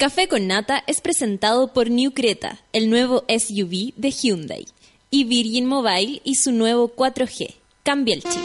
[0.00, 4.66] Café con Nata es presentado por New Creta, el nuevo SUV de Hyundai,
[5.10, 7.56] y Virgin Mobile y su nuevo 4G.
[7.82, 8.40] Cambia el chip.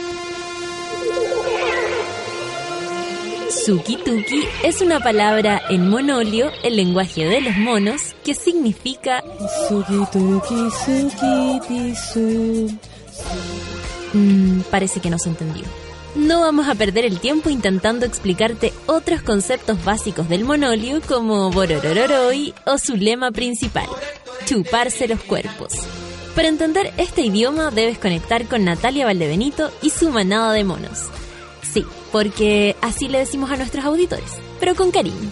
[3.49, 9.23] Suki-tuki es una palabra en monolio, el lenguaje de los monos, que significa
[9.69, 12.77] Suki-tuki, suki-tisu.
[14.11, 15.63] Mm, parece que no se entendió.
[16.15, 22.53] No vamos a perder el tiempo intentando explicarte otros conceptos básicos del monolio como Bororororoi
[22.65, 23.87] o su lema principal,
[24.45, 25.73] chuparse los cuerpos.
[26.33, 31.03] Para entender este idioma debes conectar con Natalia Valdebenito y su manada de monos.
[31.61, 35.29] Sí, porque así le decimos a nuestros auditores, pero con cariño.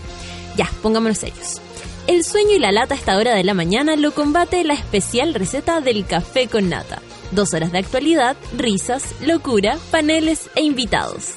[0.57, 1.61] Ya, pongámonos serios.
[2.07, 5.33] El sueño y la lata a esta hora de la mañana lo combate la especial
[5.33, 7.01] receta del café con nata.
[7.33, 11.31] Dos horas de actualidad, risas, locura, paneles e invitados.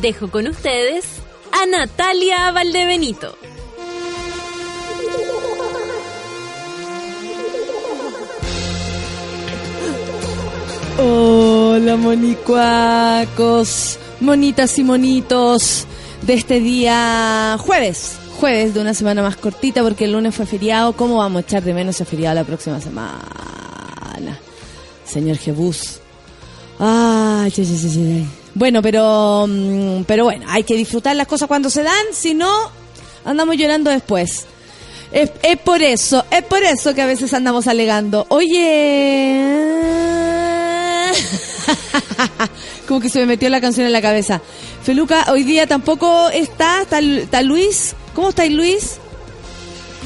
[0.00, 1.04] Dejo con ustedes
[1.50, 3.36] a Natalia Valdebenito.
[10.98, 15.86] Hola monicuacos, monitas y monitos
[16.22, 20.92] de este día jueves, jueves de una semana más cortita porque el lunes fue feriado.
[20.92, 24.38] ¿Cómo vamos a echar de menos ese feriado la próxima semana?
[25.06, 26.00] Señor Jebus.
[26.78, 28.26] Ay, sí, sí, sí, sí.
[28.54, 32.52] Bueno, pero, mm, pero bueno, hay que disfrutar las cosas cuando se dan, si no,
[33.24, 34.46] andamos llorando después.
[35.12, 38.26] Es, es por eso, es por eso que a veces andamos alegando.
[38.28, 39.42] Oye.
[42.88, 44.40] Como que se me metió la canción en la cabeza.
[44.82, 47.94] Feluca, hoy día tampoco está, está, está Luis.
[48.14, 48.96] ¿Cómo estáis, Luis?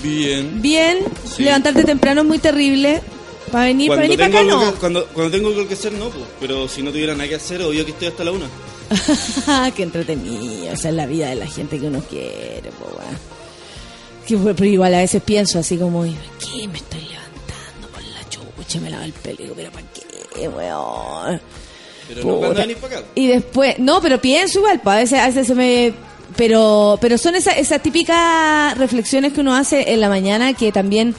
[0.02, 0.60] Bien.
[0.62, 0.98] Bien.
[1.36, 1.42] Sí.
[1.42, 3.02] Levantarte temprano es muy terrible.
[3.50, 4.72] Para venir, para venir para acá no.
[4.72, 6.24] que- cuando, cuando tengo algo que hacer, no, pues.
[6.40, 8.46] Pero si no tuviera nada que hacer, obvio que estoy hasta la una.
[9.76, 10.72] Qué entretenido.
[10.72, 14.98] Esa es la vida de la gente que uno quiere, po, bueno, Pero igual a
[14.98, 18.80] veces pienso así como, ¿y ¿por qué me estoy levantando por la chucha?
[18.80, 19.36] Me lavo el pelo.
[19.38, 19.86] y digo, ¿Pero para
[20.34, 21.40] qué, weón?
[22.08, 23.06] Pero no cuando venís para acá.
[23.14, 25.92] Y después, no, pero pienso igual, a veces, a veces se me...
[26.36, 31.14] Pero, pero son esas, esas típicas reflexiones que uno hace en la mañana que también,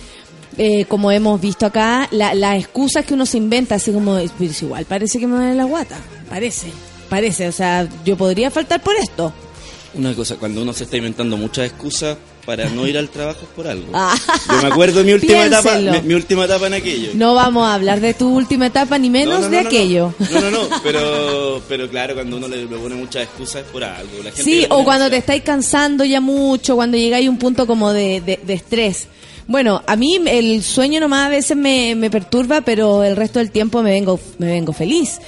[0.58, 4.62] eh, como hemos visto acá, la- las excusas que uno se inventa, así como, pues
[4.62, 5.98] igual parece que me duele la guata,
[6.30, 6.68] parece,
[7.10, 9.34] parece, o sea, yo podría faltar por esto.
[9.94, 13.50] Una cosa, cuando uno se está inventando muchas excusas para no ir al trabajo es
[13.50, 13.88] por algo.
[13.94, 14.16] Ah.
[14.50, 17.12] Yo me acuerdo de mi última etapa, mi, mi última etapa en aquello.
[17.14, 20.14] No vamos a hablar de tu última etapa ni menos No, no, no, de aquello.
[20.32, 23.84] No, no, no, pero, pero claro, cuando uno le, le pone muchas excusas es por
[23.84, 24.18] algo.
[24.24, 27.68] La gente Sí, o cuando te estáis cansando ya mucho, cuando llegáis a un punto
[27.68, 29.08] como de, de- de estrés.
[29.52, 33.52] Bueno, a mí el sueño nomás a veces me, me perturba, pero el resto del
[33.52, 35.20] tiempo me vengo, me vengo feliz.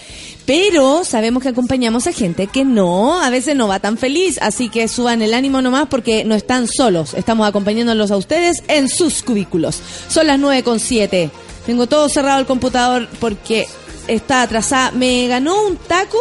[0.45, 4.69] Pero sabemos que acompañamos a gente que no, a veces no va tan feliz, así
[4.69, 7.15] que suban el ánimo nomás porque no están solos.
[7.15, 9.81] Estamos acompañándolos a ustedes en sus cubículos.
[10.07, 11.29] Son las 9 con 7.
[11.65, 13.67] Tengo todo cerrado el computador porque
[14.07, 14.91] está atrasada.
[14.91, 16.17] Me ganó un taco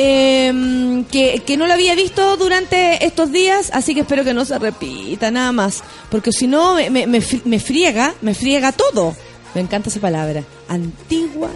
[0.00, 4.44] eh, que, que no lo había visto durante estos días, así que espero que no
[4.44, 9.16] se repita nada más, porque si no me, me, me friega, me friega todo.
[9.56, 10.44] Me encanta esa palabra.
[10.68, 11.50] Antigua,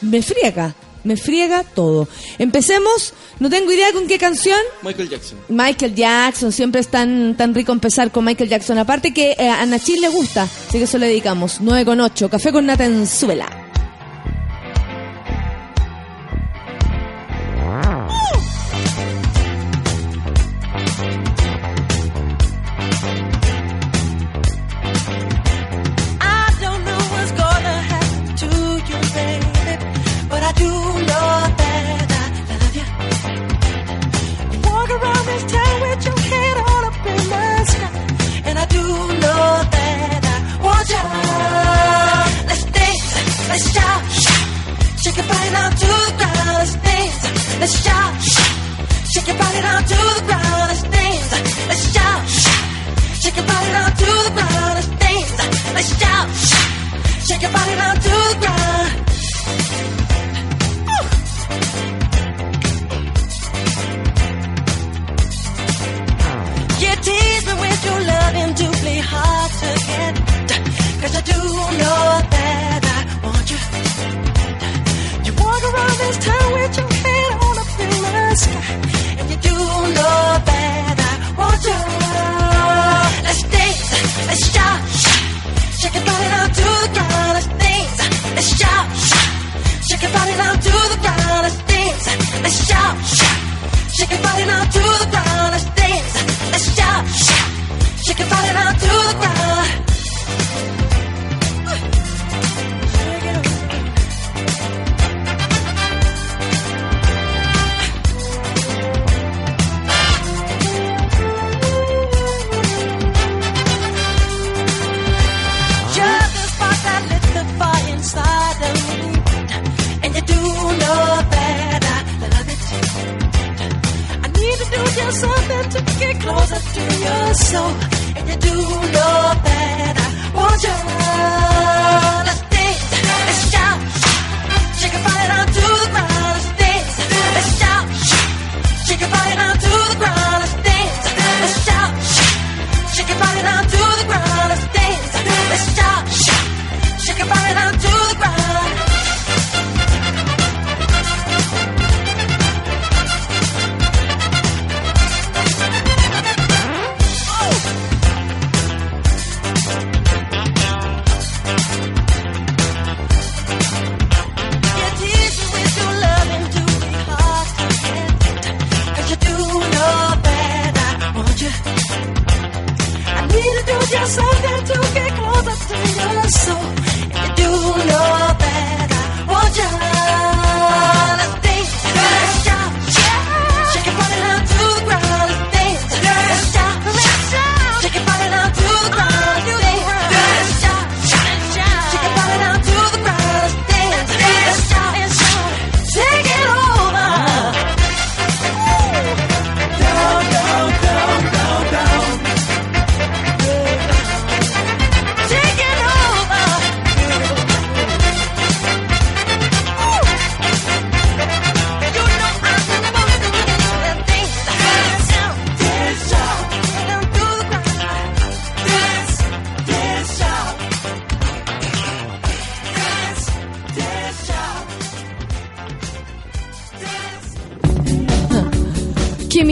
[0.00, 2.08] me friega, me friega todo.
[2.38, 4.58] Empecemos, no tengo idea con qué canción.
[4.82, 5.38] Michael Jackson.
[5.48, 8.78] Michael Jackson, siempre es tan, tan rico empezar con Michael Jackson.
[8.78, 11.58] Aparte que eh, a Nachil le gusta, así que eso le dedicamos.
[11.60, 13.59] 9 con 8, café con nata en suela.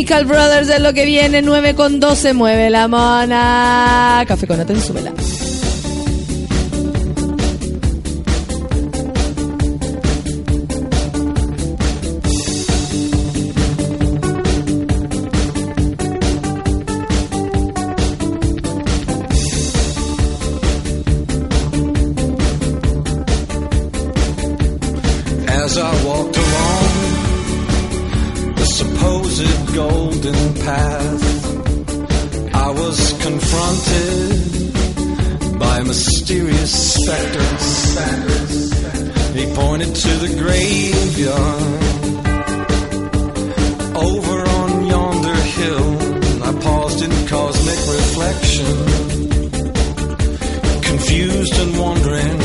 [0.09, 4.25] Chemical Brothers es lo que viene, 9 con 12, mueve la mona.
[4.27, 5.13] Café con Aten, súbela.
[29.75, 31.25] Golden path,
[32.55, 34.69] I was confronted
[35.59, 37.49] by a mysterious specter.
[39.39, 41.83] He pointed to the graveyard
[43.97, 45.89] over on yonder hill.
[46.43, 48.67] I paused in cosmic reflection,
[50.83, 52.41] confused and wondering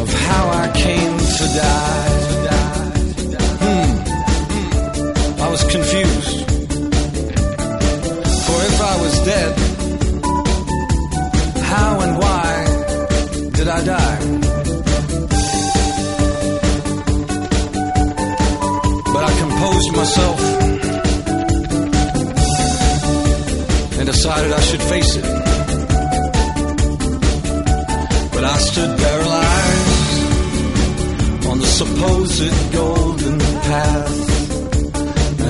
[0.00, 2.25] of how I came to die.
[5.76, 6.38] Confused.
[8.46, 9.52] For if I was dead,
[11.72, 12.48] how and why
[13.56, 14.18] did I die?
[19.12, 20.40] But I composed myself
[23.98, 25.24] and decided I should face it.
[28.34, 30.20] But I stood paralyzed
[31.50, 34.35] on the supposed golden path,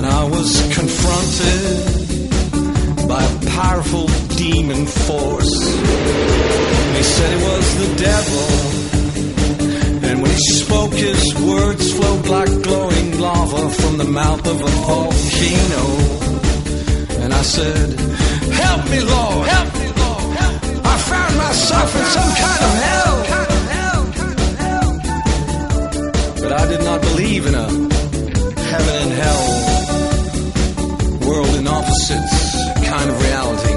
[0.09, 1.87] I was confronted
[3.09, 5.55] by a powerful demon force.
[6.97, 8.49] He said it was the devil,
[10.09, 14.71] and when he spoke, his words flowed like glowing lava from the mouth of a
[14.87, 15.85] volcano.
[17.23, 17.99] And I said,
[18.53, 19.49] Help me, Lord!
[19.49, 20.37] Help me, Lord!
[20.85, 23.17] I found myself in some kind of hell.
[26.43, 27.69] But I did not believe in a
[28.71, 29.66] heaven and hell,
[31.27, 32.55] world in opposites
[32.87, 33.75] kind of reality.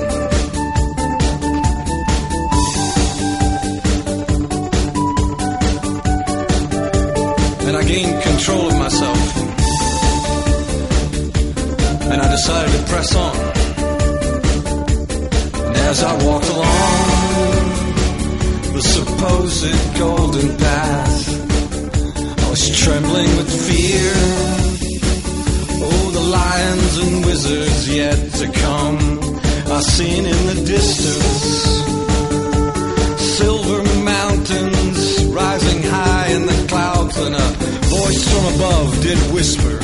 [7.67, 9.37] And I gained control of myself.
[12.11, 13.35] And I decided to press on.
[15.65, 17.19] And as I walked along
[18.73, 21.29] the supposed golden path,
[22.45, 24.68] I was trembling with fear.
[26.29, 28.99] Lions and wizards yet to come.
[29.71, 31.79] are seen in the distance
[33.39, 37.49] silver mountains rising high in the clouds, and a
[37.97, 39.77] voice from above did whisper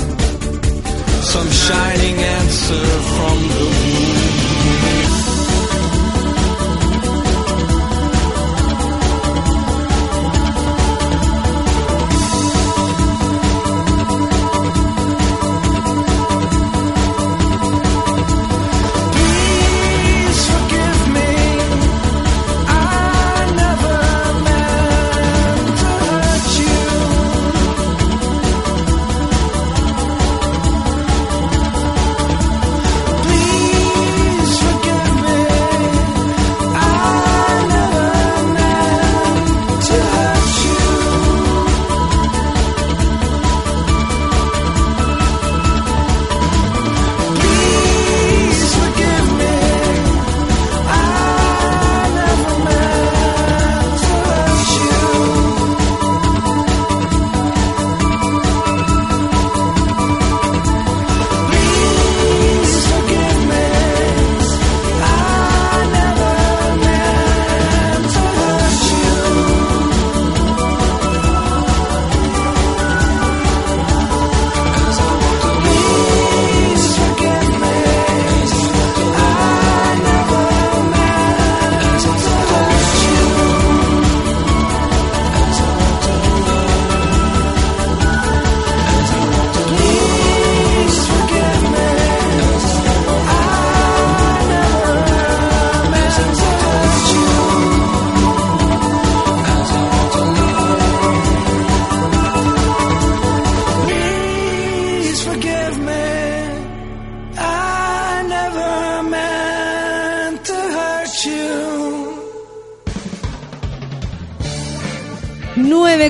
[1.33, 4.24] some shining answer from the moon.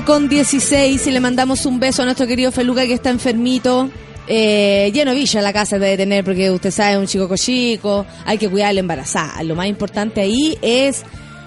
[0.06, 3.90] Con 16 y le mandamos un beso a nuestro querido Feluca que está enfermito.
[4.28, 8.48] Eh, lleno villa la casa debe tener porque usted sabe, un chico cochico, hay que
[8.48, 9.42] cuidar a la embarazada.
[9.42, 11.02] Lo más importante ahí es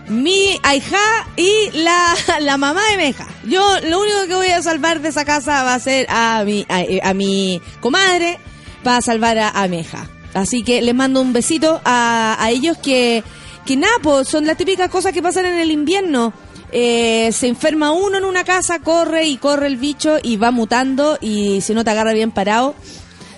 [0.09, 0.97] mi ahijá
[1.37, 3.27] y la, la mamá de mi hija.
[3.47, 6.65] Yo lo único que voy a salvar de esa casa va a ser a mi,
[6.67, 8.39] a, a mi comadre,
[8.83, 10.09] para salvar a, a mi hija.
[10.33, 13.23] Así que les mando un besito a, a ellos que,
[13.65, 16.33] que nada, pues, son las típicas cosas que pasan en el invierno.
[16.71, 21.17] Eh, se enferma uno en una casa, corre y corre el bicho y va mutando
[21.19, 22.75] y si no te agarra bien parado,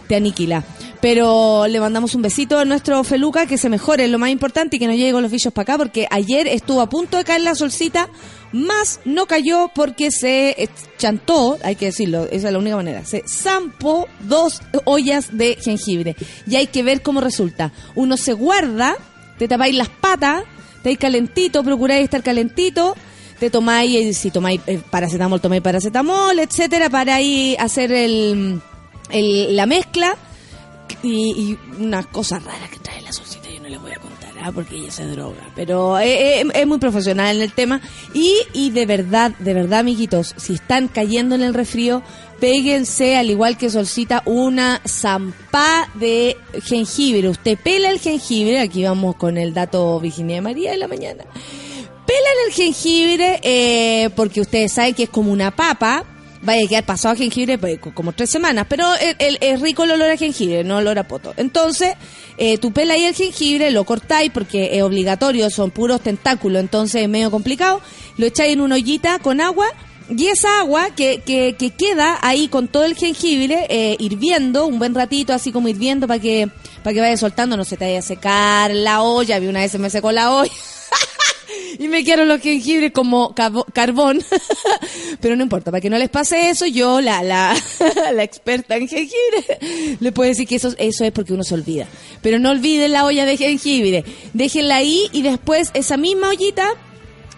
[0.08, 0.66] te aniquila.
[1.02, 4.80] Pero le mandamos un besito a nuestro Feluca que se mejore, lo más importante y
[4.80, 7.42] que no llegue con los bichos para acá porque ayer estuvo a punto de caer
[7.42, 8.08] la solcita,
[8.52, 13.24] más no cayó porque se chantó, hay que decirlo, esa es la única manera, se
[13.28, 17.72] zampó dos ollas de jengibre y hay que ver cómo resulta.
[17.96, 18.96] Uno se guarda,
[19.40, 20.44] te tapáis las patas,
[20.78, 22.96] estáis calentito, procuráis estar calentito,
[23.42, 28.62] te tomáis, si tomáis eh, paracetamol, tomáis paracetamol, etcétera, para ahí hacer el,
[29.10, 30.16] el- la mezcla
[31.02, 34.30] y, y unas cosas raras que trae la solcita, yo no les voy a contar,
[34.44, 34.52] ¿ah?
[34.54, 37.82] porque ella se droga, pero eh, eh, es muy profesional en el tema
[38.14, 42.04] y, y de verdad, de verdad, amiguitos, si están cayendo en el resfrío,
[42.40, 47.28] péguense, al igual que Solcita, una zampá de jengibre.
[47.30, 51.24] Usted pela el jengibre, aquí vamos con el dato Virginia de María de la mañana.
[52.06, 56.06] Pelan el jengibre eh, porque ustedes saben que es como una papa.
[56.44, 58.88] Vaya a quedar pasado a jengibre pues, co- como tres semanas, pero
[59.20, 61.36] es rico el olor a jengibre, no olor a poto.
[61.38, 61.94] Entonces,
[62.38, 67.10] eh, tú ahí el jengibre, lo cortáis porque es obligatorio, son puros tentáculos, entonces es
[67.10, 67.80] medio complicado.
[68.18, 69.68] Lo echáis en una ollita con agua
[70.10, 74.80] y esa agua que, que, que queda ahí con todo el jengibre eh, hirviendo un
[74.80, 76.50] buen ratito, así como hirviendo para que,
[76.84, 79.38] para que vaya soltando, no se te vaya a secar la olla.
[79.38, 80.52] Vi una vez se me secó la olla.
[81.80, 83.34] Y me quedaron los jengibres como
[83.74, 84.24] carbón.
[85.22, 87.56] Pero no importa, para que no les pase eso, yo, la, la,
[88.14, 91.88] la experta en jengibre, le puedo decir que eso, eso es porque uno se olvida.
[92.22, 94.04] Pero no olviden la olla de jengibre.
[94.34, 96.70] Déjenla ahí y después esa misma ollita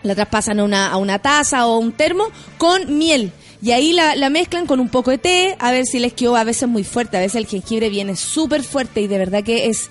[0.04, 2.26] la traspasan a una, a una taza o un termo
[2.58, 3.32] con miel.
[3.62, 6.36] Y ahí la, la mezclan con un poco de té, a ver si les quedó
[6.36, 7.16] a veces muy fuerte.
[7.16, 9.90] A veces el jengibre viene súper fuerte y de verdad que es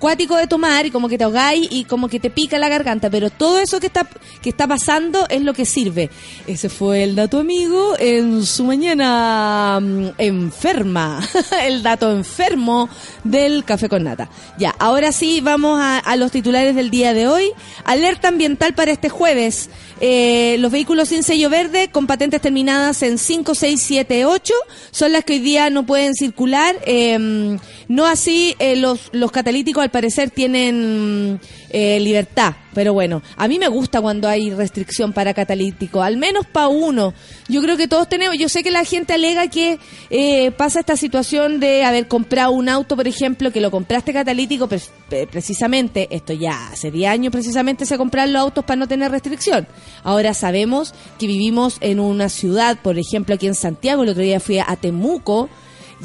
[0.00, 3.10] cuático de tomar y como que te ahogáis y como que te pica la garganta,
[3.10, 4.08] pero todo eso que está,
[4.42, 6.10] que está pasando es lo que sirve.
[6.48, 11.20] Ese fue el dato amigo en su mañana mm, enferma,
[11.64, 12.88] el dato enfermo
[13.22, 14.28] del café con nata.
[14.58, 17.52] Ya, ahora sí vamos a, a los titulares del día de hoy.
[17.84, 19.68] Alerta ambiental para este jueves.
[20.00, 24.54] Eh, los vehículos sin sello verde con patentes terminadas en 5, 6, 7, 8
[24.92, 26.74] son las que hoy día no pueden circular.
[26.86, 27.58] Eh,
[27.90, 32.54] no así eh, los, los catalíticos al parecer tienen eh, libertad.
[32.72, 37.12] Pero bueno, a mí me gusta cuando hay restricción para catalítico, al menos para uno.
[37.48, 39.78] Yo creo que todos tenemos, yo sé que la gente alega que
[40.08, 44.68] eh, pasa esta situación de haber comprado un auto, por ejemplo, que lo compraste catalítico,
[44.68, 48.86] pre- pre- precisamente, esto ya hace 10 años precisamente se compraron los autos para no
[48.86, 49.66] tener restricción.
[50.04, 54.38] Ahora sabemos que vivimos en una ciudad, por ejemplo, aquí en Santiago, el otro día
[54.38, 55.48] fui a Temuco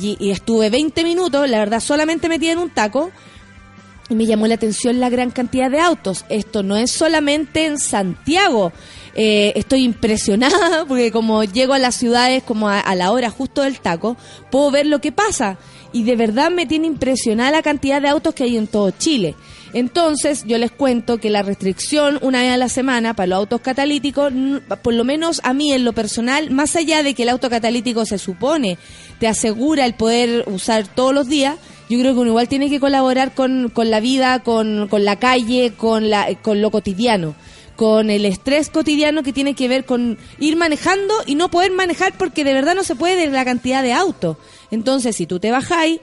[0.02, 3.12] y, y estuve 20 minutos, la verdad, solamente metida en un taco.
[4.08, 6.26] Y me llamó la atención la gran cantidad de autos.
[6.30, 8.72] Esto no es solamente en Santiago.
[9.16, 13.64] Eh, estoy impresionada porque como llego a las ciudades como a, a la hora justo
[13.64, 14.16] del taco,
[14.52, 15.58] puedo ver lo que pasa.
[15.92, 19.36] Y de verdad me tiene impresionada la cantidad de autos que hay en todo Chile.
[19.76, 23.60] Entonces, yo les cuento que la restricción una vez a la semana para los autos
[23.60, 24.32] catalíticos,
[24.82, 28.06] por lo menos a mí en lo personal, más allá de que el auto catalítico
[28.06, 28.78] se supone
[29.20, 31.58] te asegura el poder usar todos los días,
[31.90, 35.18] yo creo que uno igual tiene que colaborar con, con la vida, con, con la
[35.18, 37.36] calle, con, la, con lo cotidiano,
[37.76, 42.14] con el estrés cotidiano que tiene que ver con ir manejando y no poder manejar
[42.18, 44.38] porque de verdad no se puede de la cantidad de autos.
[44.72, 46.00] Entonces, si tú te bajáis,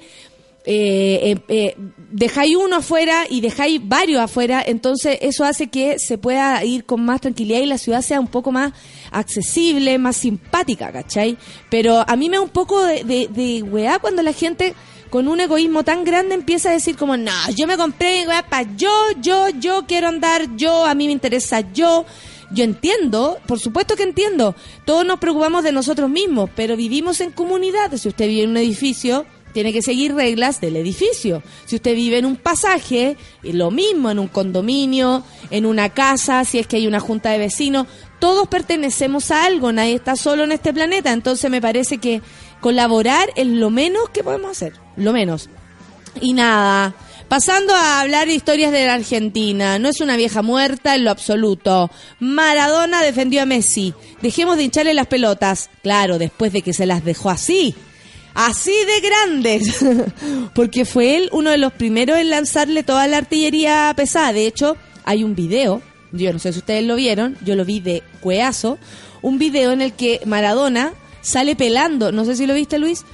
[0.65, 1.77] eh, eh, eh,
[2.13, 7.05] dejáis uno afuera y dejáis varios afuera, entonces eso hace que se pueda ir con
[7.05, 8.73] más tranquilidad y la ciudad sea un poco más
[9.11, 11.37] accesible, más simpática, ¿cachai?
[11.69, 14.75] Pero a mí me da un poco de, de, cuando la gente
[15.13, 18.91] con un egoísmo tan grande empieza a decir como, no, yo me compré para yo,
[19.21, 22.07] yo, yo quiero andar, yo, a mí me interesa yo.
[22.51, 24.55] Yo entiendo, por supuesto que entiendo,
[24.87, 27.95] todos nos preocupamos de nosotros mismos, pero vivimos en comunidad.
[27.95, 31.43] Si usted vive en un edificio, tiene que seguir reglas del edificio.
[31.67, 36.59] Si usted vive en un pasaje, lo mismo en un condominio, en una casa, si
[36.59, 37.87] es que hay una junta de vecinos,
[38.19, 42.23] todos pertenecemos a algo, nadie está solo en este planeta, entonces me parece que
[42.61, 45.49] colaborar es lo menos que podemos hacer, lo menos.
[46.21, 46.95] Y nada,
[47.33, 49.79] Pasando a hablar historias de la Argentina.
[49.79, 51.91] No es una vieja muerta en lo absoluto.
[52.21, 53.95] Maradona defendió a Messi.
[54.21, 55.71] Dejemos de hincharle las pelotas.
[55.83, 57.75] Claro, después de que se las dejó así.
[58.35, 59.83] Así de grandes.
[60.55, 64.35] Porque fue él uno de los primeros en lanzarle toda la artillería pesada.
[64.35, 65.81] De hecho, hay un video.
[66.13, 67.39] Yo no sé si ustedes lo vieron.
[67.43, 68.77] Yo lo vi de cueazo.
[69.23, 72.13] Un video en el que Maradona sale pelando.
[72.13, 73.07] No sé si lo viste, Luis.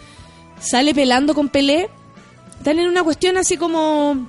[0.60, 1.88] Sale pelando con Pelé
[2.58, 4.26] están en una cuestión así como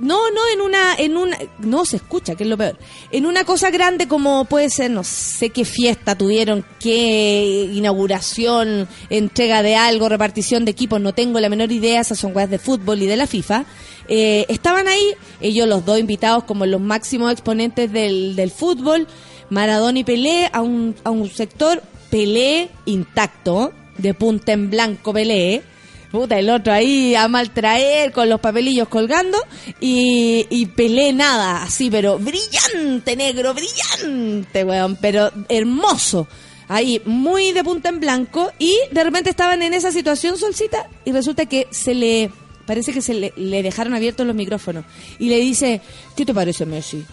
[0.00, 2.78] no, no en una, en una, no se escucha, que es lo peor.
[3.10, 9.62] En una cosa grande como puede ser, no sé qué fiesta tuvieron, qué inauguración, entrega
[9.62, 13.02] de algo, repartición de equipos, no tengo la menor idea, esas son cosas de fútbol
[13.02, 13.64] y de la FIFA.
[14.08, 19.06] Eh, estaban ahí, ellos los dos invitados como los máximos exponentes del, del fútbol,
[19.50, 25.62] Maradona y Pelé, a un, a un sector Pelé intacto, de punta en blanco Pelé,
[26.10, 29.36] Puta, el otro ahí a maltraer con los papelillos colgando
[29.78, 36.26] y, y Pelé nada, así, pero brillante, negro, brillante, weón, pero hermoso.
[36.68, 41.12] Ahí, muy de punta en blanco y de repente estaban en esa situación, Solcita, y
[41.12, 42.30] resulta que se le,
[42.66, 44.84] parece que se le, dejaron abiertos los micrófonos
[45.18, 45.82] y le dice,
[46.16, 47.04] ¿qué te parece Messi?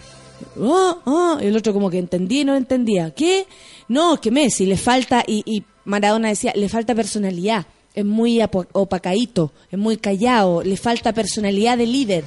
[0.58, 3.10] Oh, oh, y el otro como que entendía y no entendía.
[3.12, 3.46] ¿Qué?
[3.88, 8.40] No, que Messi le falta, y, y Maradona decía, le falta personalidad es muy
[8.72, 12.24] opacaíto, es muy callado, le falta personalidad de líder.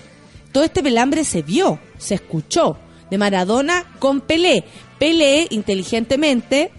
[0.52, 2.76] Todo este pelambre se vio, se escuchó,
[3.12, 4.66] de Maradona con Pelé.
[4.98, 6.72] Pelé, inteligentemente,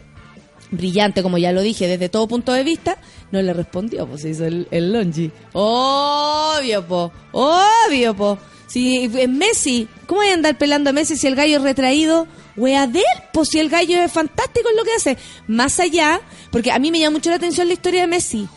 [0.72, 2.98] brillante, como ya lo dije, desde todo punto de vista,
[3.30, 5.30] no le respondió, pues se hizo el, longi.
[5.52, 8.38] Obvio, po, obvio, po.
[8.66, 12.26] Si es Messi, ¿cómo voy a andar pelando a Messi si el gallo es retraído?
[12.60, 15.16] Wea de pues si el gallo es fantástico en lo que hace.
[15.46, 16.20] Más allá,
[16.52, 18.48] porque a mí me llama mucho la atención la historia de Messi.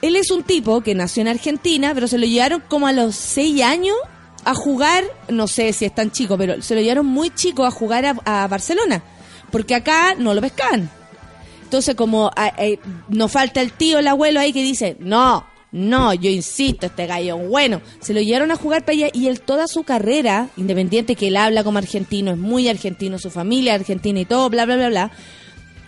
[0.00, 3.14] Él es un tipo que nació en Argentina, pero se lo llevaron como a los
[3.14, 3.96] seis años
[4.44, 7.70] a jugar, no sé si es tan chico, pero se lo llevaron muy chico a
[7.70, 9.02] jugar a, Barcelona,
[9.50, 10.90] porque acá no lo pescaban.
[11.62, 16.28] Entonces, como eh, nos falta el tío, el abuelo ahí que dice, no, no, yo
[16.28, 17.80] insisto, este gallo bueno.
[18.00, 21.36] Se lo llevaron a jugar para allá y él toda su carrera, independiente que él
[21.38, 25.10] habla como argentino, es muy argentino, su familia argentina y todo, bla, bla, bla, bla.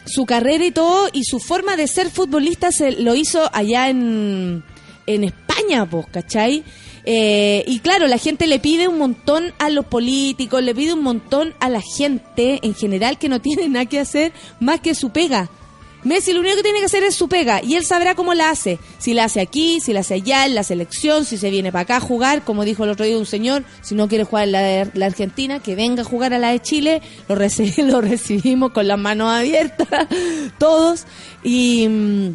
[0.06, 4.64] Su carrera y todo, y su forma de ser futbolista se lo hizo allá en,
[5.06, 6.64] en España, pues, ¿cachai?
[7.04, 11.02] Eh, y claro, la gente le pide un montón a los políticos, le pide un
[11.02, 15.10] montón a la gente en general que no tiene nada que hacer más que su
[15.10, 15.50] pega.
[16.04, 18.50] Messi lo único que tiene que hacer es su pega y él sabrá cómo la
[18.50, 18.78] hace.
[18.98, 21.82] Si la hace aquí, si la hace allá, en la selección, si se viene para
[21.82, 24.52] acá a jugar, como dijo el otro día un señor, si no quiere jugar en
[24.52, 28.00] la, de- la Argentina, que venga a jugar a la de Chile, lo, reci- lo
[28.00, 29.88] recibimos con las manos abiertas,
[30.58, 31.04] todos.
[31.42, 31.88] Y...
[31.88, 32.28] mm,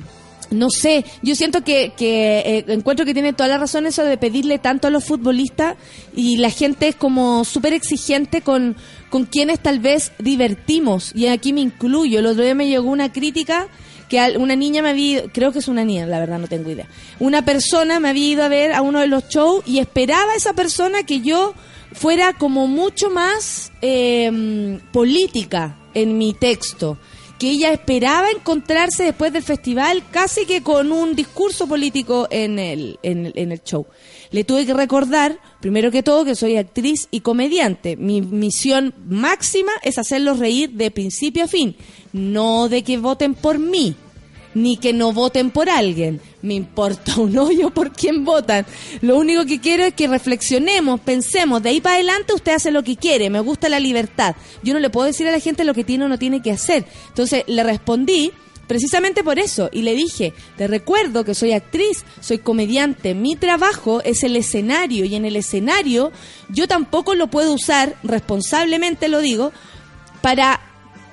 [0.51, 4.17] no sé, yo siento que, que eh, encuentro que tiene toda la razón eso de
[4.17, 5.75] pedirle tanto a los futbolistas
[6.15, 8.75] y la gente es como súper exigente con,
[9.09, 12.19] con quienes tal vez divertimos y aquí me incluyo.
[12.19, 13.67] El otro día me llegó una crítica
[14.07, 16.69] que una niña me había ido, creo que es una niña, la verdad no tengo
[16.69, 16.87] idea.
[17.19, 20.53] Una persona me había ido a ver a uno de los shows y esperaba esa
[20.53, 21.53] persona que yo
[21.93, 26.97] fuera como mucho más eh, política en mi texto
[27.39, 32.99] que ella esperaba encontrarse después del festival casi que con un discurso político en el,
[33.01, 33.87] en, en el show.
[34.31, 37.97] Le tuve que recordar, primero que todo, que soy actriz y comediante.
[37.97, 41.75] Mi misión máxima es hacerlos reír de principio a fin,
[42.13, 43.95] no de que voten por mí
[44.53, 46.21] ni que no voten por alguien.
[46.41, 48.65] Me importa un hoyo por quién votan.
[49.01, 51.61] Lo único que quiero es que reflexionemos, pensemos.
[51.61, 53.29] De ahí para adelante usted hace lo que quiere.
[53.29, 54.35] Me gusta la libertad.
[54.63, 56.51] Yo no le puedo decir a la gente lo que tiene o no tiene que
[56.51, 56.85] hacer.
[57.09, 58.31] Entonces le respondí
[58.69, 63.15] precisamente por eso y le dije, te recuerdo que soy actriz, soy comediante.
[63.15, 66.12] Mi trabajo es el escenario y en el escenario
[66.49, 69.51] yo tampoco lo puedo usar, responsablemente lo digo,
[70.21, 70.62] para,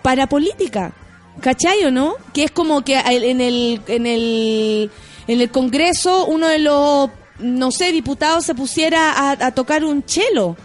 [0.03, 0.95] para política.
[1.41, 2.17] ¿Cachai o no?
[2.35, 4.91] Que es como que en el, en el,
[5.27, 10.05] en el Congreso uno de los, no sé, diputados se pusiera a, a tocar un
[10.05, 10.59] chelo.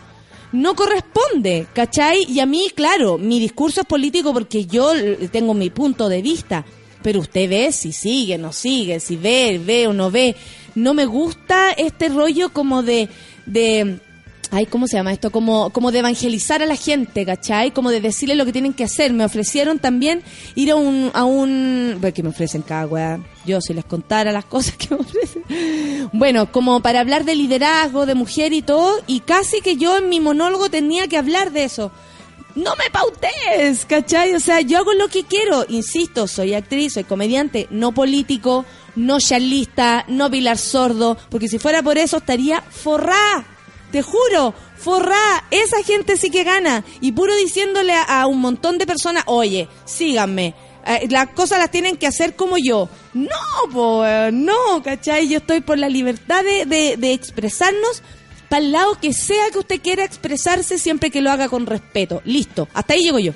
[0.51, 2.25] No corresponde, ¿cachai?
[2.27, 4.91] Y a mí, claro, mi discurso es político porque yo
[5.31, 6.65] tengo mi punto de vista.
[7.01, 10.35] Pero usted ve si sigue, no sigue, si ve, ve o no ve.
[10.75, 13.09] No me gusta este rollo como de,
[13.45, 13.99] de,
[14.53, 15.31] Ay, ¿cómo se llama esto?
[15.31, 17.71] Como, como de evangelizar a la gente, ¿cachai?
[17.71, 19.13] Como de decirle lo que tienen que hacer.
[19.13, 20.23] Me ofrecieron también
[20.55, 21.09] ir a un...
[21.13, 23.21] A un bueno, que me ofrecen cada.
[23.45, 25.43] Yo si les contara las cosas que me ofrecen.
[26.11, 29.01] Bueno, como para hablar de liderazgo, de mujer y todo.
[29.07, 31.93] Y casi que yo en mi monólogo tenía que hablar de eso.
[32.55, 34.35] No me pautes, ¿cachai?
[34.35, 35.65] O sea, yo hago lo que quiero.
[35.69, 38.65] Insisto, soy actriz, soy comediante, no político.
[38.95, 43.45] no charlista, no Pilar Sordo, porque si fuera por eso estaría forrá.
[43.91, 46.83] Te juro, forrá, esa gente sí que gana.
[46.99, 50.53] Y puro diciéndole a, un montón de personas, oye, síganme,
[50.85, 52.89] eh, las cosas las tienen que hacer como yo.
[53.13, 55.27] No, po, eh, no, ¿cachai?
[55.27, 58.01] Yo estoy por la libertad de, de expresarnos
[58.51, 62.21] para el lado que sea que usted quiera expresarse siempre que lo haga con respeto.
[62.25, 63.31] Listo, hasta ahí llego yo.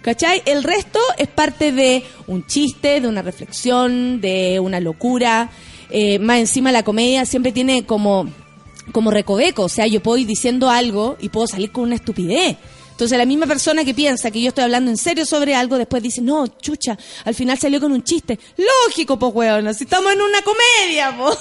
[0.00, 0.44] ¿Cachai?
[0.46, 5.50] El resto es parte de un chiste, de una reflexión, de una locura.
[5.90, 8.28] Eh, más encima la comedia siempre tiene como,
[8.92, 9.64] como recoveco.
[9.64, 12.56] O sea, yo puedo ir diciendo algo y puedo salir con una estupidez.
[13.00, 16.02] Entonces la misma persona que piensa que yo estoy hablando en serio sobre algo, después
[16.02, 18.38] dice, no, chucha, al final salió con un chiste.
[18.58, 21.34] Lógico, pues, weón, si estamos en una comedia, po.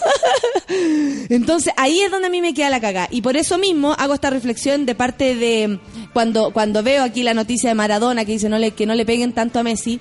[1.29, 3.09] Entonces ahí es donde a mí me queda la cagada.
[3.11, 5.81] Y por eso mismo hago esta reflexión de parte de
[6.13, 9.05] cuando, cuando veo aquí la noticia de Maradona que dice no le, que no le
[9.05, 9.99] peguen tanto a Messi.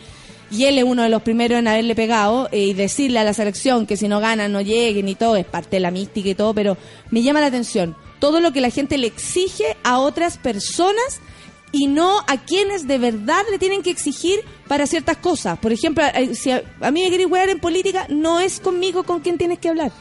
[0.52, 3.34] Y él es uno de los primeros en haberle pegado eh, y decirle a la
[3.34, 6.36] selección que si no ganan no lleguen y todo, es parte de la mística y
[6.36, 6.76] todo, pero
[7.10, 11.20] me llama la atención todo lo que la gente le exige a otras personas
[11.72, 15.58] y no a quienes de verdad le tienen que exigir para ciertas cosas.
[15.58, 19.04] Por ejemplo, eh, si a, a mí me queréis wear en política, no es conmigo
[19.04, 19.92] con quien tienes que hablar.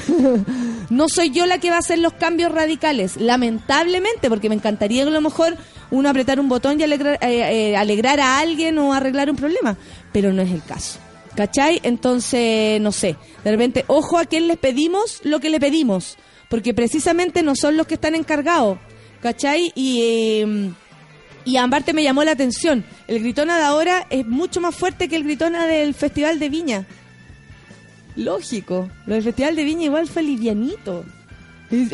[0.90, 5.02] no soy yo la que va a hacer los cambios radicales, lamentablemente, porque me encantaría
[5.02, 5.56] que a lo mejor
[5.90, 9.76] uno apretar un botón y alegrar, eh, eh, alegrar a alguien o arreglar un problema,
[10.12, 10.98] pero no es el caso.
[11.34, 11.80] ¿Cachai?
[11.82, 16.18] Entonces, no sé, de repente, ojo a quién les pedimos lo que le pedimos,
[16.50, 18.78] porque precisamente no son los que están encargados,
[19.20, 19.72] ¿cachai?
[19.74, 20.00] Y...
[20.02, 20.72] Eh,
[21.44, 25.16] y aparte me llamó la atención, el gritona de ahora es mucho más fuerte que
[25.16, 26.86] el gritona del Festival de Viña.
[28.16, 31.04] Lógico, lo del Festival de Viña igual fue livianito.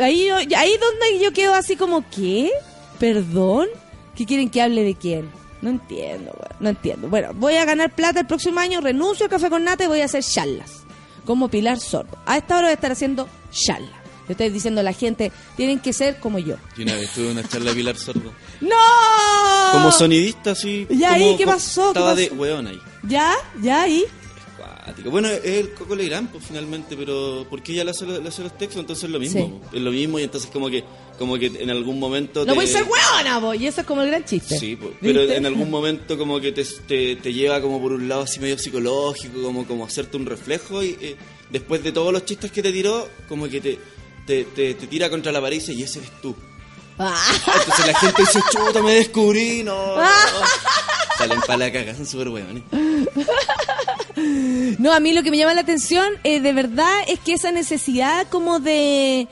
[0.03, 2.51] Ahí, yo- ahí donde yo quedo así como, ¿qué?
[2.99, 3.69] ¿Perdón?
[4.17, 5.31] ¿Qué quieren que hable de quién?
[5.63, 7.09] No entiendo, no entiendo.
[7.09, 10.01] Bueno, voy a ganar plata el próximo año, renuncio al café con nata y voy
[10.01, 10.83] a hacer charlas.
[11.25, 12.19] Como Pilar Sordo.
[12.27, 13.98] A esta hora voy a estar haciendo charlas.
[14.29, 16.57] Le estoy diciendo a la gente, tienen que ser como yo.
[16.77, 18.33] Yo una vez tuve una charla de Pilar Sordo.
[18.61, 18.77] ¡No!
[19.73, 20.87] Como sonidista, así.
[20.91, 21.83] ¿Y ahí qué pasó?
[21.93, 22.41] ¿Qué Estaba de pasó?
[22.41, 22.81] weón ahí.
[23.09, 23.35] ¿Ya?
[23.63, 24.05] ¿Ya ahí?
[25.05, 28.57] Bueno, es el Coco Legrand, pues finalmente, pero porque ella le hace, le hace los
[28.57, 29.61] textos, entonces es lo mismo.
[29.71, 29.77] Sí.
[29.77, 30.83] Es lo mismo y entonces como que
[31.19, 32.41] como que en algún momento...
[32.41, 33.57] No te- voy a ser hueona, vos.
[33.61, 34.59] Y eso es como el gran chiste.
[34.59, 38.09] Sí, pues, pero en algún momento como que te, te, te lleva como por un
[38.09, 41.17] lado así medio psicológico, como, como hacerte un reflejo y eh,
[41.51, 43.79] después de todos los chistes que te tiró, como que te,
[44.29, 46.37] te, te, te tira contra la pared y dice, y ese eres tú.
[46.99, 47.17] Ah.
[47.47, 49.97] Entonces la gente dice, chuta, me descubrí, no.
[49.97, 50.03] no".
[51.19, 52.63] Salen para la caga, son súper hueones.
[54.81, 57.53] No, a mí lo que me llama la atención eh, de verdad es que esa
[57.53, 59.29] necesidad como de...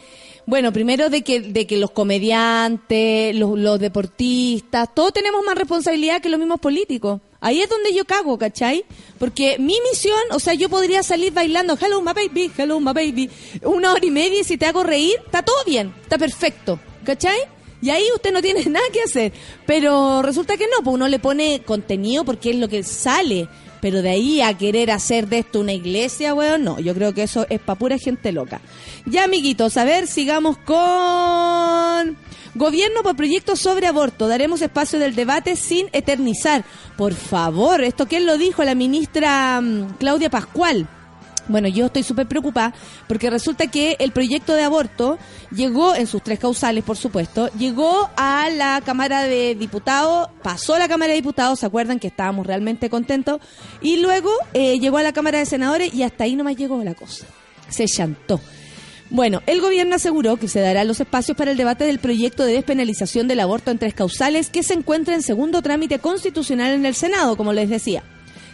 [0.47, 6.23] Bueno, primero de que, de que los comediantes, los, los deportistas, todos tenemos más responsabilidad
[6.23, 7.21] que los mismos políticos.
[7.47, 8.85] Ahí es donde yo cago, ¿cachai?
[9.21, 13.31] Porque mi misión, o sea, yo podría salir bailando Hello my baby, hello my baby,
[13.63, 17.39] una hora y media y si te hago reír, está todo bien, está perfecto, ¿cachai?
[17.81, 19.33] Y ahí usted no tiene nada que hacer.
[19.65, 23.49] Pero resulta que no, pues uno le pone contenido porque es lo que sale.
[23.81, 26.81] Pero de ahí a querer hacer de esto una iglesia, weón, no.
[26.81, 28.61] Yo creo que eso es pa' pura gente loca.
[29.05, 32.17] Ya, amiguitos, a ver, sigamos con...
[32.57, 34.29] Gobierno por proyectos sobre aborto.
[34.29, 36.64] Daremos espacio del debate sin eternizar.
[36.97, 38.64] Por favor, ¿esto quién lo dijo?
[38.64, 40.88] La ministra mm, Claudia Pascual.
[41.49, 42.73] Bueno, yo estoy súper preocupada
[43.09, 45.19] porque resulta que el proyecto de aborto
[45.55, 50.79] llegó, en sus tres causales, por supuesto, llegó a la Cámara de Diputados, pasó a
[50.79, 53.38] la Cámara de Diputados, ¿se acuerdan que estábamos realmente contentos?
[53.83, 56.95] Y luego eh, llegó a la Cámara de Senadores y hasta ahí nomás llegó la
[56.95, 57.27] cosa.
[57.69, 58.40] Se chantó.
[59.09, 62.55] Bueno, el gobierno aseguró que se darán los espacios para el debate del proyecto de
[62.55, 66.95] despenalización del aborto en tres causales que se encuentra en segundo trámite constitucional en el
[66.95, 68.03] Senado, como les decía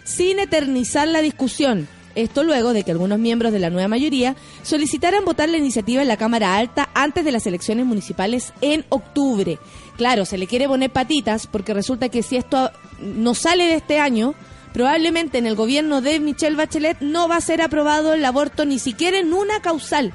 [0.05, 1.89] sin eternizar la discusión.
[2.15, 6.09] Esto luego de que algunos miembros de la nueva mayoría solicitaran votar la iniciativa en
[6.09, 9.59] la Cámara Alta antes de las elecciones municipales en octubre.
[9.97, 13.99] Claro, se le quiere poner patitas porque resulta que si esto no sale de este
[13.99, 14.35] año,
[14.75, 18.79] probablemente en el gobierno de Michelle Bachelet no va a ser aprobado el aborto ni
[18.79, 20.13] siquiera en una causal.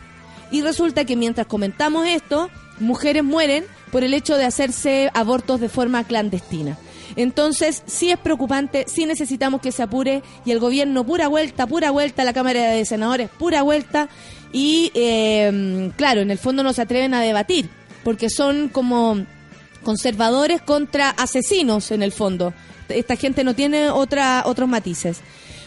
[0.51, 5.69] Y resulta que mientras comentamos esto, mujeres mueren por el hecho de hacerse abortos de
[5.69, 6.77] forma clandestina.
[7.15, 11.89] Entonces, sí es preocupante, sí necesitamos que se apure y el gobierno pura vuelta, pura
[11.89, 14.09] vuelta, la Cámara de Senadores pura vuelta
[14.51, 17.69] y, eh, claro, en el fondo no se atreven a debatir
[18.03, 19.25] porque son como
[19.83, 22.53] conservadores contra asesinos en el fondo.
[22.89, 25.21] Esta gente no tiene otra, otros matices.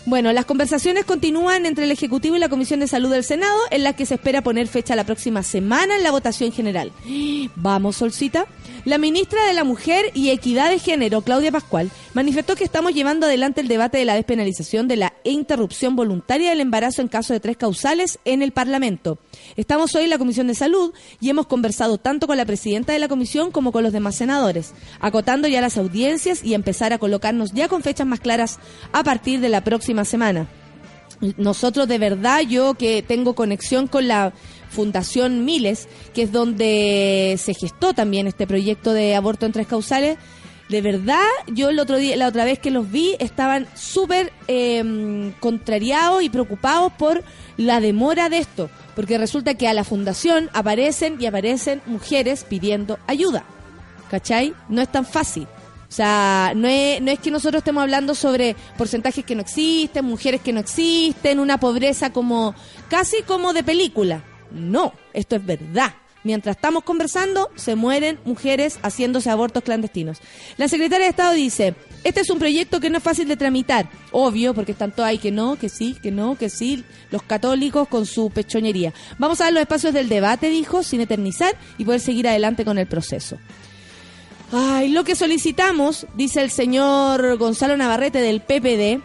[0.06, 3.84] Bueno, las conversaciones continúan entre el Ejecutivo y la Comisión de Salud del Senado, en
[3.84, 6.90] la que se espera poner fecha la próxima semana en la votación general.
[7.56, 8.46] Vamos, Solcita.
[8.86, 13.26] La ministra de la Mujer y Equidad de Género, Claudia Pascual, manifestó que estamos llevando
[13.26, 17.40] adelante el debate de la despenalización de la interrupción voluntaria del embarazo en caso de
[17.40, 19.18] tres causales en el Parlamento.
[19.56, 22.98] Estamos hoy en la Comisión de Salud y hemos conversado tanto con la presidenta de
[22.98, 27.52] la comisión como con los demás senadores, acotando ya las audiencias y empezar a colocarnos
[27.52, 28.58] ya con fechas más claras
[28.92, 30.46] a partir de la próxima semana.
[31.36, 34.32] Nosotros de verdad, yo que tengo conexión con la
[34.70, 40.16] Fundación Miles, que es donde se gestó también este proyecto de aborto en tres causales,
[40.70, 45.32] de verdad, yo el otro día, la otra vez que los vi, estaban súper eh,
[45.40, 47.24] contrariados y preocupados por
[47.56, 53.00] la demora de esto, porque resulta que a la fundación aparecen y aparecen mujeres pidiendo
[53.08, 53.42] ayuda,
[54.10, 54.54] ¿cachai?
[54.68, 55.48] No es tan fácil.
[55.90, 60.52] O sea, no es, que nosotros estemos hablando sobre porcentajes que no existen, mujeres que
[60.52, 62.54] no existen, una pobreza como
[62.88, 64.22] casi como de película.
[64.52, 65.92] No, esto es verdad.
[66.22, 70.18] Mientras estamos conversando, se mueren mujeres haciéndose abortos clandestinos.
[70.58, 71.74] La secretaria de Estado dice,
[72.04, 73.90] este es un proyecto que no es fácil de tramitar.
[74.12, 76.84] Obvio, porque están todos ahí que no, que sí, que no, que sí.
[77.10, 78.94] Los católicos con su pechoñería.
[79.18, 82.78] Vamos a dar los espacios del debate, dijo, sin eternizar, y poder seguir adelante con
[82.78, 83.38] el proceso.
[84.52, 89.00] Ay, lo que solicitamos, dice el señor Gonzalo Navarrete del PPD,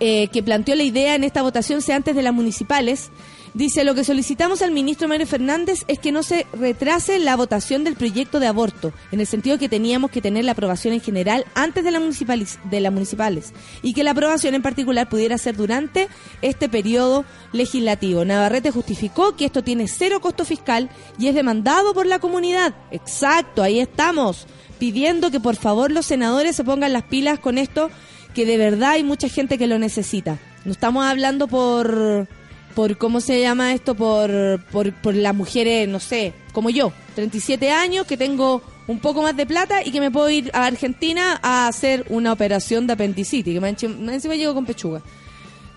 [0.00, 3.10] eh, que planteó la idea en esta votación sea antes de las municipales.
[3.54, 7.84] Dice, lo que solicitamos al ministro Mario Fernández es que no se retrase la votación
[7.84, 11.46] del proyecto de aborto, en el sentido que teníamos que tener la aprobación en general
[11.54, 16.08] antes de, la de las municipales y que la aprobación en particular pudiera ser durante
[16.42, 18.24] este periodo legislativo.
[18.24, 22.74] Navarrete justificó que esto tiene cero costo fiscal y es demandado por la comunidad.
[22.90, 24.48] Exacto, ahí estamos,
[24.80, 27.92] pidiendo que por favor los senadores se pongan las pilas con esto,
[28.34, 30.40] que de verdad hay mucha gente que lo necesita.
[30.64, 32.26] No estamos hablando por
[32.74, 34.30] por cómo se llama esto, por,
[34.70, 39.36] por, por las mujeres, no sé, como yo, 37 años, que tengo un poco más
[39.36, 43.54] de plata y que me puedo ir a Argentina a hacer una operación de apendicitis,
[43.54, 45.02] que me encima llego con pechuga.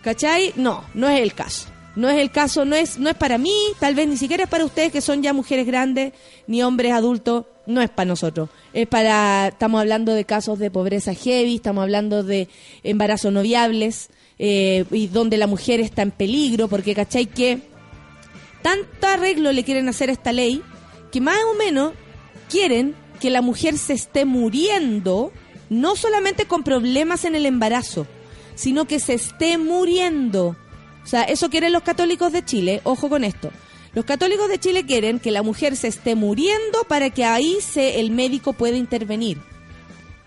[0.01, 0.53] ¿Cachai?
[0.55, 1.67] No, no es el caso.
[1.95, 4.49] No es el caso, no es, no es para mí, tal vez ni siquiera es
[4.49, 6.13] para ustedes que son ya mujeres grandes,
[6.45, 8.49] ni hombres adultos, no es para nosotros.
[8.71, 12.49] Es para, estamos hablando de casos de pobreza heavy, estamos hablando de
[12.83, 17.59] embarazos no viables, eh, y donde la mujer está en peligro, porque cachai que
[18.61, 20.61] tanto arreglo le quieren hacer a esta ley,
[21.11, 21.93] que más o menos
[22.49, 25.31] quieren que la mujer se esté muriendo,
[25.69, 28.07] no solamente con problemas en el embarazo,
[28.55, 30.55] sino que se esté muriendo.
[31.03, 33.49] O sea, eso quieren los católicos de Chile, ojo con esto.
[33.93, 37.99] Los católicos de Chile quieren que la mujer se esté muriendo para que ahí se,
[37.99, 39.39] el médico pueda intervenir.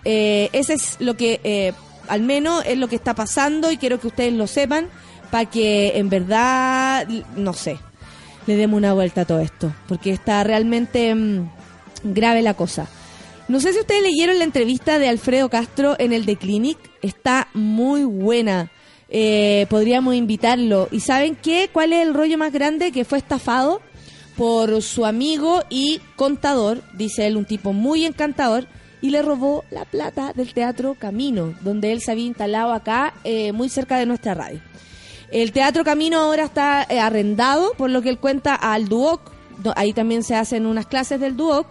[0.04, 1.72] Eh, ese es lo que, eh,
[2.08, 4.88] al menos es lo que está pasando y quiero que ustedes lo sepan
[5.30, 7.78] para que en verdad, no sé,
[8.46, 11.48] le demos una vuelta a todo esto, porque está realmente mm,
[12.04, 12.88] grave la cosa.
[13.48, 17.48] No sé si ustedes leyeron la entrevista de Alfredo Castro en el The Clinic, está
[17.52, 18.70] muy buena.
[19.08, 20.88] Eh, podríamos invitarlo.
[20.92, 21.68] ¿Y saben qué?
[21.72, 22.92] ¿Cuál es el rollo más grande?
[22.92, 23.82] Que fue estafado
[24.36, 28.68] por su amigo y contador, dice él, un tipo muy encantador,
[29.00, 33.52] y le robó la plata del Teatro Camino, donde él se había instalado acá, eh,
[33.52, 34.60] muy cerca de nuestra radio.
[35.30, 39.32] El Teatro Camino ahora está eh, arrendado, por lo que él cuenta, al Duoc.
[39.76, 41.66] Ahí también se hacen unas clases del Duoc.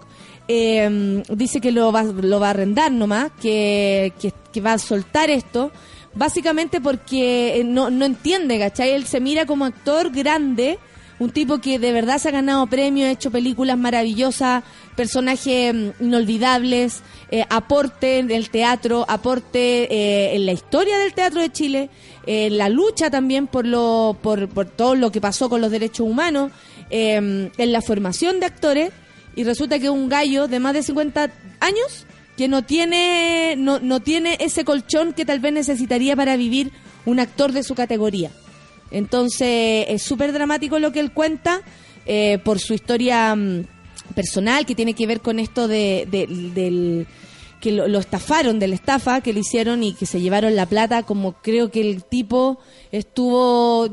[0.48, 4.80] Eh, dice que lo va, lo va a arrendar nomás, que, que, que va a
[4.80, 5.72] soltar esto.
[6.16, 8.92] Básicamente porque eh, no, no entiende, ¿cachai?
[8.92, 10.80] Él se mira como actor grande,
[11.20, 14.64] un tipo que de verdad se ha ganado premios, ha hecho películas maravillosas,
[14.96, 21.42] personajes mm, inolvidables, eh, aporte en el teatro, aporte eh, en la historia del teatro
[21.42, 21.90] de Chile,
[22.26, 26.08] en la lucha también por, lo, por, por todo lo que pasó con los derechos
[26.08, 26.52] humanos,
[26.90, 27.16] eh,
[27.58, 28.92] en la formación de actores,
[29.36, 32.06] y resulta que un gallo de más de 50 años
[32.36, 36.72] que no tiene, no, no tiene ese colchón que tal vez necesitaría para vivir
[37.06, 38.32] un actor de su categoría.
[38.92, 41.62] Entonces es súper dramático lo que él cuenta
[42.06, 43.66] eh, por su historia mm,
[44.16, 47.08] personal que tiene que ver con esto de, de- del
[47.60, 50.66] que lo, lo estafaron de la estafa que le hicieron y que se llevaron la
[50.66, 52.58] plata como creo que el tipo
[52.92, 53.90] estuvo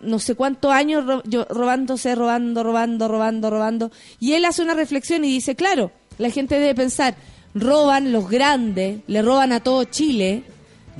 [0.00, 3.90] no sé cuántos años ro- yo- robándose robando robando robando robando.
[4.18, 7.16] Y él hace una reflexión y dice claro la gente debe pensar
[7.54, 10.42] roban los grandes le roban a todo Chile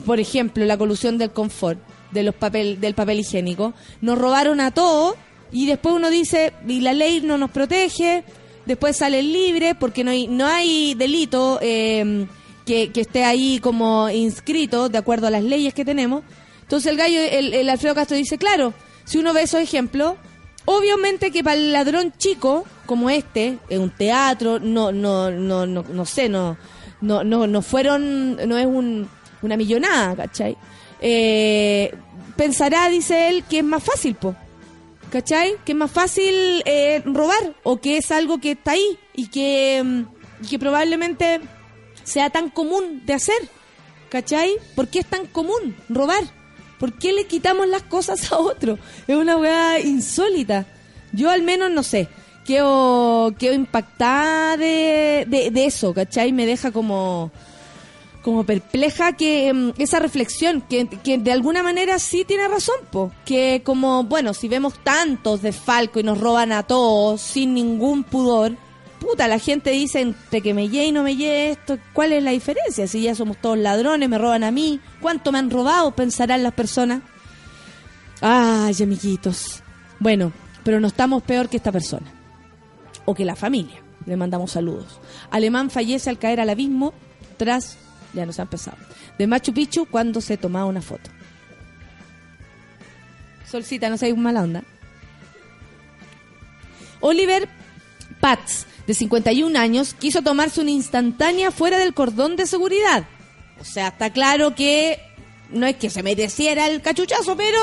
[0.06, 1.78] por ejemplo, la colusión del confort,
[2.12, 3.74] de los papel, del papel higiénico.
[4.00, 5.14] Nos robaron a todos
[5.52, 8.24] y después uno dice, y la ley no nos protege,
[8.66, 12.26] después salen libres porque no hay, no hay delito eh,
[12.64, 16.22] que, que esté ahí como inscrito de acuerdo a las leyes que tenemos.
[16.62, 18.72] Entonces el gallo, el, el Alfredo Castro dice, claro,
[19.04, 20.14] si uno ve esos ejemplos,
[20.66, 25.82] obviamente que para el ladrón chico, como este, en un teatro, no, no, no, no,
[25.82, 26.56] no sé, no,
[27.00, 29.08] no, no, no fueron, no es un,
[29.42, 30.56] una millonada, ¿cachai?
[31.00, 31.94] Eh,
[32.36, 34.34] pensará, dice él, que es más fácil, po.
[35.10, 35.56] ¿Cachai?
[35.64, 39.82] Que es más fácil eh, robar o que es algo que está ahí y que,
[39.84, 40.02] mm,
[40.44, 41.40] y que probablemente
[42.04, 43.48] sea tan común de hacer.
[44.08, 44.52] ¿Cachai?
[44.74, 46.22] ¿Por qué es tan común robar?
[46.78, 48.78] ¿Por qué le quitamos las cosas a otro?
[49.06, 50.66] Es una weá insólita.
[51.12, 52.08] Yo al menos no sé.
[52.44, 56.32] Quedo, quedo impactada de, de, de eso, ¿cachai?
[56.32, 57.30] Me deja como
[58.22, 63.12] como perpleja que mm, esa reflexión, que, que de alguna manera sí tiene razón, po.
[63.24, 68.04] que como, bueno, si vemos tantos de Falco y nos roban a todos sin ningún
[68.04, 68.56] pudor,
[69.00, 72.22] puta, la gente dice entre que me llegue y no me llegue esto, ¿cuál es
[72.22, 72.86] la diferencia?
[72.86, 75.90] Si ya somos todos ladrones, me roban a mí, ¿cuánto me han robado?
[75.92, 77.02] Pensarán las personas.
[78.20, 79.62] Ay, amiguitos.
[79.98, 82.06] Bueno, pero no estamos peor que esta persona.
[83.06, 83.82] O que la familia.
[84.06, 85.00] Le mandamos saludos.
[85.30, 86.92] Alemán fallece al caer al abismo
[87.36, 87.78] tras
[88.12, 88.76] ya nos ha empezado.
[89.18, 91.10] De Machu Picchu cuando se tomaba una foto.
[93.50, 94.62] Solcita, no seas mala onda.
[97.00, 97.48] Oliver
[98.20, 103.04] Pats, de 51 años, quiso tomarse una instantánea fuera del cordón de seguridad.
[103.60, 105.00] O sea, está claro que
[105.50, 107.58] no es que se mereciera el cachuchazo, pero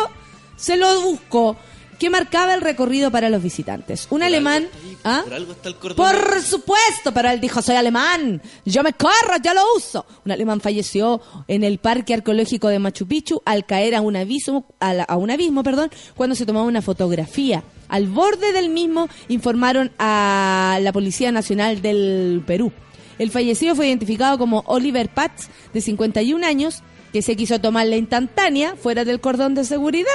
[0.55, 1.57] se lo buscó.
[1.99, 4.07] Que marcaba el recorrido para los visitantes.
[4.11, 4.67] Un alemán.
[5.03, 5.21] ¿Ah?
[5.23, 5.95] Por algo está el cordón.
[5.97, 10.05] Por supuesto, pero él dijo, soy alemán, yo me corro, yo lo uso.
[10.25, 14.65] Un alemán falleció en el Parque Arqueológico de Machu Picchu al caer a un abismo,
[14.79, 17.63] a, la- a un abismo perdón, cuando se tomaba una fotografía.
[17.87, 22.71] Al borde del mismo informaron a la Policía Nacional del Perú.
[23.17, 26.83] El fallecido fue identificado como Oliver Patz, de 51 años,
[27.13, 30.11] que se quiso tomar la instantánea fuera del cordón de seguridad.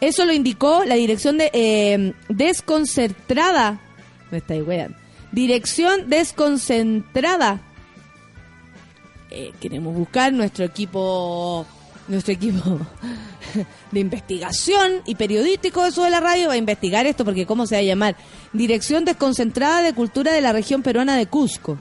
[0.00, 3.80] Eso lo indicó la dirección de eh, desconcentrada.
[4.30, 4.42] Me.
[5.32, 7.60] Dirección desconcentrada.
[9.30, 11.66] Eh, queremos buscar nuestro equipo,
[12.06, 12.60] nuestro equipo
[13.90, 17.74] de investigación y periodístico eso de la radio va a investigar esto porque cómo se
[17.74, 18.16] va a llamar
[18.54, 21.78] Dirección desconcentrada de cultura de la región peruana de Cusco.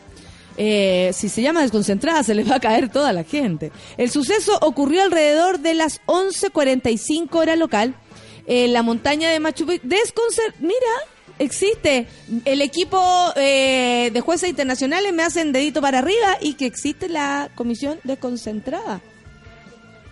[0.58, 3.72] Eh, si se llama desconcentrada, se le va a caer toda la gente.
[3.96, 7.96] El suceso ocurrió alrededor de las 11.45 hora local
[8.48, 9.88] la montaña de Machu Picchu.
[9.88, 10.76] Desconcer Mira,
[11.40, 12.08] existe.
[12.46, 13.00] El equipo
[13.36, 19.02] eh, de jueces internacionales me hacen dedito para arriba y que existe la comisión desconcentrada.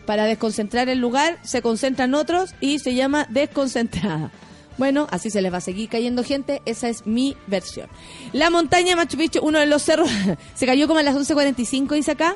[0.06, 4.32] Para desconcentrar el lugar se concentran otros y se llama desconcentrada.
[4.78, 6.62] Bueno, así se les va a seguir cayendo gente.
[6.66, 7.88] Esa es mi versión.
[8.34, 10.09] La montaña de Machu Picchu, uno de los cerros,
[10.53, 12.36] se cayó como a las 11.45, dice acá.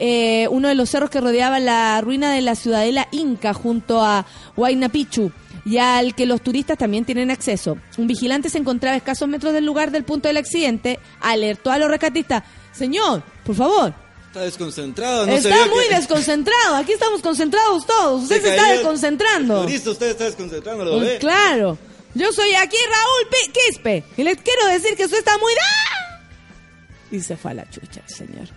[0.00, 4.26] Eh, uno de los cerros que rodeaba la ruina de la ciudadela Inca junto a
[4.56, 5.32] Huayna Picchu
[5.68, 7.76] y al que los turistas también tienen acceso.
[7.96, 11.78] Un vigilante se encontraba a escasos metros del lugar del punto del accidente, alertó a
[11.78, 12.42] los rescatistas.
[12.72, 13.92] Señor, por favor,
[14.28, 16.76] Está desconcentrado, no está muy que- desconcentrado.
[16.76, 18.22] Aquí estamos concentrados todos.
[18.24, 19.62] Usted se, está desconcentrando.
[19.62, 21.18] Turista, usted está desconcentrando, lo Mm, ve.
[21.18, 21.78] Claro.
[22.14, 24.04] Yo soy aquí Raúl Pi- Quispe.
[24.16, 25.52] Y les quiero decir que usted está muy...
[25.54, 25.87] ¡Ah!
[27.10, 28.48] Y se fue a la chucha el señor.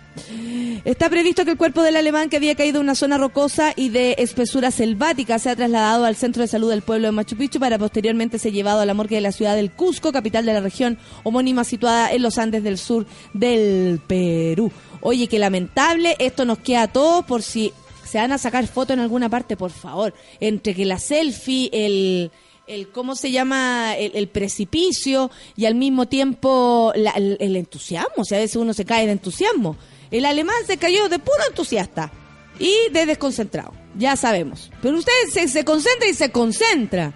[0.84, 3.88] Está previsto que el cuerpo del alemán que había caído en una zona rocosa y
[3.88, 7.78] de espesura selvática sea trasladado al centro de salud del pueblo de Machu Picchu para
[7.78, 10.98] posteriormente ser llevado a la morgue de la ciudad del Cusco, capital de la región
[11.22, 14.70] homónima situada en los Andes del sur del Perú.
[15.00, 17.72] Oye, qué lamentable, esto nos queda a todos por si
[18.04, 20.12] se van a sacar fotos en alguna parte, por favor.
[20.38, 22.30] Entre que la selfie, el,
[22.66, 23.94] el ¿cómo se llama?
[23.96, 28.10] El, precipicio y al mismo tiempo la- el, el entusiasmo.
[28.22, 29.76] O a veces uno se cae de entusiasmo.
[30.10, 32.12] El alemán se cayó de puro entusiasta
[32.58, 33.72] y de desconcentrado.
[33.96, 34.70] Ya sabemos.
[34.80, 37.12] Pero usted se, se concentra y se concentra.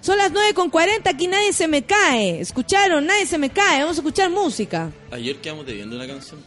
[0.00, 2.40] Son las 9.40, aquí nadie se me cae.
[2.40, 3.04] ¿Escucharon?
[3.06, 3.80] Nadie se me cae.
[3.80, 4.92] Vamos a escuchar música.
[5.10, 6.40] Ayer quedamos debiendo una canción.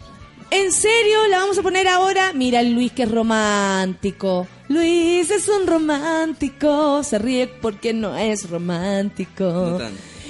[0.51, 1.27] ¿En serio?
[1.29, 2.33] ¿La vvamos a poner ahora?
[2.33, 4.47] Mira el Luis que es romántico.
[4.67, 7.03] Luis es un romántico.
[7.03, 9.43] Se ríe porque no es romántico.
[9.45, 9.79] No.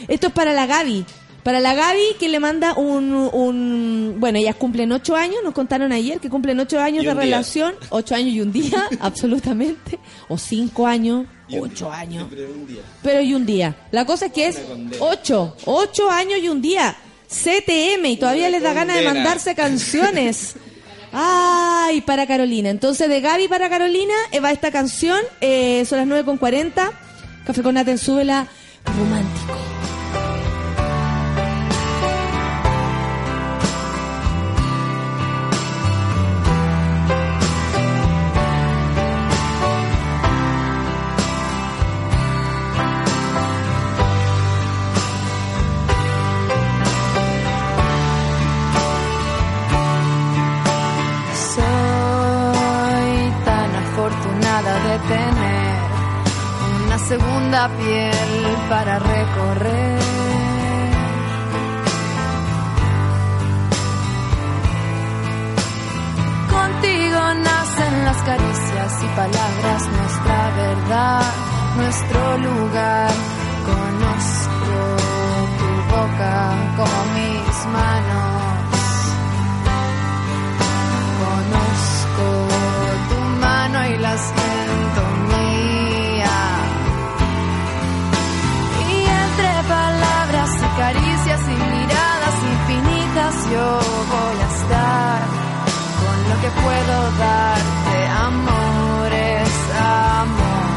[0.07, 1.05] Esto es para la Gaby.
[1.43, 4.15] Para la Gaby que le manda un, un...
[4.19, 7.19] Bueno, ellas cumplen ocho años, nos contaron ayer que cumplen ocho años de día.
[7.19, 7.73] relación.
[7.89, 9.97] Ocho años y un día, absolutamente.
[10.27, 12.27] O cinco años, Y ocho años.
[12.29, 12.81] Siempre un día.
[13.01, 13.75] Pero y un día.
[13.89, 14.61] La cosa es que es
[14.99, 16.95] ocho, ocho años y un día.
[17.31, 20.55] CTM y todavía Una les da ganas de mandarse canciones.
[21.13, 22.69] Ay, para Carolina.
[22.69, 25.19] Entonces de Gaby para Carolina eh, va esta canción.
[25.41, 26.91] eh, son las 9.40.
[27.45, 28.47] Café con Naten, súbela.
[28.85, 29.70] Romántico.
[57.61, 59.99] Segunda piel para recorrer.
[66.49, 71.23] Contigo nacen las caricias y palabras, nuestra verdad,
[71.77, 73.11] nuestro lugar.
[73.65, 74.73] Conozco
[75.59, 76.35] tu boca
[76.77, 78.41] como mis manos.
[81.23, 82.47] Conozco
[83.09, 84.60] tu mano y la siento
[93.53, 93.79] yo
[94.15, 95.19] voy a estar
[96.01, 96.95] con lo que puedo
[97.25, 97.97] darte.
[98.29, 99.55] Amor es
[100.15, 100.69] amor.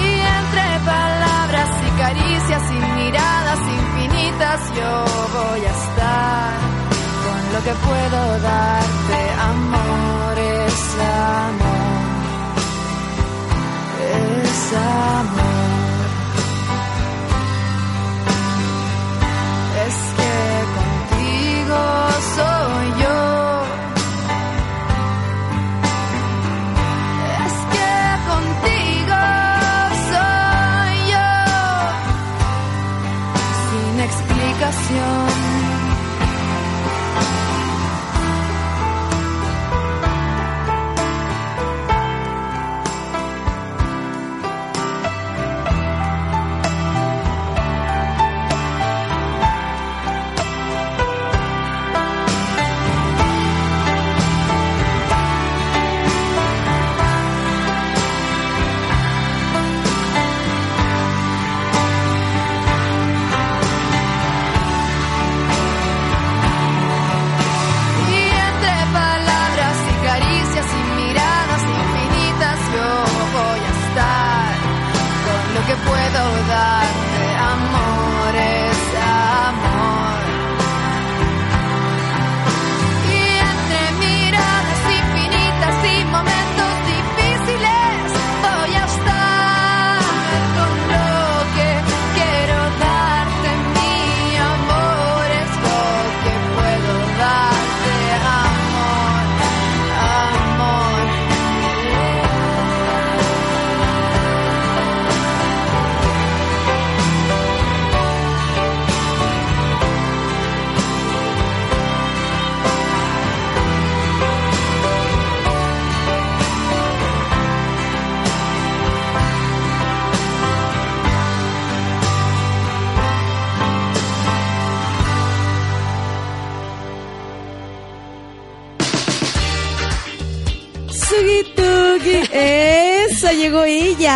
[0.00, 0.06] Y
[0.38, 4.92] entre palabras y caricias y miradas infinitas yo
[5.38, 6.52] voy a estar
[7.24, 9.18] con lo que puedo darte.
[9.52, 10.80] Amor es
[11.40, 11.84] amor.
[14.12, 15.23] Es amor.
[34.84, 35.33] canción.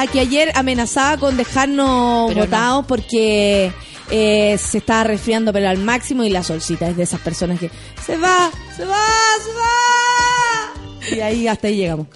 [0.06, 2.46] Que ayer amenazaba con dejarnos Pero no.
[2.46, 3.72] botados porque
[4.10, 6.24] eh, se estaba resfriando, pero al máximo.
[6.24, 7.70] Y la solcita es de esas personas que
[8.04, 9.04] se va, se va,
[9.44, 11.16] se va.
[11.16, 12.06] Y ahí hasta ahí llegamos.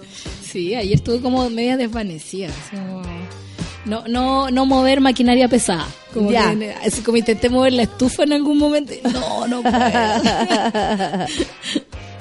[0.44, 2.48] Sí, ayer estuve como media desvanecida.
[2.70, 3.02] como-
[3.84, 5.86] No, no, no mover maquinaria pesada.
[6.14, 6.54] Como, Ya.
[6.56, 8.92] que- así como intenté mover la estufa en algún momento.
[9.12, 9.72] No, no puedo.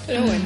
[0.08, 0.44] Pero bueno,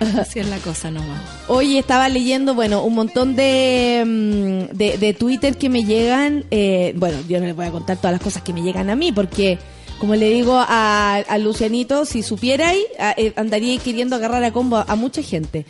[0.20, 1.20] así es la cosa nomás.
[1.48, 6.44] Hoy estaba leyendo, bueno, un montón de, mm, de, de Twitter que me llegan.
[6.50, 8.96] eh, bueno, yo no les voy a contar todas las cosas que me llegan a
[8.96, 9.58] mí, porque,
[9.98, 12.84] como le digo a, Lucianito, si supierais,
[13.16, 15.64] eh, andaría queriendo agarrar a combo a, a mucha gente.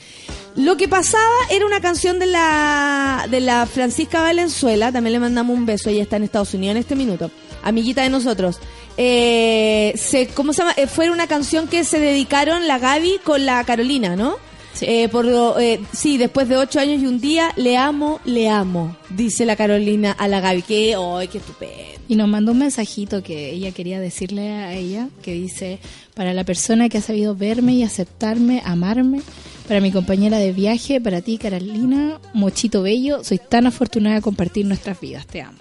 [0.56, 5.54] Lo que pasaba era una canción de la, de la Francisca Valenzuela, también le mandamos
[5.54, 7.30] un beso, ella está en Estados Unidos en este minuto,
[7.68, 8.58] amiguita de nosotros.
[8.96, 10.74] Eh, se, ¿Cómo se llama?
[10.76, 14.36] Eh, fue una canción que se dedicaron la Gaby con la Carolina, ¿no?
[14.72, 14.84] Sí.
[14.88, 18.48] Eh, por lo- eh, sí, después de ocho años y un día, le amo, le
[18.50, 20.62] amo, dice la Carolina a la Gaby.
[20.62, 21.74] Que, ¡ay, qué estupendo!
[22.08, 25.78] Y nos mandó un mensajito que ella quería decirle a ella, que dice,
[26.14, 29.22] para la persona que ha sabido verme y aceptarme, amarme,
[29.66, 34.64] para mi compañera de viaje, para ti Carolina, Mochito Bello, soy tan afortunada de compartir
[34.66, 35.58] nuestras vidas, te amo.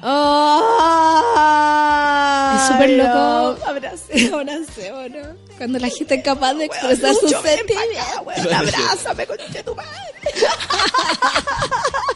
[1.37, 3.09] ¡Ay, Es súper loco.
[3.13, 3.57] no!
[3.67, 5.35] Abrace, abrace, ¿no?
[5.57, 8.53] Cuando la gente es capaz de expresar sus sentimientos.
[8.53, 9.89] abrázame, conche tu madre.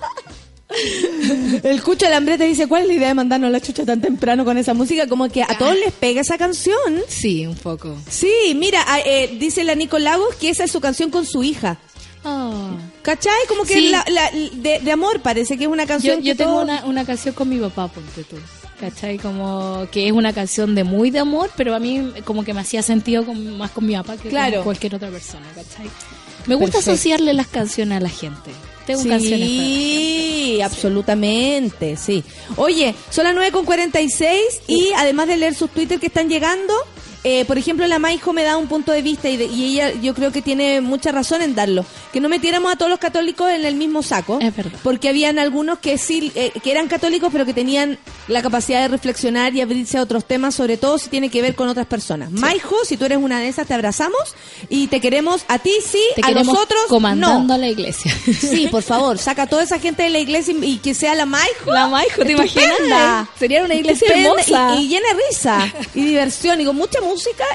[1.64, 4.58] El Cucho Alambrete dice, ¿cuál es la idea de mandarnos la chucha tan temprano con
[4.58, 5.08] esa música?
[5.08, 6.78] Como que a todos les pega esa canción.
[7.08, 7.98] Sí, un poco.
[8.10, 11.44] Sí, mira, ah, eh, dice la Nico Lagos que esa es su canción con su
[11.44, 11.78] hija.
[12.24, 12.72] Ah.
[13.02, 13.34] ¿Cachai?
[13.48, 13.90] Como que Sí.
[13.90, 16.64] la- la- de, de amor parece que es una Yo, canción yo que tengo todo-
[16.64, 18.36] una, una canción con mi papá, ponte tú.
[18.80, 19.18] ¿Cachai?
[19.18, 22.62] Como que es una canción de muy de amor, pero a mí como que me
[22.62, 24.56] hacía sentido con- más con mi papá que Claro.
[24.58, 25.90] con cualquier otra persona, ¿cachai?
[26.46, 26.92] Me gusta Perfecto.
[26.92, 28.52] asociarle las canciones a la gente.
[28.90, 32.24] Tengo canciones Sí, absolutamente, sí.
[32.56, 36.74] Oye, son las 9 con 46 y además de leer sus Twitter que están llegando,
[37.24, 39.92] eh, por ejemplo, la Maijo me da un punto de vista y, de- y ella
[40.02, 41.86] yo creo que tiene mucha razón en darlo.
[42.14, 44.40] Que no metiéramos a todos los católicos en el mismo saco.
[44.42, 44.80] Es verdad.
[44.84, 47.98] Porque habían algunos que sí, eh, que eran católicos, pero que tenían
[48.28, 51.56] la capacidad de reflexionar y abrirse a otros temas, sobre todo si tiene que ver
[51.56, 52.32] con otras personas.
[52.32, 54.20] Maijo, si tú eres una de esas, te abrazamos
[54.70, 57.54] y te queremos a ti sí, Te a nosotros comandando no.
[57.54, 58.14] a la iglesia.
[58.40, 61.16] Sí, por favor, saca a toda esa gente de la iglesia y, y que sea
[61.16, 61.72] la Maijo.
[61.74, 62.70] La Maijo, ¿te Estupenda.
[62.86, 63.28] imaginas?
[63.38, 64.76] Sería una iglesia Estupenda hermosa.
[64.80, 67.09] Y, y llena de risa y diversión y con mucha música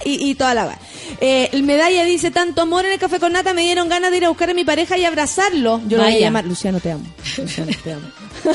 [0.05, 0.79] y, y toda la va.
[1.21, 4.17] Eh, el medalla dice, tanto amor en el café con nata me dieron ganas de
[4.19, 5.81] ir a buscar a mi pareja y abrazarlo.
[5.89, 7.05] Yo lo voy a llamar, Luciano te amo.
[7.39, 8.07] Luciano te amo.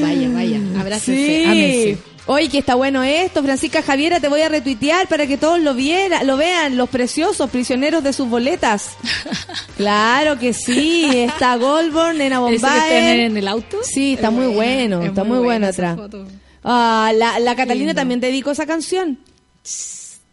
[0.00, 1.44] Vaya, vaya, abrácense, Sí.
[1.44, 1.98] ámense.
[2.26, 5.74] Oye, que está bueno esto, Francisca Javiera, te voy a retuitear para que todos lo
[5.74, 8.90] viera, lo vean, los preciosos prisioneros de sus boletas.
[9.76, 12.78] claro que sí, está Goldborn, Nena ¿Ese que Bombay.
[12.78, 13.78] está en el auto?
[13.82, 15.96] Sí, está Es muy buena, bueno, es está muy, buena esa atrás.
[15.96, 16.26] foto.
[16.64, 17.94] Ah, la, la Catalina Lindo.
[18.00, 19.18] también dedicó esa canción.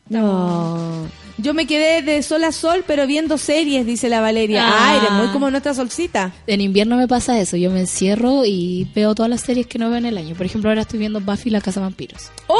[0.10, 1.08] No.
[1.38, 4.64] Yo me quedé de sol a sol, pero viendo series, dice la Valeria.
[4.66, 4.76] Ah.
[4.80, 6.34] Ah, eres muy como nuestra solcita.
[6.48, 9.90] En invierno me pasa eso, yo me encierro y veo todas las series que no
[9.90, 10.34] veo en el año.
[10.36, 12.30] Por ejemplo, ahora estoy viendo Buffy la Casa de Vampiros.
[12.48, 12.56] ¡Oh!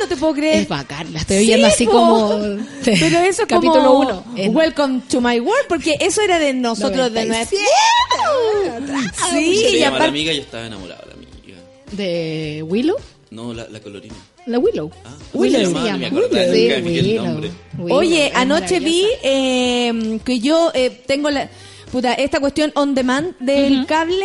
[0.00, 0.62] No te puedo creer.
[0.62, 1.92] Es bacán, la estoy viendo Sí, así po.
[1.92, 2.28] como...
[2.84, 4.24] Pero eso es capítulo como uno.
[4.36, 7.58] En- Welcome to my world, porque eso era de nosotros, de nuestra...
[8.78, 9.10] 97.
[9.30, 10.06] Sí, y aparte...
[10.08, 11.58] amiga y yo estaba enamorado de la amiga.
[11.92, 12.96] ¿De Willow?
[13.32, 14.14] No, la, la colorina.
[14.44, 14.90] La Willow.
[15.06, 15.98] Ah, Willow llama.
[15.98, 17.40] Ni me Sí, Willow.
[17.78, 21.48] Willow, Oye, es anoche vi eh, que yo eh, tengo la...
[21.90, 24.24] Puta, esta cuestión on demand del cable,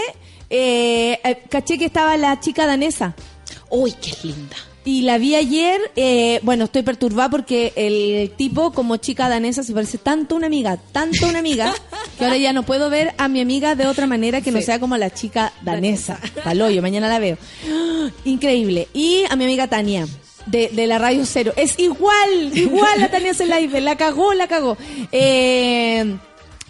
[0.50, 3.16] eh, eh, caché que estaba la chica danesa.
[3.70, 4.56] Uy, qué linda.
[4.88, 9.74] Y la vi ayer, eh, bueno, estoy perturbada porque el tipo como chica danesa se
[9.74, 11.74] parece tanto a una amiga, tanto a una amiga,
[12.18, 14.66] que ahora ya no puedo ver a mi amiga de otra manera que no Sí.
[14.68, 16.18] sea como la chica danesa.
[16.42, 17.38] Paloyo, mañana la veo.
[18.24, 18.88] Increíble.
[18.94, 20.08] Y a mi amiga Tania.
[20.46, 21.52] De, de la Radio Cero.
[21.58, 23.82] Es igual, igual a Tania Zelaibe.
[23.82, 24.78] La cagó, la cagó.
[25.12, 26.16] Eh,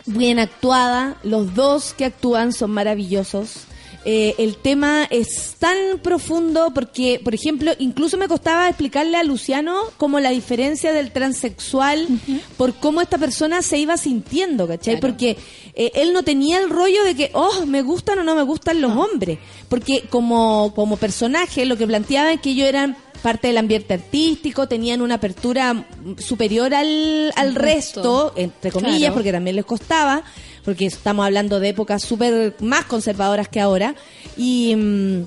[0.07, 1.18] bien actuada.
[1.22, 3.65] Los dos que actúan son maravillosos.
[4.05, 9.81] Eh, el tema es tan profundo porque, por ejemplo, incluso me costaba explicarle a Luciano
[9.97, 12.07] como la diferencia del transexual
[12.55, 14.95] por cómo esta persona se iba sintiendo, ¿cachai?
[14.99, 15.01] Claro.
[15.01, 15.37] Porque
[15.73, 18.79] eh, él no tenía el rollo de que, oh, me gustan o no me gustan
[18.79, 19.39] los hombres.
[19.67, 24.67] Porque como, como personaje lo que planteaba es que ellos eran parte del ambiente artístico,
[24.67, 25.85] tenían una apertura
[26.19, 28.33] superior al, al Al resto, resto.
[28.37, 29.13] entre comillas, Claro.
[29.15, 30.23] porque también les costaba,
[30.68, 33.95] porque estamos hablando de épocas súper más conservadoras que ahora,
[34.36, 35.24] y mm,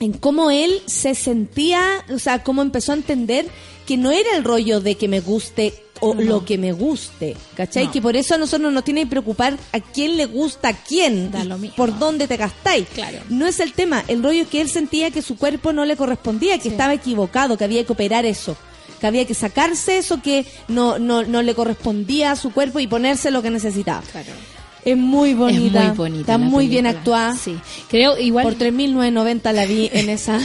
[0.00, 3.44] en cómo él se sentía, o sea, cómo empezó a entender
[3.86, 6.22] que no era el rollo de que me guste o No.
[6.22, 7.84] lo que me guste, ¿cachai?
[7.84, 7.92] No.
[7.92, 11.30] Que por eso a nosotros nos tiene que preocupar a quién le gusta a quién,
[11.32, 11.76] Da y lo mismo.
[11.76, 12.86] por dónde te gastáis.
[12.94, 13.18] Claro.
[13.28, 15.96] No es el tema, el rollo es que él sentía que su cuerpo no le
[15.98, 16.68] correspondía, que Sí.
[16.70, 18.56] estaba equivocado, que había que operar eso.
[19.02, 22.86] Que había que sacarse eso que no, no, no le correspondía a su cuerpo y
[22.86, 24.02] ponerse lo que necesitaba.
[24.10, 24.32] Claro.
[24.88, 25.80] Es muy bonita.
[25.80, 26.20] Es muy bonita.
[26.20, 27.36] Está muy bien actuada.
[27.36, 27.58] Sí.
[27.90, 28.44] Creo igual.
[28.44, 30.40] Por 3.990 la vi en esa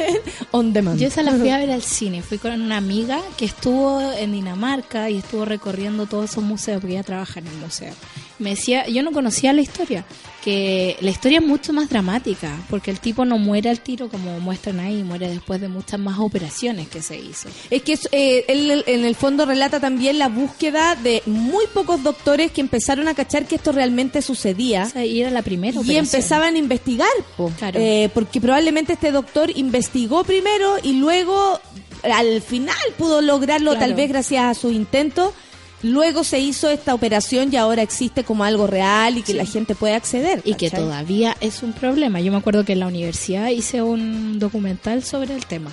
[0.50, 1.00] on demand.
[1.00, 2.20] Yo esa la fui a ver al cine.
[2.20, 6.96] Fui con una amiga que estuvo en Dinamarca y estuvo recorriendo todos esos museos porque
[6.96, 7.94] ella trabaja en el museo.
[8.38, 10.04] Me decía, yo no conocía la historia,
[10.44, 14.38] que la historia es mucho más dramática, porque el tipo no muere al tiro como
[14.38, 17.48] muestran ahí, muere después de muchas más operaciones que se hizo.
[17.70, 22.52] Es que eh, él en el fondo relata también la búsqueda de muy pocos doctores
[22.52, 24.84] que empezaron a cachar que esto realmente sucedía.
[24.84, 26.04] O sea, y era la primera y operación.
[26.04, 27.50] empezaban a investigar, po.
[27.58, 27.80] Claro.
[27.80, 31.60] Eh, porque probablemente este doctor investigó primero y luego
[32.04, 33.86] al final pudo lograrlo Claro.
[33.86, 35.34] tal vez gracias a su intento.
[35.82, 39.38] Luego se hizo esta operación y ahora existe como algo real y que Sí.
[39.38, 40.42] la gente puede acceder.
[40.44, 42.20] Y que todavía es un problema.
[42.20, 45.70] Yo me acuerdo que en la universidad hice un documental sobre el tema.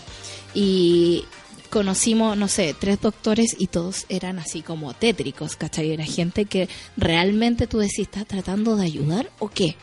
[0.54, 1.26] Y
[1.72, 5.92] conocimos, no sé, tres doctores y todos eran así como tétricos, ¿cachai?
[5.92, 9.76] Era gente que realmente tú decís, ¿estás tratando de ayudar o qué?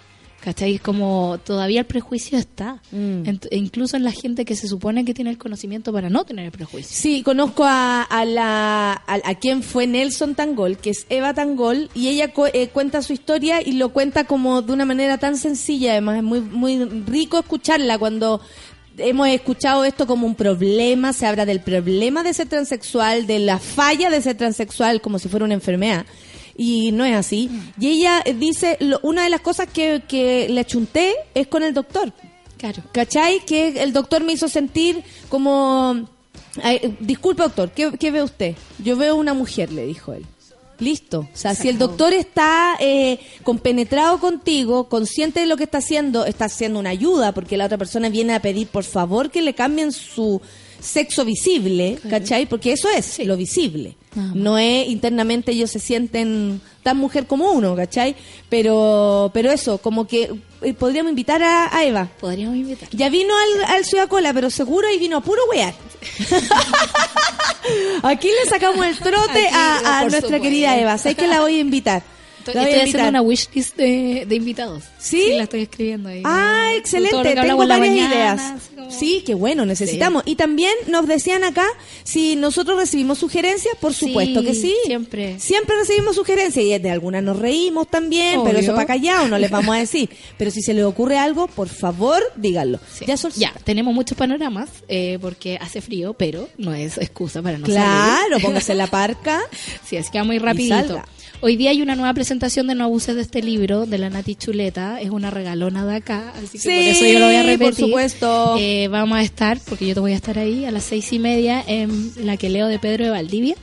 [0.43, 0.75] ¿Cachai?
[0.75, 2.83] Es como todavía el prejuicio está.
[2.91, 3.23] Mm.
[3.29, 6.25] Ent- e incluso en la gente que se supone que tiene el conocimiento para no
[6.25, 6.91] tener el prejuicio.
[6.97, 11.91] Sí, conozco a, a la a, a quien fue Nelson Tangol, que es Eva Tangol,
[11.95, 15.93] y ella eh, cuenta su historia y lo cuenta como de una manera tan sencilla,
[15.93, 18.41] además es muy muy rico escucharla cuando
[18.99, 23.59] hemos escuchado esto como un problema, se habla del problema de ser transexual, de la
[23.61, 26.05] falla de ser transexual como si fuera una enfermedad.
[26.57, 27.51] Y no es así.
[27.79, 31.63] Y ella eh, dice, lo- una de las cosas que, que le achunté es con
[31.63, 32.13] el doctor.
[32.59, 32.83] Claro.
[32.93, 33.45] ¿Cachai?
[33.45, 36.07] Que el doctor me hizo sentir como...
[36.63, 38.55] Ay, disculpe, doctor, ¿qué, qué ve usted?
[38.79, 40.25] Yo veo una mujer, le dijo él.
[40.79, 41.21] Listo.
[41.33, 46.27] O sea, si el doctor está eh, compenetrado contigo, consciente de lo que está haciendo,
[46.27, 49.55] está haciendo una ayuda, porque la otra persona viene a pedir, por favor, que le
[49.55, 50.41] cambien su
[50.83, 52.47] sexo visible, ¿cachai?
[52.47, 53.97] Porque eso es lo visible.
[54.35, 58.15] No es internamente ellos se sienten tan mujer como uno, ¿cachai?
[58.51, 60.31] Pero, pero eso, como que
[60.61, 62.11] eh, podríamos invitar a, a Eva.
[62.21, 62.91] Podríamos invitar.
[62.93, 65.73] Ya vino al, al Ciudad Cola, pero seguro ahí vino a puro wear.
[68.03, 70.99] Aquí le sacamos el trote Aquí, a, a por nuestra querida Eva.
[70.99, 72.03] Sé que la voy a invitar.
[72.51, 74.85] Estoy, haciendo una wishlist de, de invitados.
[74.99, 75.35] ¿Sí?
[75.37, 76.23] la estoy escribiendo ahí.
[76.25, 77.17] Ah, excelente.
[77.35, 78.41] Tengo varias mañana, ideas.
[78.75, 80.23] como- Sí, qué bueno, necesitamos.
[80.27, 81.65] Y también nos decían acá
[82.05, 84.75] si nosotros recibimos sugerencias, por Sí, supuesto que sí.
[84.85, 85.39] siempre.
[85.41, 89.51] Siempre recibimos sugerencias y de algunas nos reímos también, pero eso para callado no les
[89.51, 90.11] vamos a decir.
[90.37, 92.79] Pero si se les ocurre algo, por favor, díganlo.
[93.37, 97.81] Ya, tenemos muchos panoramas eh, porque hace frío, pero no es excusa para no salir.
[97.81, 99.41] Claro, póngase la parca.
[99.87, 100.75] Sí, así que va muy rapidito.
[100.75, 101.05] salga.
[101.45, 104.37] Hoy día hay una nueva presentación de No abuses de este libro de la Nati
[104.37, 105.01] Chuleta.
[105.01, 107.75] Es una regalona de acá, así que Sí, por eso yo lo voy a repetir.
[107.75, 108.57] por supuesto.
[108.61, 111.19] Eh, vamos a estar, porque yo te voy a estar ahí a las seis y
[111.19, 113.57] media en la que leo de Pedro de Valdivia.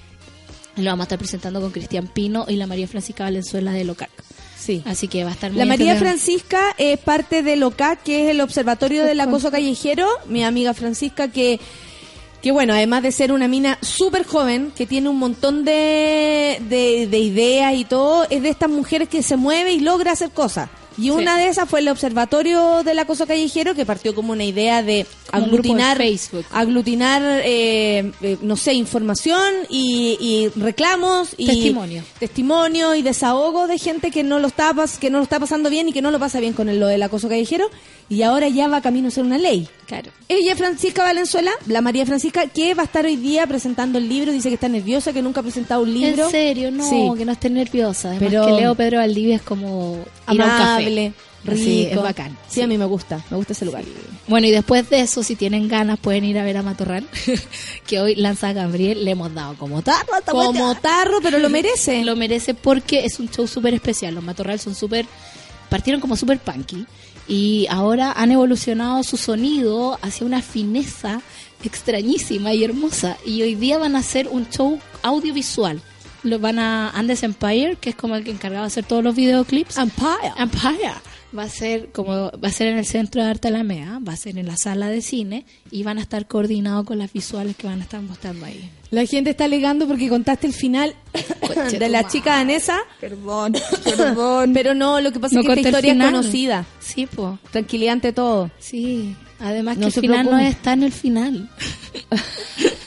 [0.75, 4.09] Lo vamos a estar presentando con Cristian Pino y la María Francisca Valenzuela de Locac.
[4.57, 4.81] Sí.
[4.85, 6.19] Así que va a estar muy La María entretenido.
[6.19, 10.05] Francisca es parte del OCAC, que es el Observatorio del Acoso Callejero.
[10.27, 11.61] Mi amiga Francisca, que,
[12.41, 17.07] que bueno, además de ser una mina súper joven, que tiene un montón de, de,
[17.07, 20.69] de ideas y todo, es de estas mujeres que se mueve y logra hacer cosas.
[20.97, 24.83] Y una de esas fue el Observatorio del Acoso Callejero, que partió como una idea
[24.83, 26.45] de Como aglutinar, Facebook.
[26.51, 32.03] aglutinar eh, eh, no sé, información y, y reclamos y Testimonio.
[32.19, 35.69] testimonio y desahogo de gente que no lo está pas- que no lo está pasando
[35.69, 37.69] bien y que no lo pasa bien con el- lo del acoso callejero
[38.09, 39.67] y ahora ya va camino a ser una ley.
[39.85, 40.11] Claro.
[40.27, 44.07] Ella es Francisca Valenzuela, la María Francisca, que va a estar hoy día presentando el
[44.09, 46.25] libro, dice que está nerviosa, que nunca ha presentado un libro.
[46.25, 47.09] En serio, no, Sí.
[47.17, 48.09] que no esté nerviosa.
[48.09, 49.97] Además Pero- que Leo Pedro Valdivia es como
[50.31, 50.78] ir a un café.
[50.85, 51.15] Rico.
[51.47, 52.37] Así, es bacán.
[52.49, 53.83] Sí, a mí me gusta, me gusta ese lugar.
[54.27, 57.07] Bueno, y después de eso, si tienen ganas, pueden ir a ver a Matorral,
[57.87, 62.03] que hoy lanza Gabriel, le hemos dado como tarro a Como tarro, pero lo merece.
[62.09, 64.15] Lo merece porque es un show súper especial.
[64.15, 65.05] Los Matorral son súper,
[65.69, 66.85] partieron como súper punky
[67.27, 71.21] y ahora han evolucionado su sonido hacia una fineza
[71.63, 73.17] extrañísima y hermosa.
[73.25, 75.79] Y hoy día van a hacer un show audiovisual.
[76.23, 79.15] Lo van a Andes Empire, que es como el que encargado de hacer todos los
[79.15, 79.77] videoclips.
[79.77, 80.33] Empire.
[80.37, 80.93] Empire.
[81.37, 84.17] Va a ser como va a ser en el centro de arte Alameda, va a
[84.17, 87.67] ser en la sala de cine y van a estar coordinados con las visuales que
[87.67, 88.67] van a estar mostrando ahí.
[88.89, 90.95] La gente está alegando porque contaste el final
[91.77, 92.79] de la chica danesa.
[92.99, 93.53] Perdón,
[93.83, 94.53] perdón.
[94.55, 96.65] Pero no, lo que pasa No es que esta historia es conocida.
[96.79, 97.33] Sí, pues.
[97.51, 98.49] Tranquilidad ante todo.
[98.57, 100.47] Sí, además No que el final no preocupe.
[100.49, 101.49] está en el final.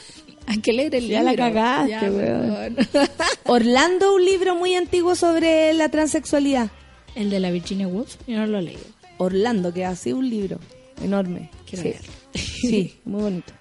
[0.46, 1.36] Hay que leer el Ya libro.
[1.44, 2.76] la cagaste, Ya, weón.
[3.44, 6.70] Orlando, un libro muy antiguo sobre la transexualidad.
[7.14, 8.80] el de la Virginia Woolf, yo no lo he leído.
[9.18, 10.58] Orlando, que hace un libro
[11.02, 11.50] enorme.
[11.68, 11.88] Quiero sí.
[11.90, 12.12] leerlo.
[12.34, 13.52] sí, muy bonito.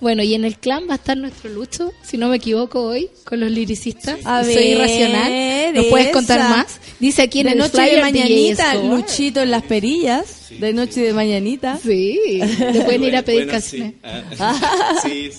[0.00, 3.08] Bueno, y en el clan va a estar nuestro Lucho, si no me equivoco hoy,
[3.24, 4.18] con los liricistas.
[4.24, 5.74] A Soy ver, irracional.
[5.74, 6.48] ¿Nos puedes contar esa.
[6.48, 6.80] más?
[6.98, 8.74] Dice aquí en de el noche flyer de mañanita.
[8.82, 10.48] Luchito en las perillas.
[10.58, 11.78] De noche de mañanita.
[11.80, 13.94] Sí, le pueden ir a pedir Bueno, canciones.
[14.02, 14.36] sí.
[14.40, 15.30] Ah, sí,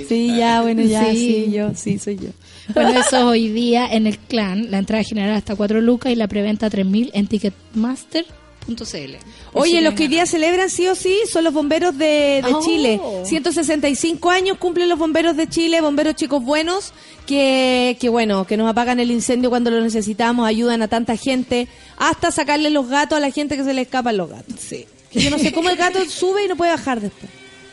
[0.00, 0.06] sí.
[0.08, 1.16] Sí, ya, bueno, ya, Sí.
[1.46, 2.28] sí, yo, sí, soy yo.
[2.74, 4.70] Bueno, eso es hoy día en el clan.
[4.70, 9.16] La entrada general hasta 4 lucas y la preventa 3000 en ticketmaster.cl.
[9.54, 12.62] Oye, los que hoy día celebran sí o sí son los bomberos de, de Oh.
[12.64, 13.00] Chile.
[13.24, 16.92] 165 años cumplen los bomberos de Chile, bomberos chicos buenos,
[17.26, 21.66] que, que bueno, que nos apagan el incendio cuando lo necesitamos, ayudan a tanta gente,
[21.98, 24.54] hasta sacarle los gatos a la gente que se le escapan los gatos.
[24.60, 24.86] Sí.
[25.10, 27.30] Que yo no sé cómo el gato sube y no puede bajar después.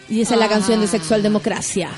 [0.09, 0.49] Y esa es la Ah.
[0.49, 1.91] canción de Sexual Democracia.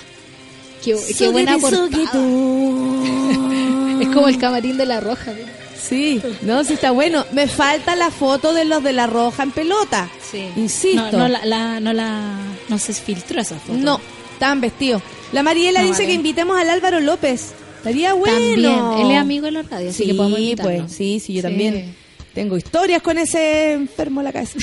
[0.83, 1.87] Qué, qué buena portada.
[4.01, 5.31] Es como el camarín de la roja.
[5.31, 5.47] mira.
[5.79, 7.25] Sí, no, sí está bueno.
[7.33, 10.09] Me falta la foto de los de la roja en pelota.
[10.55, 11.11] Insisto.
[11.11, 12.35] No, no la, la- no la,
[12.69, 13.77] no se filtró esa foto.
[13.77, 13.99] No,
[14.33, 15.01] estaban vestidos.
[15.33, 16.07] La Mariela No, dice vale.
[16.07, 17.51] que invitemos al Álvaro López.
[17.77, 18.37] Estaría bueno.
[18.37, 20.77] También, él es amigo de la radio, así Sí, que podemos invitarlo.
[20.83, 21.47] pues, sí, sí, yo Sí.
[21.47, 21.95] también
[22.33, 24.57] tengo historias con ese enfermo en la cabeza.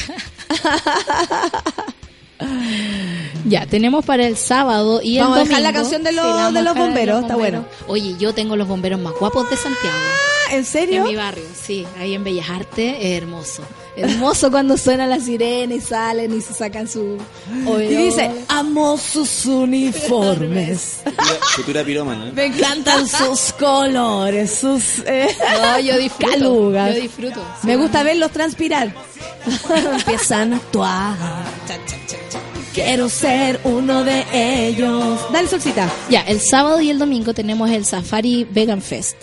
[3.44, 6.60] Ya, tenemos para el sábado y el Vamos a dejar la canción de los- de
[6.62, 7.64] los bomberos, está bueno.
[7.86, 9.96] Oye, yo tengo los bomberos más guapos de Santiago.
[9.96, 11.04] Ah, ¿En En serio?
[11.04, 13.62] mi barrio, sí, ahí en Bellas Artes, es hermoso.
[13.98, 17.18] Hermoso cuando suena la sirena y salen y se sacan su...
[17.78, 21.00] Y dice, amo sus uniformes.
[21.04, 22.28] Futura, futura pirómana.
[22.28, 22.32] ¿eh?
[22.34, 25.00] Me encantan sus colores, sus...
[25.06, 25.28] eh,
[25.62, 26.32] No, yo disfruto.
[26.32, 26.94] Calugas.
[26.94, 27.40] Yo disfruto.
[27.62, 28.92] Me gusta verlos transpirar.
[29.94, 31.16] Empiezan a actuar.
[32.74, 34.24] quiero ser uno de
[34.68, 35.20] ellos.
[35.32, 35.88] Dale, Solcita.
[36.08, 39.16] Ya, el sábado y el domingo tenemos el Safari Vegan Fest.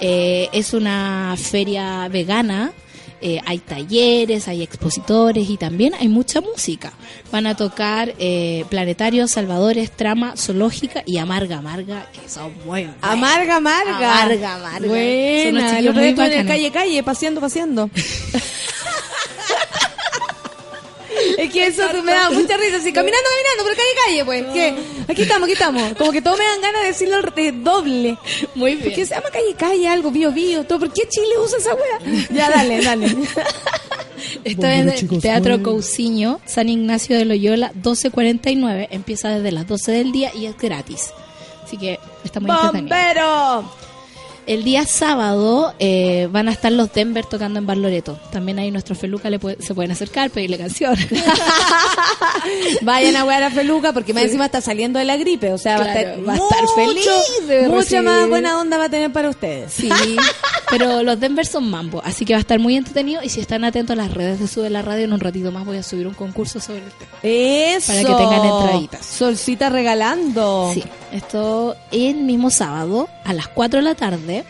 [0.00, 2.72] Eh, es una feria vegana.
[3.20, 6.92] Eh, hay talleres, hay expositores y también hay mucha música.
[7.32, 12.94] Van a tocar eh, Planetarios, Salvadores, Trama, Zoológica y Amarga Amarga, que son muy buenos.
[13.02, 14.22] Amarga, amarga.
[14.22, 14.78] Amarga, amarga.
[14.78, 15.70] Son Buena.
[15.70, 17.90] chiquillos Yo muy en el calle, calle, paseando, paseando.
[21.38, 24.44] Es que eso me da mucha risa, así, caminando, caminando, por calle, calle, pues.
[24.54, 25.92] que Aquí estamos, aquí estamos.
[25.94, 28.16] Como que todos me dan ganas de decirlo re- doble.
[28.54, 28.84] Muy bien.
[28.84, 30.80] Porque se llama calle, calle, algo, bio, bio, todo.
[30.80, 32.26] ¿Por qué Chile usa esa wea?
[32.30, 33.06] Ya, dale, dale.
[34.44, 38.88] Esto es en Teatro Cousiño, San Ignacio de Loyola, 1249.
[38.90, 41.10] Empieza desde las 12 del día y es gratis.
[41.64, 42.96] Así que está muy entretenido.
[44.48, 48.18] El día sábado eh, van a estar los Denver tocando en Bar Loreto.
[48.32, 51.06] También ahí nuestro Feluca le puede- se pueden acercar, pedirle canciones.
[52.82, 55.52] Vayan a wear a Feluca porque más encima está saliendo de la gripe.
[55.52, 56.74] O sea, va a estar, va a estar mucho-
[57.46, 59.72] feliz Mucha más buena onda va a tener para ustedes.
[59.72, 59.90] Sí,
[60.70, 63.22] pero los Denver son mambo, así que va a estar muy entretenido.
[63.22, 65.64] Y si están atentos a las redes de Sube la Radio, en un ratito más
[65.64, 67.10] voy a subir un concurso sobre el tema.
[67.22, 67.92] Eso.
[67.92, 69.06] Para que tengan entraditas.
[69.06, 70.70] Solcita regalando.
[70.72, 74.44] Sí, esto el mismo sábado a las 4 de la tarde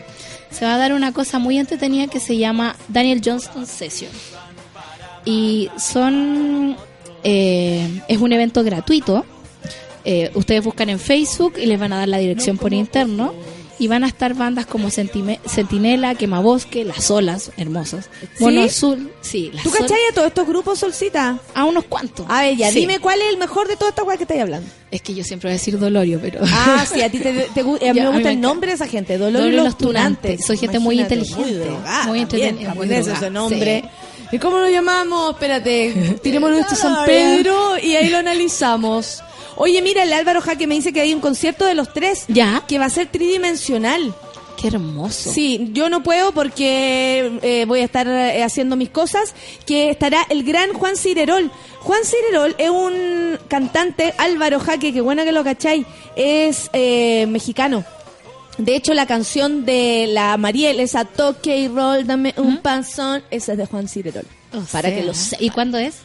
[0.51, 4.11] se va a dar una cosa muy entretenida que se llama Daniel Johnston Session.
[5.25, 6.77] Y son
[7.23, 9.25] eh, es un evento gratuito.
[10.05, 13.33] Eh, ustedes buscan en Facebook y les van a dar la dirección por interno.
[13.79, 18.05] Y van a estar bandas como Sentime- Sentinela, Quemabosque, Las Olas, hermosos.
[18.39, 21.39] Mono Azul, sí, Las ¿Tú cachai a todos estos grupos, Solcita?
[21.55, 22.25] A unos cuantos.
[22.29, 22.81] A ver, ya, Sí.
[22.81, 24.69] dime cuál es el mejor de toda esta weá que estáis hablando.
[24.91, 26.41] Es que yo siempre voy a decir Dolorio, pero...
[26.43, 27.59] Ah, sí, a ti te, te
[27.89, 30.45] a mí me gusta el nombre de esa gente, Dolor y Dolor y los Tunantes.
[30.45, 33.81] Soy gente muy inteligente, drogada, muy japonés drogada, ese nombre.
[33.83, 33.89] sí.
[34.31, 35.31] ¿Y cómo lo llamamos?
[35.31, 39.23] Espérate, tiremos nuestro San Pedro y ahí lo analizamos.
[39.59, 42.63] Oye, mira, el Álvaro Jaque me dice que hay un concierto de los tres Ya.
[42.67, 44.15] que va a ser tridimensional.
[44.59, 45.31] Qué hermoso.
[45.33, 49.33] Sí, yo no puedo porque eh, voy a estar eh, haciendo mis cosas,
[49.65, 51.51] que estará el gran Juan Cirerol.
[51.81, 55.85] Juan Cirerol es un cantante, Álvaro Jaque, que buena que lo cacháis,
[56.15, 57.83] es eh, mexicano.
[58.57, 63.53] De hecho, la canción de la Mariel, esa toque y roll, dame un panzón, esa
[63.53, 64.25] es de Juan Cirerol.
[64.53, 65.41] O para sea, que lo sepas.
[65.41, 65.95] ¿Y cuándo es?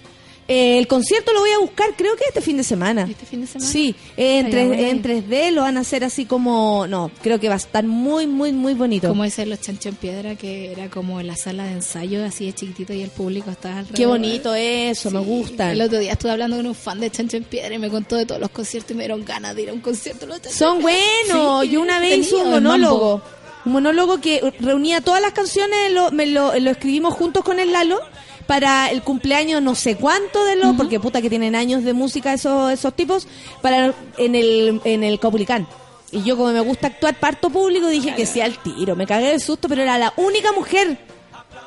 [0.47, 3.07] Eh, el concierto lo voy a buscar, creo que este fin de semana.
[3.09, 3.71] ¿Este fin de semana?
[3.71, 4.91] Sí, eh, en, Estaría 3, bueno.
[4.91, 6.87] en 3D lo van a hacer así como...
[6.87, 9.09] No, creo que va a estar muy, muy, muy bonito.
[9.09, 12.47] Como ese los chanchos en piedra, que era como en la sala de ensayo, así
[12.47, 13.97] de chiquitito, y el público estaba alrededor.
[13.97, 15.73] Qué bonito eso, me gusta.
[15.73, 18.17] El otro día estuve hablando con un fan de Chancho en Piedra y me contó
[18.17, 20.27] de todos los conciertos y me dieron ganas de ir a un concierto.
[20.27, 21.63] los Chancho Son buenos.
[21.63, 23.23] Sí, Yo una vez hice un monólogo.
[23.65, 27.73] Un monólogo que reunía todas las canciones, lo, me lo, lo escribimos juntos con el
[27.73, 27.99] Lalo
[28.47, 32.33] para el cumpleaños no sé cuánto de los, porque puta que tienen años de música
[32.33, 33.27] esos, esos tipos,
[33.63, 35.67] para en el, en el Copulicán.
[36.13, 39.33] Y yo como me gusta actuar parto público dije que sí al tiro, me cagué
[39.33, 40.99] de susto, pero era la única mujer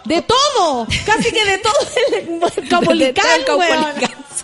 [0.07, 1.73] de todo, casi que de todo
[2.61, 2.67] el.
[2.69, 3.25] Caupolicán,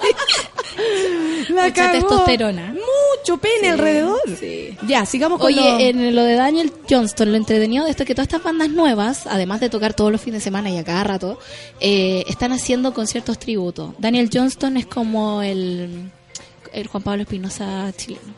[1.50, 2.74] La Mucha testosterona.
[2.74, 4.20] Mucho pene alrededor.
[4.40, 4.76] sí.
[4.88, 8.08] Ya, sigamos con Oye, lo- en lo de Daniel Johnston, lo entretenido de esto es
[8.08, 10.84] que todas estas bandas nuevas, además de tocar todos los fines de semana y a
[10.84, 11.40] cada rato,
[11.80, 13.94] eh, están haciendo conciertos tributo.
[14.00, 16.12] Daniel Johnston es como el,
[16.74, 18.34] el Juan Pablo Espinosa chileno,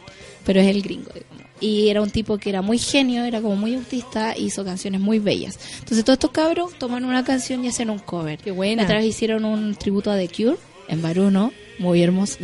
[0.45, 1.09] pero es el gringo.
[1.13, 1.34] digamos.
[1.66, 5.18] Y era un tipo que era muy genio, era como muy autista, hizo canciones muy
[5.18, 5.57] bellas.
[5.80, 8.38] Entonces todos estos cabros toman una canción y hacen un cover.
[8.38, 8.84] Qué buena.
[8.84, 10.57] Otra vez hicieron un tributo a The Cure
[10.88, 12.38] en Baruno, muy hermoso.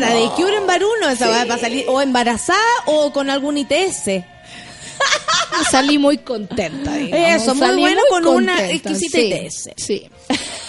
[0.00, 4.24] la de Cure en Baruno, esa va a salir o embarazada o con algún ITS.
[5.70, 6.94] salí muy contenta.
[6.94, 7.42] digamos.
[7.42, 9.18] Eso, muy Salí bueno con una exquisita
[9.50, 9.70] sí.
[9.76, 10.10] Sí.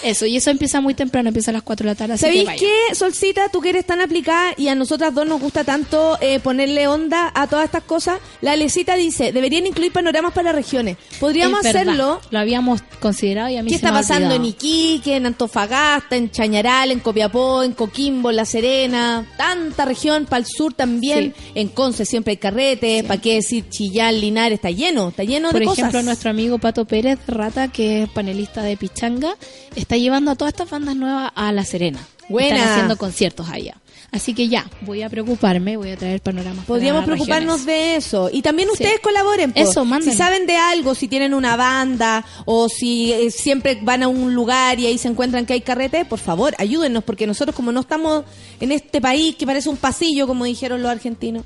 [0.02, 2.18] Eso, y eso empieza muy temprano, empieza a las 4 de la tarde.
[2.18, 3.48] ¿Sabéis qué, Solcita?
[3.48, 7.32] Tú que eres tan aplicada y a nosotras dos nos gusta tanto eh, ponerle onda
[7.34, 8.20] a todas estas cosas.
[8.40, 10.96] La Lecita dice, deberían incluir panoramas para regiones.
[11.18, 12.20] Podríamos Es verdad, hacerlo.
[12.30, 14.44] Lo habíamos considerado y a mí ¿Qué se está me pasando en.
[14.44, 19.26] Iquique, en Antofagasta, en Chañaral, en Copiapó, en Coquimbo, en La Serena?
[19.36, 21.34] Tanta región, para el sur también.
[21.56, 23.02] En Conce siempre hay carrete.
[23.02, 24.56] ¿Para qué decir Chillán, Linares?
[24.58, 26.04] Está lleno, está lleno Por de ejemplo, cosas.
[26.04, 29.34] nuestro amigo Pato Pérez Rata, que es panelista de Pichanga,
[29.76, 32.00] está llevando a todas estas bandas nuevas a La Serena.
[32.28, 32.56] Buena.
[32.56, 33.76] Están haciendo conciertos allá.
[34.10, 36.64] Así que ya, voy a preocuparme, voy a traer panoramas.
[36.64, 37.66] Podríamos preocuparnos regiones.
[37.66, 38.30] de eso.
[38.32, 38.72] Y también Sí.
[38.82, 39.52] ustedes colaboren.
[39.52, 39.60] po.
[39.60, 39.84] Eso.
[40.02, 44.34] Si saben de algo, si tienen una banda o si eh, siempre van a un
[44.34, 47.80] lugar y ahí se encuentran que hay carrete, por favor, ayúdennos, porque nosotros como no
[47.80, 48.24] estamos
[48.60, 51.44] en este país que parece un pasillo, como dijeron los argentinos.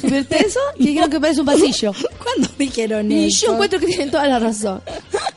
[0.00, 0.60] ¿Supiste eso?
[0.76, 1.92] Que Dijeron que parece un pasillo.
[2.22, 3.46] ¿Cuándo dijeron Y eso?
[3.46, 4.82] yo encuentro que tienen toda la razón.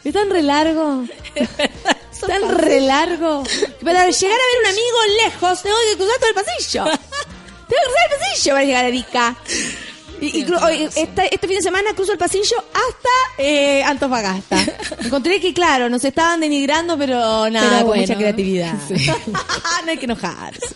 [0.04, 1.06] Es tan re largo.
[2.28, 3.44] Tan re largo.
[3.84, 6.84] para llegar a ver un amigo lejos, tengo que cruzar todo el pasillo.
[6.84, 7.02] tengo
[7.68, 9.36] que cruzar el pasillo para llegar a Arica.
[10.22, 10.46] Y, y
[10.96, 14.58] esta- este fin de semana cruzo el pasillo hasta eh, Antofagasta.
[15.04, 18.02] Encontré que, claro, nos estaban denigrando, pero nada, Pero con bueno.
[18.04, 18.76] mucha creatividad.
[18.88, 19.06] Sí.
[19.86, 20.62] no hay que enojarse.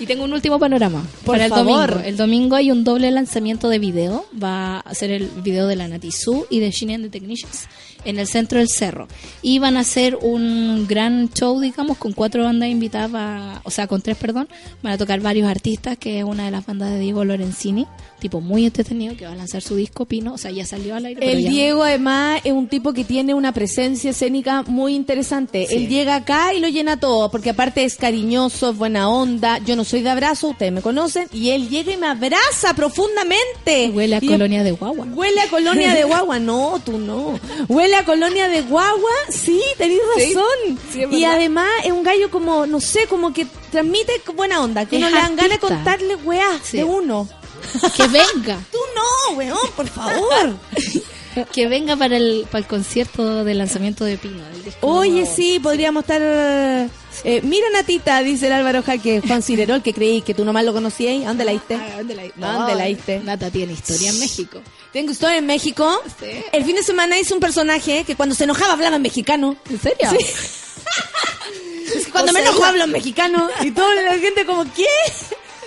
[0.00, 1.90] Y tengo un último panorama Por para el favor.
[1.90, 2.08] domingo.
[2.08, 4.24] El domingo hay un doble lanzamiento de video.
[4.42, 7.66] Va a ser el video de la Natizú y de Shin and the Technicians
[8.04, 9.08] en el centro del cerro.
[9.42, 14.00] Y van a hacer un gran show, digamos, con cuatro bandas invitadas, o sea, con
[14.02, 14.48] tres, perdón.
[14.82, 17.86] Van a tocar varios artistas, que es una de las bandas de Diego Lorenzini,
[18.20, 20.34] tipo muy entretenido, que va a lanzar su disco Pino.
[20.34, 21.20] O sea, ya salió al aire.
[21.20, 25.66] pero El ya- Diego, además, es un tipo que tiene una presencia escénica muy interesante.
[25.68, 25.74] Sí.
[25.76, 29.58] Él llega acá y lo llena todo, porque aparte es cariñoso, es buena onda.
[29.58, 33.90] Yo no soy de abrazo, ustedes me conocen, y él llega y me abraza profundamente.
[33.94, 35.06] Huele a Y- colonia de guagua.
[35.06, 37.38] Huele a colonia de guagua, no, tú no.
[37.68, 40.78] Huele a colonia de guagua, sí, tenés Sí, razón.
[40.92, 44.96] sí, y además es un gallo como, no sé, como que transmite buena onda, que
[44.96, 46.78] uno le dan ganas de contarle weá Sí.
[46.78, 47.28] de uno.
[47.96, 48.58] Que venga.
[48.72, 50.56] Tú no, weón, por favor.
[51.52, 54.42] que venga para el, para el concierto de lanzamiento de Pino.
[54.80, 56.20] Oye, sí, podríamos estar...
[56.22, 60.72] eh, mira, Natita, dice el Álvaro Jaque, Juan Cirerol, que creí que tú nomás lo
[60.72, 61.24] conocías.
[61.24, 61.74] ¿A dónde la diste?
[61.74, 63.20] Ah, ¿Dónde la, ¿Dónde la diste?
[63.20, 64.60] Nata tiene historia en México.
[64.92, 66.00] Tengo historia en México.
[66.20, 66.26] Sí.
[66.52, 69.56] El fin de semana hice un personaje que cuando se enojaba hablaba en mexicano.
[69.70, 70.10] ¿En serio?
[70.10, 70.18] Sí.
[71.94, 74.86] Es que cuando O me enojo hablo en mexicano y toda la gente como, ¿qué?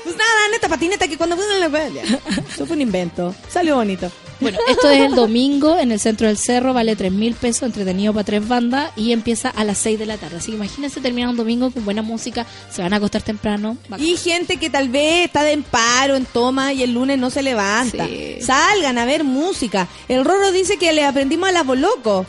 [0.03, 1.35] Pues nada, neta patineta que cuando...
[1.35, 3.35] Eso fue un invento.
[3.47, 4.11] Salió bonito.
[4.39, 8.13] Bueno, esto es el domingo en el centro del cerro, vale tres mil pesos, entretenido
[8.13, 10.37] para tres bandas y empieza a las 6 de la tarde.
[10.37, 13.77] Así que imagínense terminar un domingo con buena música, se van a acostar temprano.
[13.87, 14.05] bacán.
[14.05, 17.41] Y gente que tal vez está de paro, en toma y el lunes no se
[17.43, 18.07] levanta.
[18.07, 18.37] Sí.
[18.41, 19.87] Salgan a ver música.
[20.07, 22.27] El Roro dice que le aprendimos a las Bolocos.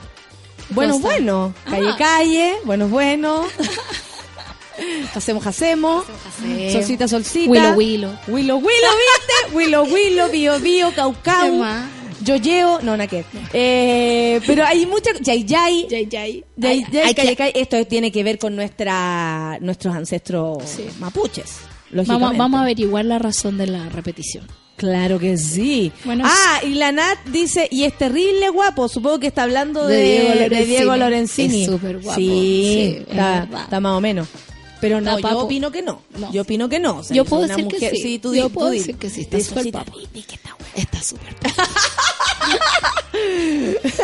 [0.70, 1.54] Bueno, bueno.
[1.64, 1.96] Calle, Ah.
[1.98, 2.54] calle.
[2.64, 3.44] Bueno, bueno.
[5.14, 6.04] hacemos, hacemos.
[6.28, 6.72] Hacemos.
[6.72, 7.50] Solcita, solcita.
[7.50, 8.12] Willow, willow.
[8.28, 9.56] Willow, willow, ¿viste?
[9.56, 11.14] willow, willow, bio, bio, cau,
[12.26, 12.38] ¿Qué cau.
[12.38, 12.42] más?
[12.42, 12.80] Yoyeo.
[12.82, 13.24] No, ver.
[13.52, 15.10] Eh, pero hay mucha...
[15.20, 15.86] Yay, yay.
[15.88, 16.44] Yay, yay.
[16.56, 17.52] Yay, Hay- yay, hay.
[17.54, 20.84] Esto tiene que ver con nuestra nuestros ancestros Sí.
[20.98, 21.56] mapuches.
[21.90, 24.46] Vamos, vamos a averiguar la razón de la repetición.
[24.76, 25.90] Claro que sí.
[26.04, 28.88] Bueno, ah, y la Nat dice, y es terrible guapo.
[28.88, 30.66] Supongo que está hablando de, De Diego de Lorenzini.
[30.76, 31.62] Diego Lorenzini.
[31.62, 32.20] Es súper guapo.
[32.20, 34.28] Sí, Sí, es está, más o menos.
[34.82, 36.02] Pero no, yo opino que no.
[36.18, 36.30] No.
[36.30, 36.98] Yo opino que no.
[36.98, 38.18] O sea, Yo puedo decir que sí.
[38.18, 38.78] tú Yo di- puedo tú di.
[38.80, 39.72] decir que sí, está súper
[40.22, 40.34] que
[40.82, 41.34] está súper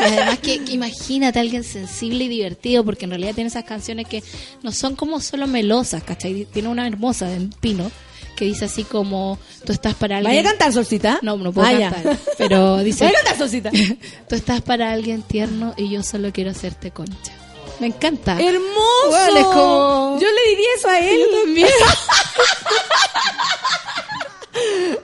[0.00, 4.06] Además que, que imagínate a alguien sensible y divertido, porque en realidad tiene esas canciones
[4.08, 4.22] que
[4.62, 6.46] no son como solo melosas, ¿cachai?
[6.52, 7.90] Tiene una hermosa de Pino
[8.36, 10.34] que dice así como, tú estás para alguien...
[10.36, 11.18] ¿Vaya a cantar, Solcita?
[11.22, 13.04] No, no puedo Ah, cantar, pero dice...
[13.04, 13.70] ¿Vaya a cantar, Solcita?
[14.28, 17.32] Tú estás para alguien tierno y yo solo quiero hacerte concha.
[17.78, 18.40] Me encanta.
[18.40, 19.08] ¡Hermoso!
[19.10, 21.20] Bueno, es como- Yo le diría eso a él.
[21.44, 21.68] también.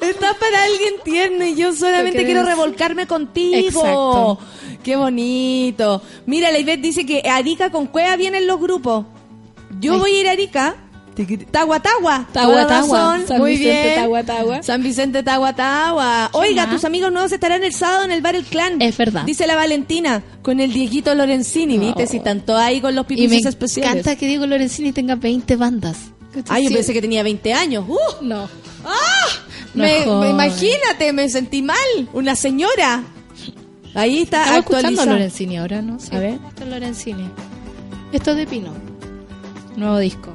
[0.00, 3.56] Está para alguien tierno y yo solamente quiero revolcarme contigo.
[3.56, 4.38] Exacto.
[4.82, 6.02] Qué bonito.
[6.26, 9.06] Mira, la Ivette dice que Arica con Cueva vienen los grupos.
[9.80, 9.98] Yo Ay.
[9.98, 10.76] voy a ir a Arica.
[11.50, 11.82] Tagua.
[12.32, 13.26] razón.
[13.26, 14.62] San Muy Vicente, bien.
[14.62, 16.30] San Vicente, Tagua.
[16.32, 16.74] Oiga, más?
[16.76, 18.80] tus amigos nuevos estarán el sábado en el bar El Clan.
[18.80, 19.24] Es verdad.
[19.24, 21.76] Dice la Valentina, con el Dieguito Lorenzini.
[21.78, 22.06] ¿viste?
[22.06, 23.92] Si tanto ahí con los Y me pipices especiales.
[23.92, 26.12] encanta que Diego Lorenzini tenga 20 bandas.
[26.48, 27.84] Ay, yo pensé que tenía 20 años.
[27.88, 27.96] ¡Uh!
[28.22, 28.48] No.
[29.74, 31.76] No Me, me- imagínate, me sentí mal.
[32.12, 33.04] Una señora.
[33.94, 35.06] Ahí está Estamos escuchando a.
[35.06, 35.98] Lorenzini ahora, ¿no?
[36.00, 36.38] Sí, A ver.
[36.48, 37.30] Esto es Lorenzini.
[38.12, 38.72] Esto es de Pino.
[39.76, 40.30] Nuevo disco.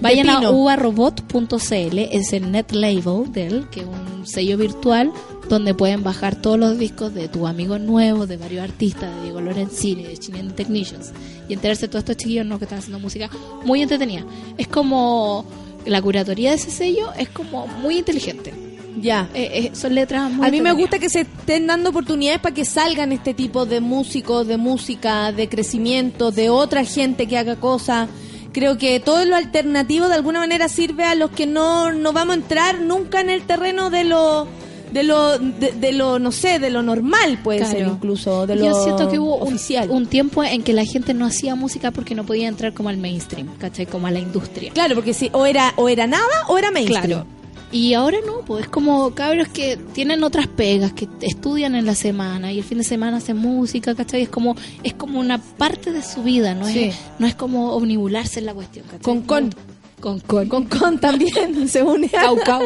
[0.00, 5.12] Vayan a uvarobot.cl, es el net label de él, que es un sello virtual
[5.52, 9.40] donde pueden bajar todos los discos de tus amigos nuevos, de varios artistas, de Diego
[9.40, 11.12] Lorenzini, de Chilean Technicians,
[11.46, 12.58] y enterarse de todos estos chiquillos ¿no?
[12.58, 13.28] que están haciendo música
[13.64, 14.24] muy entretenida.
[14.56, 15.44] Es como
[15.84, 18.54] la curatoría de ese sello es como muy inteligente.
[18.98, 19.28] Ya.
[19.34, 22.54] Eh, eh, son letras muy A mí me gusta que se estén dando oportunidades para
[22.54, 27.56] que salgan este tipo de músicos, de música, de crecimiento, de otra gente que haga
[27.56, 28.08] cosas.
[28.52, 32.36] Creo que todo lo alternativo de alguna manera sirve a los que no, no vamos
[32.36, 34.46] a entrar nunca en el terreno de lo
[34.92, 37.72] de lo de, de lo no sé de lo normal puede Claro.
[37.78, 40.84] ser incluso de lo Yo siento que hubo un, oficial un tiempo en que la
[40.84, 43.86] gente no hacía música porque no podía entrar como al mainstream, ¿cachai?
[43.86, 44.72] Como a la industria.
[44.72, 47.26] claro porque sí o era o era nada o era mainstream Claro.
[47.74, 51.94] Y ahora no, pues es como cabros que tienen otras pegas, que estudian en la
[51.94, 54.20] semana y el fin de semana hacen música, ¿cachai?
[54.20, 56.66] Es como, es como una parte de su vida, ¿no?
[56.66, 56.84] Sí.
[56.84, 59.00] Es, no es como omnibularse en la cuestión, ¿cachai?
[59.00, 59.54] Con con.
[60.02, 60.48] Con con.
[60.48, 62.62] con con también se une a- Cau, cau.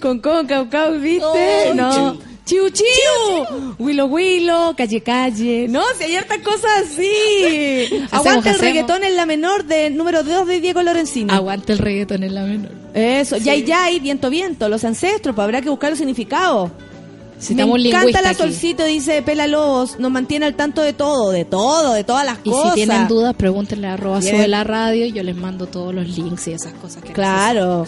[0.00, 6.04] con con cau cau viste Oh, no Chiu Chiu, Willow Willow, Calle Calle, no, si
[6.04, 7.08] hay hartas cosas así.
[8.10, 11.32] Aguanta el reggaetón en la menor de número 2 de Diego Lorenzini.
[11.32, 12.72] Aguanta el reggaetón en la menor.
[12.94, 16.72] Eso, Yay Yay, Viento Viento, los ancestros, pues habrá que buscar los significados.
[17.50, 18.38] Me encanta la aquí.
[18.38, 22.38] solcito, dice Pela Lobos, nos mantiene al tanto de todo, de todo, de todas las
[22.44, 22.70] Y cosas.
[22.70, 26.08] si tienen dudas, pregúntenle a arroba sube la radio y yo les mando todos los
[26.08, 27.86] links y esas cosas que Claro.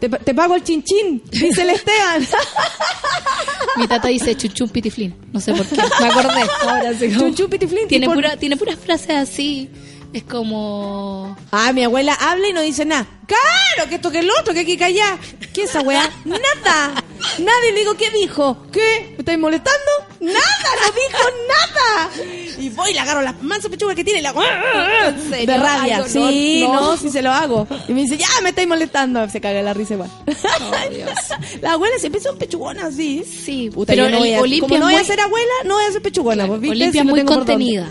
[0.00, 2.26] Te, te pago el chinchín, dice el Esteban.
[3.76, 5.14] Mi tata dice chuchun pitiflin.
[5.32, 5.76] No sé por qué.
[5.76, 6.40] Me acordé.
[6.62, 7.08] Ahora sí.
[7.50, 7.88] pitiflín.
[7.88, 9.70] tiene, pura, tiene puras frases así.
[10.16, 11.36] Es como.
[11.50, 13.06] Ah, mi abuela habla y no dice nada.
[13.26, 15.18] Claro, que esto que el otro, que aquí que allá.
[15.52, 16.10] ¿Qué es esa weá?
[16.24, 17.04] Nada.
[17.38, 18.66] Nadie le digo, ¿qué dijo?
[18.72, 19.10] ¿Qué?
[19.10, 19.90] ¿Me estáis molestando?
[20.20, 20.38] Nada,
[20.80, 22.56] no dijo nada.
[22.58, 25.46] Y voy y le agarro las mansas pechugas que tiene y la ¿En serio?
[25.46, 25.96] De rabia.
[25.96, 26.96] Ay, no, sí, no, no.
[26.96, 27.68] sí se lo hago.
[27.86, 29.28] Y me dice, ya me estáis molestando.
[29.28, 30.10] Se caga la risa igual.
[30.26, 31.10] Oh, Dios.
[31.60, 32.94] La abuela siempre son pechugonas.
[32.94, 35.84] Sí, Puta, pero yo no voy a, Olimpia como no a ser abuela, no voy
[35.84, 36.46] a ser pechugona.
[36.46, 36.74] pues, ¿viste?
[36.74, 37.86] Olimpia Si muy contenida.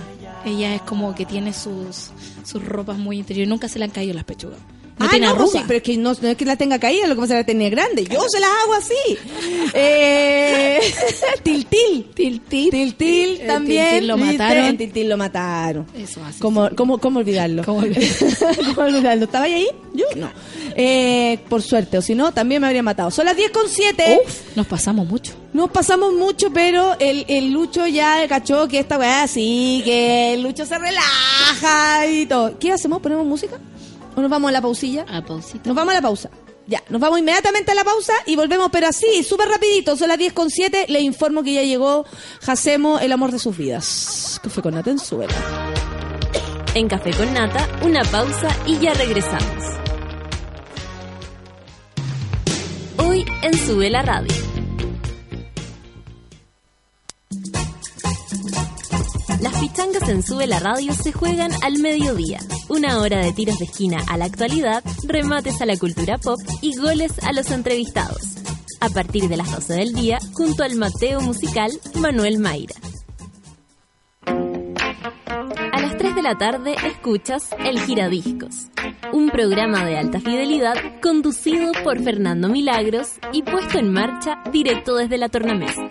[0.46, 2.12] Ella es como que tiene sus,
[2.44, 3.50] sus ropas muy interiores.
[3.50, 4.60] Nunca se le han caído las pechugas.
[4.98, 6.80] No ah, tiene no, pues sí, pero es que no, no es que la tenga
[6.80, 8.06] caída, lo que pasa es que la tenía grande.
[8.06, 9.18] Yo se las hago así.
[9.74, 10.80] Eh,
[11.44, 12.12] tiltil.
[12.14, 12.72] Tiltil.
[12.72, 13.90] Tiltil también.
[13.90, 14.78] Tiltil lo mataron.
[14.78, 15.86] Tiltil lo mataron.
[15.98, 16.40] Eso así.
[16.40, 17.66] ¿Cómo, cómo, cómo olvidarlo?
[17.66, 17.80] ¿Cómo
[18.78, 19.26] olvidarlo?
[19.26, 19.68] ¿Estaba ahí?
[19.94, 20.30] Yo no.
[20.78, 23.12] Eh, por suerte, o si no, también me habría matado.
[23.12, 24.22] Son las 10 con 7.
[24.26, 25.34] Uf, nos pasamos mucho.
[25.52, 30.44] Nos pasamos mucho, pero el, el Lucho ya cachó que esta weá sí, que el
[30.44, 32.58] Lucho se relaja y todo.
[32.60, 33.02] ¿Qué hacemos?
[33.02, 33.58] ¿Ponemos música?
[34.16, 35.06] ¿O nos vamos a la pausilla?
[35.10, 35.62] A pausita.
[35.66, 36.30] Nos vamos a la pausa.
[36.68, 39.96] Ya, nos vamos inmediatamente a la pausa y volvemos, pero así, súper rapidito.
[39.96, 40.86] Son las 10 con 7.
[40.88, 42.06] Le informo que ya llegó
[42.42, 44.42] Jacemo, el amor de sus vidas.
[44.50, 45.34] Fue con Nata en Súbela.
[46.74, 49.64] En Café con Nata, una pausa y ya regresamos.
[52.98, 54.55] Hoy en Sube la Radio.
[59.46, 62.40] Las pichangas en Sube la Radio se juegan al mediodía.
[62.68, 66.76] Una hora de tiros de esquina a la actualidad, remates a la cultura pop y
[66.76, 68.24] goles a los entrevistados.
[68.82, 72.74] A partir de las 12 del día, junto al Mateo musical Manuel Mayra.
[74.26, 78.72] A las 3 de la tarde escuchas El Giradiscos,
[79.14, 80.74] un programa de alta fidelidad
[81.04, 85.88] conducido por Fernando Milagros y puesto en marcha directo desde la tornamesa.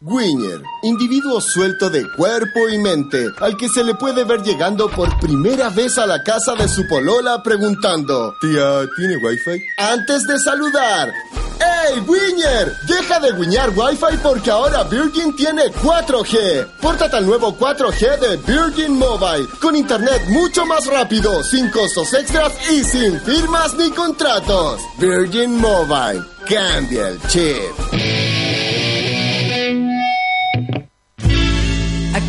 [0.00, 5.18] Gwynner, individuo suelto de cuerpo y mente, al que se le puede ver llegando por
[5.18, 9.60] primera vez a la casa de su polola preguntando, Tía, ¿tiene wifi?
[9.76, 11.12] Antes de saludar,
[11.58, 12.76] ¡Ey, Winner!
[12.86, 16.76] Deja de guiñar Wi-Fi porque ahora Virgin tiene 4G.
[16.80, 22.52] Pórtate al nuevo 4G de Virgin Mobile, con internet mucho más rápido, sin costos extras
[22.70, 24.80] y sin firmas ni contratos.
[24.98, 28.37] Virgin Mobile, cambia el chip.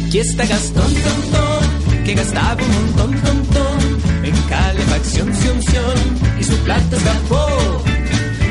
[0.09, 3.77] Aquí está Gastón Tontón, que gastaba un montón, tontón,
[4.23, 5.93] en calefacción, ción, ción,
[6.39, 7.47] y su plata escapó.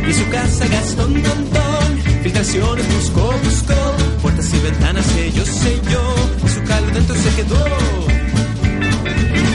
[0.08, 3.74] Y su casa Gastón Tontón, filtraciones buscó, buscó,
[4.22, 7.66] puertas y ventanas selló, selló, y su calor dentro se quedó.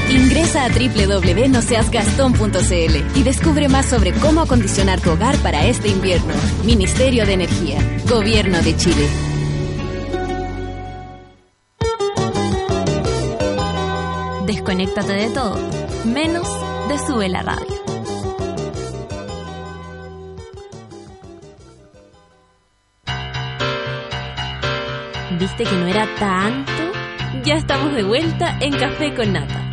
[0.09, 6.33] Ingresa a www.noseasgastón.cl y descubre más sobre cómo acondicionar tu hogar para este invierno.
[6.65, 7.79] Ministerio de Energía,
[8.09, 9.32] Gobierno de Chile.
[14.73, 15.59] Desconéctate de todo,
[16.03, 16.47] menos
[16.89, 17.67] de Sube la Radio.
[25.37, 26.71] ¿Viste que no era tanto?
[27.45, 29.69] Ya estamos de vuelta en Café con Nata.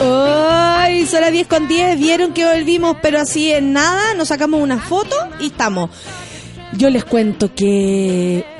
[0.00, 1.96] Ay, son las 10 con 10.
[2.00, 4.14] Vieron que volvimos, pero así en nada.
[4.14, 5.90] Nos sacamos una foto y estamos.
[6.72, 8.57] Yo les cuento que.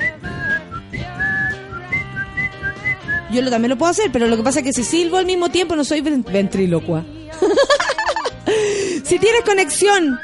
[3.31, 5.27] Yo lo, también lo puedo hacer, pero lo que pasa es que si silbo al
[5.27, 7.05] mismo tiempo no soy ven- ventrílocua.
[9.05, 10.19] si tienes conexión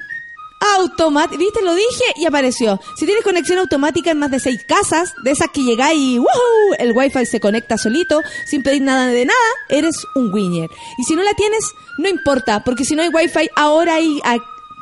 [0.78, 1.60] automática, ¿viste?
[1.62, 2.80] Lo dije y apareció.
[2.96, 6.74] Si tienes conexión automática en más de seis casas, de esas que llegáis y ¡woohoo!
[6.78, 9.38] el wifi se conecta solito, sin pedir nada de nada,
[9.68, 10.70] eres un winner.
[10.98, 11.64] Y si no la tienes,
[11.98, 14.40] no importa, porque si no hay wifi, ahora hay, hay-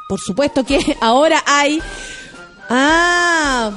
[0.08, 1.82] por supuesto que ahora hay,
[2.70, 3.72] ah,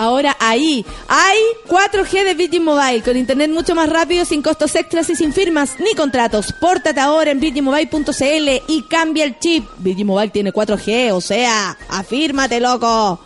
[0.00, 1.38] ahora ahí, hay
[1.68, 5.76] 4G de Virgin Mobile, con internet mucho más rápido, sin costos extras y sin firmas
[5.78, 6.52] ni contratos.
[6.54, 9.68] Pórtate ahora en virginmobile.cl y cambia el chip.
[9.78, 13.20] Virgin Mobile tiene 4G, o sea, afírmate, loco.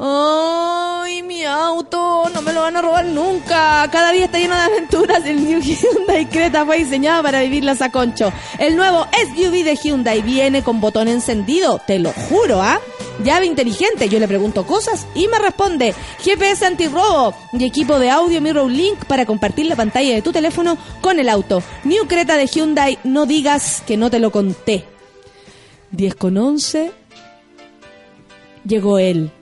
[0.00, 2.30] ¡Ay, mi auto!
[2.32, 3.88] No me lo van a robar nunca.
[3.90, 5.24] Cada día está lleno de aventuras.
[5.26, 8.32] El New Hyundai Creta fue diseñado para vivirlas a concho.
[8.60, 11.80] El nuevo SUV de Hyundai viene con botón encendido.
[11.84, 12.80] Te lo juro, ¿ah?
[13.24, 14.08] Llave inteligente.
[14.08, 15.92] Yo le pregunto cosas y me responde.
[16.22, 20.78] GPS antirrobo y equipo de audio Mirror Link para compartir la pantalla de tu teléfono
[21.00, 21.60] con el auto.
[21.82, 23.00] New Creta de Hyundai.
[23.02, 24.84] No digas que no te lo conté.
[25.90, 26.92] 10 con 11.
[28.64, 29.32] Llegó él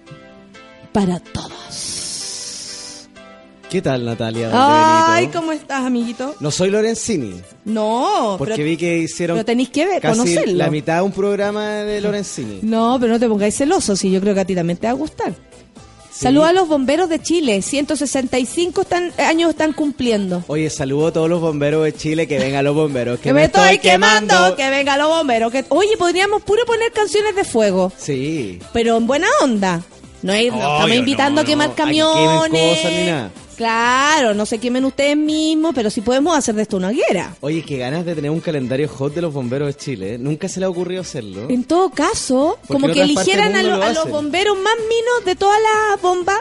[0.96, 3.06] para todos.
[3.68, 4.48] ¿Qué tal, Natalia?
[4.54, 5.26] Ay?
[5.26, 6.34] ¿cómo estás, amiguito?
[6.40, 10.54] No soy Lorenzini, No, porque pero, vi que hicieron pero tenéis que ver, casi conocerlo.
[10.54, 12.60] la mitad de un programa de Lorenzini.
[12.62, 14.92] No, pero no te pongáis celoso, si yo creo que a ti también te va
[14.92, 15.34] a gustar.
[16.10, 20.44] Saludos a los bomberos de Chile, 165 están, años están cumpliendo.
[20.46, 23.20] Oye, saludo a todos los bomberos de Chile, que vengan los bomberos.
[23.20, 25.52] Que me estoy quemando, que venga los bomberos.
[25.52, 25.66] Que...
[25.68, 28.60] Oye, podríamos puro poner canciones de fuego, Sí.
[28.72, 29.82] pero en buena onda.
[30.26, 32.76] No, hay- no estamos invitando no, a quemar camiones.
[32.76, 33.30] cosas ni nada.
[33.56, 37.34] Claro, no se quemen ustedes mismos, pero sí podemos hacer de esto una hoguera.
[37.40, 40.14] Oye, qué ganas de tener un calendario hot de los bomberos de Chile.
[40.14, 40.18] ¿eh?
[40.18, 41.48] Nunca se le ha ocurrido hacerlo.
[41.48, 44.74] En todo caso, como que eligieran a, del mundo lo- lo a los bomberos más
[44.76, 46.40] minos de todas las bombas.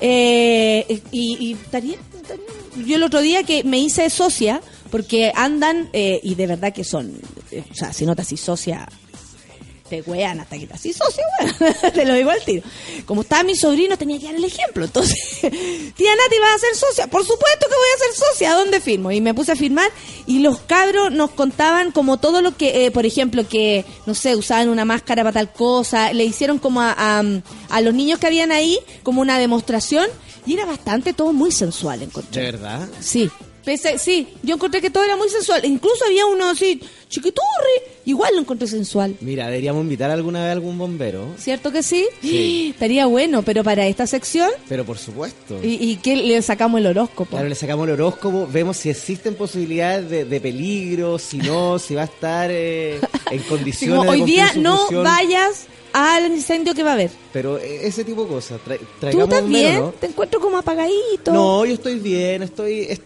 [0.00, 2.44] eh, y, y estaría- estaría-
[2.86, 4.60] yo el otro día que me hice socia,
[4.90, 7.12] porque andan, eh, y de verdad que son,
[7.52, 8.88] eh, o sea, si no te haces socia,
[9.90, 11.74] te wean hasta que te haces socia, weón.
[11.92, 12.62] te lo digo al tiro.
[13.04, 14.84] Como estaba mi sobrino, tenía que dar el ejemplo.
[14.84, 15.50] Entonces, tía
[16.14, 17.06] Nati, ¿vas a ser socia?
[17.08, 18.52] Por supuesto que voy a ser socia.
[18.52, 19.10] ¿A dónde firmo?
[19.10, 19.90] Y me puse a firmar
[20.26, 24.36] y los cabros nos contaban como todo lo que, eh, por ejemplo, que, no sé,
[24.36, 26.12] usaban una máscara para tal cosa.
[26.12, 27.22] Le hicieron como a, a,
[27.68, 30.06] a los niños que habían ahí como una demostración
[30.46, 32.42] y era bastante todo muy sensual, encontré.
[32.42, 32.88] ¿De verdad?
[33.00, 33.28] Sí.
[33.64, 35.64] Pese- sí, yo encontré que todo era muy sensual.
[35.64, 39.14] Incluso había uno así, chiquiturri, igual lo encontré sensual.
[39.20, 41.26] Mira, deberíamos invitar alguna vez a algún bombero.
[41.38, 42.06] ¿Cierto que sí?
[42.22, 42.70] Sí.
[42.74, 45.58] Estaría bueno, pero para esta sección, Pero por supuesto.
[45.62, 47.32] ¿y, y qué le sacamos el horóscopo?
[47.32, 51.94] Claro, le sacamos el horóscopo, vemos si existen posibilidades de, de peligro, si no, si
[51.94, 52.98] va a estar eh,
[53.30, 57.10] en condiciones como, hoy día no vayas al incendio que va a haber.
[57.32, 58.60] Pero eh, ese tipo de cosas.
[58.66, 58.78] Tra-
[59.10, 59.40] Tú también
[59.74, 59.92] bombero, ¿no?
[59.92, 61.32] te encuentro como apagadito.
[61.32, 62.86] No, yo estoy bien, estoy...
[62.88, 63.00] Es,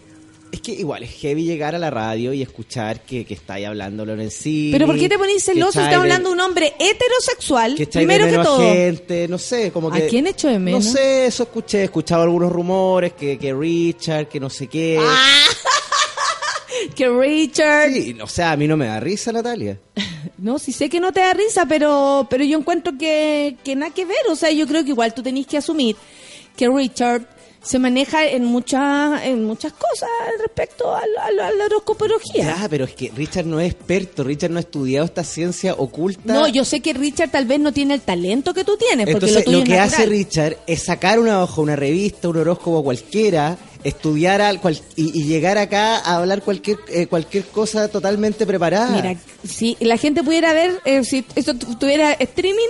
[0.55, 4.05] es que igual es heavy llegar a la radio y escuchar que, que estáis hablando
[4.05, 4.71] Lorenzini.
[4.71, 5.79] Pero ¿por qué te ponís celoso?
[5.79, 8.73] echáis de- hablando de un hombre heterosexual, Que primero de que menos a todo.
[8.73, 10.07] gente, no sé, como ¿A que...
[10.07, 10.85] quién echo de menos?
[10.85, 14.99] No sé, eso escuché, he escuchado algunos rumores, que, que Richard, que no sé qué...
[16.95, 17.91] Que Richard...
[17.93, 19.79] Sí, o sea, a mí no me da risa, Natalia.
[20.37, 23.93] No, sí sé que no te da risa, pero, pero yo encuentro que, que nada
[23.93, 24.17] que ver.
[24.29, 25.95] O sea, yo creo que igual tú tenés que asumir
[26.57, 27.25] que Richard
[27.65, 30.09] se maneja en muchas en muchas cosas
[30.39, 32.55] respecto a, a la- a la horoscopología.
[32.59, 36.21] Ya, pero es que Richard no es experto, Richard no ha estudiado esta ciencia oculta.
[36.33, 39.25] No, yo sé que Richard tal vez no tiene el talento que tú tienes, porque
[39.25, 42.83] Entonces, lo tuyo lo que hace Richard es sacar una hoja, una revista, un horóscopo
[42.83, 48.45] cualquiera, estudiar al cual- y, y llegar acá a hablar cualquier eh, cualquier cosa totalmente
[48.45, 48.89] preparada.
[49.01, 49.15] Mira,
[49.47, 52.69] si la gente pudiera ver, eh, si esto tu- tuviera streaming,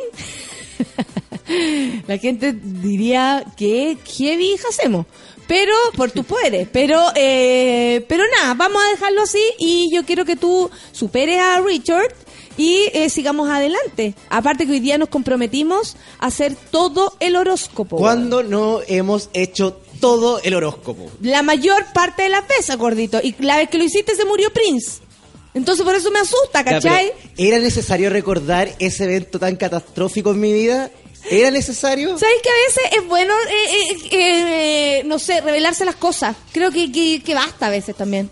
[2.08, 5.06] la gente diría que heavy hacemos.
[5.48, 6.68] Pero, por tu poderes.
[6.72, 11.62] Pero, eh, pero nada, vamos a dejarlo así y yo quiero que tú superes a
[11.62, 12.16] Richard
[12.58, 14.16] y eh, sigamos adelante.
[14.30, 17.98] Aparte que hoy día nos comprometimos a hacer todo el horóscopo.
[17.98, 21.12] ¿Cuándo no hemos hecho todo el horóscopo?
[21.22, 23.20] La mayor parte de las veces, gordito.
[23.22, 25.06] Y la vez que lo hiciste se murió Prince.
[25.54, 27.14] Entonces por eso me asusta, ¿cachai?
[27.38, 30.92] ¿Era necesario recordar ese evento tan catastrófico en mi vida?
[31.30, 32.18] ¿Era necesario?
[32.18, 36.36] ¿Sabes que a veces es bueno, eh, eh, eh, no sé, revelarse las cosas?
[36.52, 38.30] Creo que, que, que basta a veces también.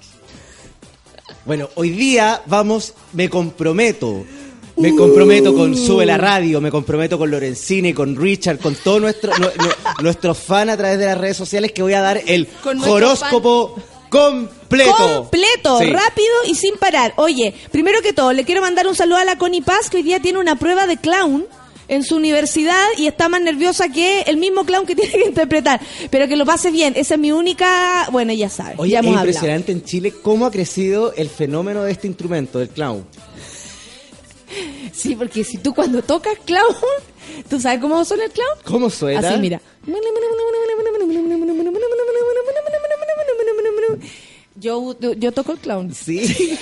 [1.45, 4.24] Bueno, hoy día vamos, me comprometo.
[4.76, 9.38] Me comprometo con Sube la Radio, me comprometo con Lorenzini, con Richard, con todos nuestros
[9.40, 12.48] nu- nu- nuestros fans a través de las redes sociales que voy a dar el
[12.88, 13.76] horóscopo
[14.10, 14.95] completo.
[14.98, 15.86] Completo, Sí.
[15.91, 17.14] rápido y sin parar.
[17.18, 20.03] Oye, primero que todo, le quiero mandar un saludo a la Connie Paz, que hoy
[20.03, 21.45] día tiene una prueba de clown
[21.88, 25.80] en su universidad y está más nerviosa que el mismo clown que tiene que interpretar.
[26.10, 28.07] Pero que lo pase bien, esa es mi única...
[28.11, 29.27] Bueno, ya sabes, Oye, ya es hemos hablado.
[29.30, 33.05] impresionante en Chile cómo ha crecido el fenómeno de este instrumento, del clown.
[34.91, 36.76] Sí, porque si tú cuando tocas clown,
[37.49, 38.60] ¿tú sabes cómo suena el clown?
[38.64, 39.27] ¿Cómo suena?
[39.27, 39.61] Así, mira.
[44.55, 45.93] Yo, yo toco el clown.
[45.93, 46.22] Sí.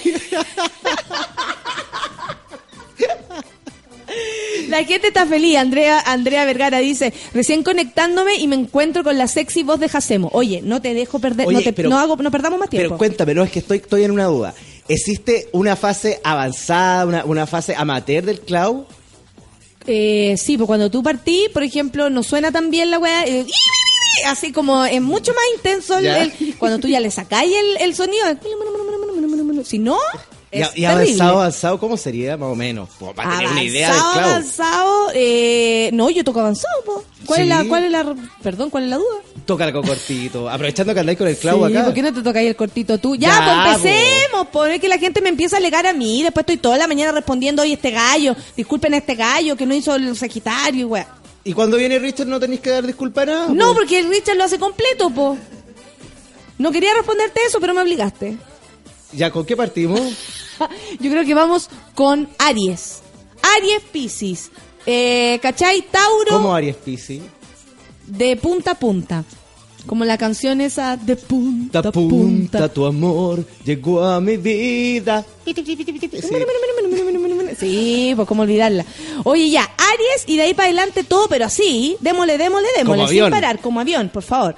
[4.69, 5.57] La gente está feliz.
[5.57, 10.29] Andrea, Andrea Vergara dice, recién conectándome y me encuentro con la sexy voz de Jacemo.
[10.33, 12.89] Oye, no te dejo perder, Oye, no, te- pero- no hago, no perdamos más tiempo.
[12.89, 14.53] Pero cuéntame, no, es que estoy, estoy en una duda.
[14.87, 18.85] ¿Existe una fase avanzada, una, una fase amateur del clown?
[19.87, 23.23] Eh, sí, pues cuando tú partís, por ejemplo, no suena tan bien la weá.
[23.25, 23.45] eh,
[24.27, 28.25] así como es mucho más intenso el, cuando tú ya le sacáis el, el sonido.
[29.63, 29.97] Si no,
[30.51, 32.89] es y avanzado, avanzado, ¿cómo sería más o menos?
[32.99, 34.29] Como para tener una idea Avanzado, clavo.
[34.29, 37.03] avanzado, eh, no, yo toco avanzado, po.
[37.25, 39.17] ¿Cuál es la, cuál es la, perdón, cuál es la duda?
[39.45, 40.49] Toca algo cortito.
[40.49, 41.85] Aprovechando que andáis con el clavo Sí, acá.
[41.85, 43.15] ¿Por qué no te toca ahí el cortito tú?
[43.15, 46.43] Ya, Ya, pues empecemos, por que la gente me empieza a alegar a mí, después
[46.43, 49.95] estoy toda la mañana respondiendo, oye, este gallo, disculpen a este gallo que no hizo
[49.95, 51.07] el Sagitario, y weá.
[51.43, 53.47] Y cuando viene Richard no tenéis que dar disculpas a nada.
[53.49, 53.75] No, po.
[53.75, 55.37] porque el Richard lo hace completo, po.
[56.57, 58.37] No quería responderte eso, pero me obligaste.
[59.13, 59.99] ¿Ya con qué partimos?
[60.99, 62.99] Yo creo que vamos con Aries.
[63.57, 64.51] Aries Piscis.
[64.85, 65.83] Eh, ¿Cachai?
[65.91, 67.21] Tauro ¿Cómo Aries Pisi?
[68.07, 69.23] de punta a punta.
[69.87, 72.09] Como la canción esa de punta Ta a punta,
[72.59, 72.69] punta.
[72.69, 75.25] tu amor llegó a mi vida.
[76.21, 76.27] Sí.
[77.59, 78.85] Sí, pues cómo olvidarla.
[79.23, 83.07] Oye, ya, Aries y de ahí para adelante todo, pero así, démosle, démosle, démosle, Como
[83.07, 83.31] sin avión.
[83.31, 84.55] parar, como avión, por favor.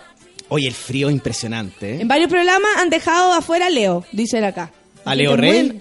[0.54, 1.96] Oye, el frío es impresionante.
[1.96, 2.02] ¿eh?
[2.02, 4.72] En varios programas han dejado afuera a Leo, dice él acá.
[5.04, 5.76] ¿A Leo Rey?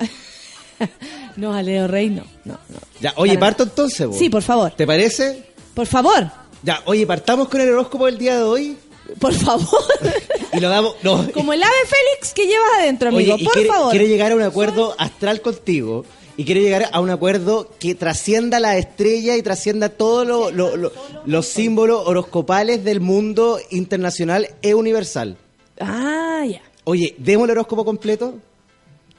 [1.37, 2.79] no, a Leo Rey no, no, no.
[2.99, 4.07] Ya, oye, parto entonces.
[4.07, 4.17] vos.
[4.19, 5.45] Sí, por favor, ¿Te parece?
[5.75, 6.31] por favor,
[6.63, 8.77] Ya, oye, partamos con el horóscopo del día de hoy
[9.19, 9.67] por favor.
[10.55, 10.95] y lo damos.
[11.03, 11.31] No.
[11.33, 13.91] como el ave Félix que llevas adentro, amigo, Oye, y por quiere, favor.
[13.91, 16.07] quiere llegar a un acuerdo astral contigo
[16.37, 20.77] y quiere llegar a un acuerdo que trascienda la estrella y trascienda todos lo- lo-
[20.77, 20.93] lo-
[21.27, 25.37] los símbolos horoscopales del mundo internacional e universal.
[25.81, 26.63] Ah, ya.
[26.85, 28.35] Oye, ¿demos el horóscopo completo?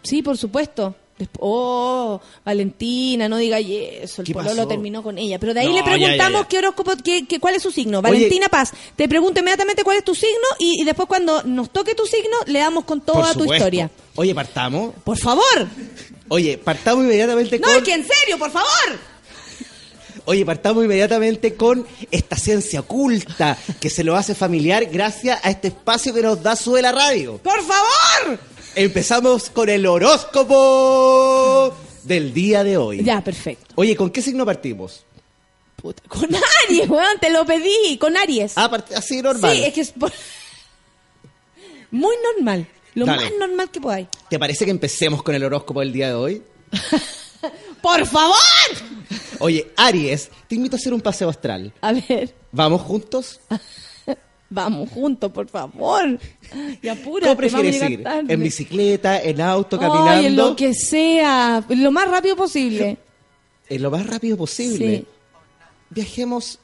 [0.01, 0.95] Sí, por supuesto.
[1.39, 4.67] Oh, Valentina, no diga eso, el ¿Qué pololo pasó?
[4.67, 5.39] terminó con ella.
[5.39, 6.47] Pero de ahí No, le ya, ya, preguntamos ya.
[6.47, 7.99] qué horóscopo, qué, qué- cuál es su signo.
[7.99, 8.09] Oye.
[8.09, 11.95] Valentina Paz, te pregunto inmediatamente cuál es tu signo y, y después cuando nos toque
[11.95, 13.89] tu signo le damos con toda tu historia.
[14.15, 14.93] Oye, partamos.
[15.03, 15.67] Por favor.
[16.29, 17.77] Oye, partamos inmediatamente No, con.
[17.77, 18.69] es que en serio, por favor.
[20.25, 25.67] Oye, partamos inmediatamente con esta ciencia oculta que se lo hace familiar gracias a este
[25.69, 27.37] espacio que nos da Sube la Radio.
[27.39, 28.39] Por favor.
[28.75, 33.03] Empezamos con el horóscopo del día de hoy.
[33.03, 33.73] Ya, perfecto.
[33.75, 35.03] Oye, ¿con qué signo partimos?
[35.75, 36.29] Puta, Con
[36.65, 38.53] Aries, weón, te lo pedí, con Aries.
[38.55, 39.53] Ah, así normal.
[39.53, 40.13] Sí, es que es por-
[41.91, 42.65] muy normal.
[42.95, 43.23] Lo Dale.
[43.23, 44.07] más normal que podáis.
[44.29, 46.43] ¿Te parece que empecemos con el horóscopo del día de hoy?
[47.81, 48.35] ¡Por favor!
[49.39, 51.73] Oye, Aries, te invito a hacer un paseo astral.
[51.81, 52.33] A ver.
[52.51, 53.41] ¿Vamos juntos?
[54.49, 56.19] Vamos juntos, por favor.
[56.81, 58.03] Y apúrate, ¿Cómo prefieres vamos a ir?
[58.03, 58.33] tarde.
[58.35, 60.27] ¿En bicicleta, en auto, Ay, caminando?
[60.27, 62.97] en lo que sea, lo más rápido posible.
[63.67, 64.97] En lo más rápido posible.
[64.99, 65.07] Sí.
[65.89, 66.59] Viajemos.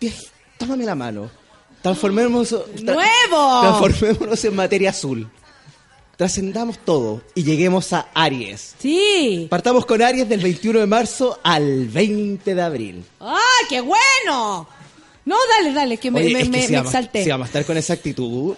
[0.00, 0.28] Viaj-
[0.58, 1.30] Tómame la mano.
[1.86, 2.52] Transformémonos.
[2.52, 3.60] tra- ¡Nuevo!
[3.80, 5.28] Transformémonos en materia azul.
[6.16, 8.74] Trascendamos todo y lleguemos a Aries.
[8.78, 9.46] Sí.
[9.50, 13.04] Partamos con Aries del 21 de marzo al 20 de abril.
[13.20, 13.36] ¡Ah,
[13.68, 14.66] qué bueno!
[15.26, 17.22] No, dale, dale, que me, Oye, me, es que me- si me vamos, exalté.
[17.24, 18.54] si vamos a estar con esa actitud.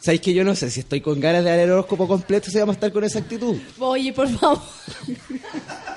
[0.00, 2.58] ¿Sabéis que yo no sé si estoy con ganas de dar el horóscopo completo si
[2.58, 3.56] vamos a estar con esa actitud?
[3.80, 4.60] Oye, por favor.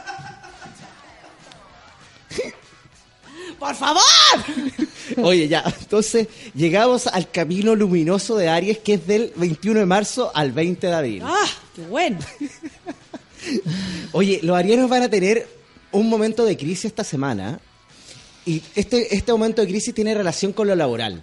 [3.62, 4.02] ¡Por favor!
[5.24, 10.32] Oye, ya, entonces llegamos al camino luminoso de Aries que es del 21 de marzo
[10.34, 11.22] al 20 de abril.
[11.24, 12.18] ¡Ah, qué bueno!
[14.14, 15.48] Oye, los arianos van a tener
[15.92, 17.60] un momento de crisis esta semana
[18.48, 21.22] y este, este momento de crisis tiene relación con lo laboral.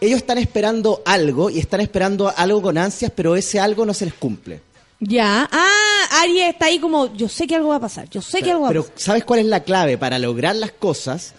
[0.00, 4.04] Ellos están esperando algo y están esperando algo con ansias, pero ese algo no se
[4.04, 4.60] les cumple.
[5.00, 5.48] Ya.
[5.50, 8.52] Ah, Aries está ahí como, yo sé que algo va a pasar, yo sé que
[8.52, 8.98] algo va a Pero pasar.
[9.00, 11.34] ¿sabes cuál es la clave para lograr las cosas?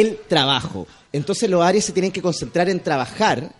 [0.00, 0.86] El trabajo.
[1.12, 3.52] Entonces los Aries se tienen que concentrar en trabajar,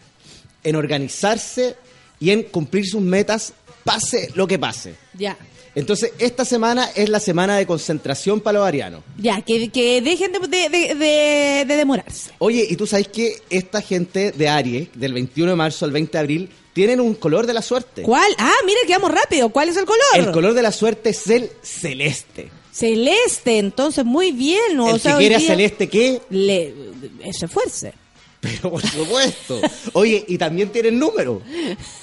[0.65, 1.77] en organizarse
[2.21, 3.53] y en cumplir sus metas,
[3.85, 4.95] pase lo que pase.
[5.17, 5.37] Ya.
[5.77, 9.03] Entonces esta semana es la semana de concentración para los arianos.
[9.19, 12.31] Ya, que, que dejen de, de, de- de- de demorarse.
[12.39, 16.13] Oye, ¿y tú sabes que esta gente de Aries, del 21 de marzo al 20
[16.13, 18.03] de abril, tienen un color de la suerte?
[18.03, 18.27] ¿Cuál?
[18.39, 19.49] Ah, mira, que vamos rápido.
[19.51, 20.01] ¿Cuál es el color?
[20.15, 22.51] El color de la suerte es el celeste.
[22.75, 24.75] Celeste, entonces muy bien.
[24.77, 24.89] ¿no?
[24.89, 26.21] El O sea, que hoy quiere a día celeste, ¿qué?
[26.31, 26.75] Le,
[27.33, 27.95] se esfuerce.
[28.41, 29.61] Pero por supuesto.
[29.93, 31.41] Oye, y también tienen número.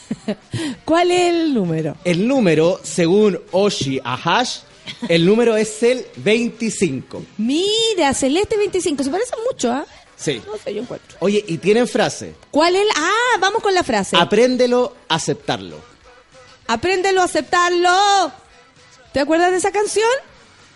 [0.85, 1.97] ¿Cuál es el número?
[2.05, 4.59] El número, según Oshi Ahash,
[5.09, 7.21] el número es el 25.
[7.37, 9.03] Mira, Celeste 25.
[9.03, 9.85] Se parece mucho, ¿ah?
[10.15, 10.41] Sí.
[10.47, 11.17] No sé, yo encuentro.
[11.19, 12.33] Oye, y tienen frase.
[12.49, 12.81] ¿Cuál es?
[12.83, 14.15] el- Ah, vamos con la frase.
[14.17, 15.77] Apréndelo, aceptarlo.
[16.67, 18.31] Apréndelo a aceptarlo.
[19.13, 20.07] ¿Te acuerdas de esa canción?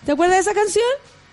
[0.05, 0.85] ¿Te acuerdas de esa canción?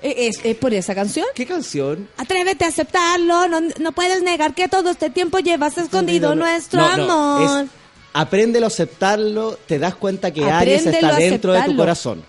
[0.02, 1.26] Eh, ¿Es, es por esa canción?
[1.34, 2.08] ¿Qué canción?
[2.16, 3.48] Atrévete a aceptarlo.
[3.48, 7.64] No, no puedes negar que todo este tiempo llevas escondido nuestro No, amor.
[7.64, 7.70] es
[8.14, 12.22] apréndelo, aceptarlo, te das cuenta que Aries está a dentro de tu corazón.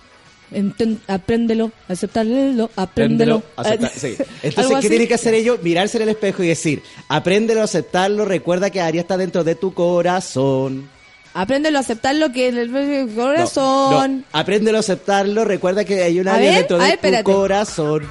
[0.52, 3.42] Enten- apréndelo, aceptarlo, apréndelo.
[3.58, 4.16] aceptar- sí.
[4.44, 5.58] Entonces, ¿qué tiene que hacer ellos?
[5.64, 9.56] Mirarse en el espejo y decir, apréndelo a aceptarlo, recuerda que Aria está dentro de
[9.56, 10.90] tu corazón.
[11.36, 14.18] Apréndelo a aceptarlo que en el No, corazón.
[14.20, 18.08] no, apréndelo a aceptarlo, recuerda que hay un área ver, dentro de ver, tu corazón.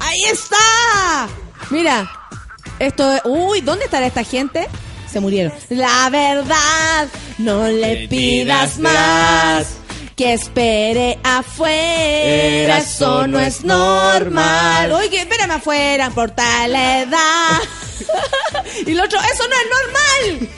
[0.00, 1.28] ¡Ahí está!
[1.70, 2.10] Mira,
[2.78, 3.08] esto.
[3.24, 4.66] Uy, ¿dónde estará esta gente?
[5.10, 5.52] Se murieron.
[5.70, 7.08] La verdad,
[7.38, 9.76] no le pidas más.
[10.16, 14.92] Que espere afuera, eso no es normal.
[14.92, 17.58] Oye, espérame afuera, por tal edad.
[18.86, 20.48] y el otro, eso no es normal.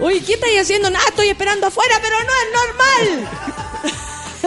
[0.00, 0.90] Oye, ¿qué estáis haciendo?
[0.90, 3.28] Nada, estoy esperando afuera, pero no es normal.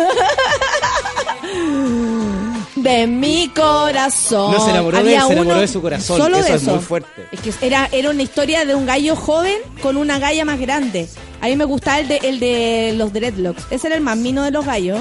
[2.75, 4.51] De mi corazón.
[4.53, 6.17] No se enamoró de él, se enamoró uno- de su corazón.
[6.17, 7.27] Solo Eso de es muy fuerte.
[7.31, 11.09] Es que era, era una historia de un gallo joven con una galla más grande.
[11.41, 13.65] A mí me gustaba el de, el de los dreadlocks.
[13.69, 14.99] Ese era el más mino de los gallos.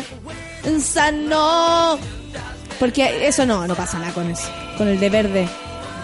[0.83, 1.99] Sano.
[2.81, 4.49] Porque eso no, no pasa nada con eso.
[4.77, 5.49] Con el de verde.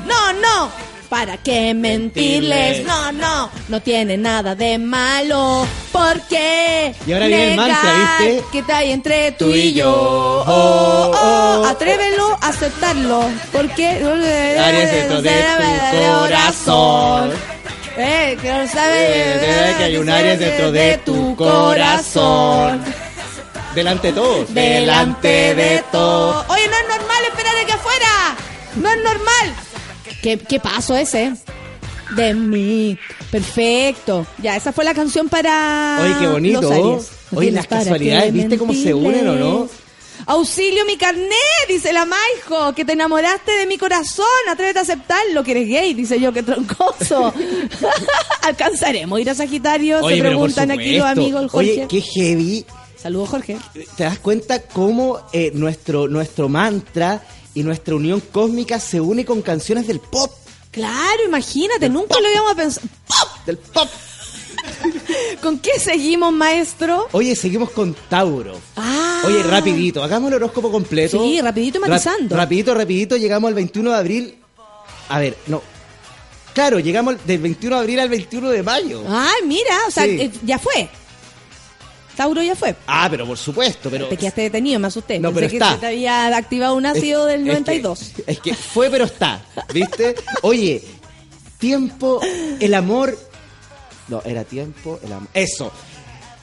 [0.07, 0.71] No, no.
[1.09, 2.85] ¿Para qué mentirles?
[2.85, 3.51] No, no.
[3.69, 5.67] No tiene nada de malo.
[5.93, 6.95] ¿Por qué?
[7.07, 8.45] Y ahora viene el mantra, ¿viste?
[8.51, 9.85] Que está ahí entre tú, y yo.
[9.85, 10.45] yo.
[10.47, 11.67] Oh, oh, oh.
[11.67, 13.31] Atrévelo a aceptarlo.
[13.53, 13.87] Porque.
[13.89, 17.31] Áreas dentro de tu corazón.
[17.97, 22.83] Eh, que no sabe Eh, que hay un área dentro de tu corazón.
[23.75, 24.53] Delante de todos.
[24.55, 26.45] Delante de todo.
[26.49, 28.37] Oye, no es normal esperar aquí afuera.
[28.77, 29.55] No es normal.
[30.25, 31.35] ¿Qué, qué paso ese?
[32.17, 32.99] De mí.
[33.31, 34.27] Perfecto.
[34.43, 35.99] Ya, esa fue la canción para.
[36.01, 36.63] Oye, qué bonito.
[36.63, 37.11] los Aries.
[37.31, 39.69] No Oye, las casualidades, ¿viste cómo se unen o no?
[40.25, 41.29] Auxilio mi carnet,
[41.69, 45.93] dice la Maijo, que te enamoraste de mi corazón, atrévete a aceptarlo, que eres gay,
[45.93, 47.35] dice yo, que troncoso.
[48.43, 49.99] ¿Alcanzaremos ir a Sagitario?
[50.01, 51.71] Oye, Se preguntan aquí los amigos, el Jorge.
[51.71, 52.65] Oye, qué heavy.
[52.97, 53.59] Saludos, Jorge.
[53.99, 57.23] ¿Te das cuenta cómo eh, nuestro, nuestro mantra
[57.55, 60.31] y nuestra unión cósmica se une con canciones del pop?
[60.71, 62.83] Claro, imagínate, nunca lo íbamos a pensar.
[63.07, 63.29] ¡Pop!
[63.47, 63.89] Del pop.
[65.43, 67.09] ¿Con qué seguimos, maestro?
[67.13, 68.59] Oye, seguimos con Tauro.
[68.77, 69.23] Ah.
[69.27, 71.23] Oye, rapidito, hagamos el horóscopo completo.
[71.23, 72.37] Sí, rapidito y Ra- matizando.
[72.37, 74.35] rapidito, rapidito, llegamos al 21 de abril.
[75.09, 75.63] A ver, no.
[76.55, 79.03] Claro, llegamos del 21 de abril al 21 de mayo.
[79.09, 80.11] Ay, mira, o sea, Sí.
[80.21, 80.89] eh, ya fue.
[82.17, 82.75] Tauro ya fue.
[82.87, 84.07] Ah, pero por supuesto, pero...
[84.09, 85.19] Te quedaste detenido, me asusté.
[85.19, 85.81] No, Pensé pero que está.
[85.81, 88.11] te había activado un ácido del Es que- 92.
[88.27, 89.43] Es que, fue, pero está,
[89.73, 90.15] ¿viste?
[90.43, 90.83] Oye,
[91.59, 92.21] tiempo,
[92.61, 93.19] el amor...
[94.09, 95.29] No, era tiempo, el amor...
[95.35, 95.73] Eso,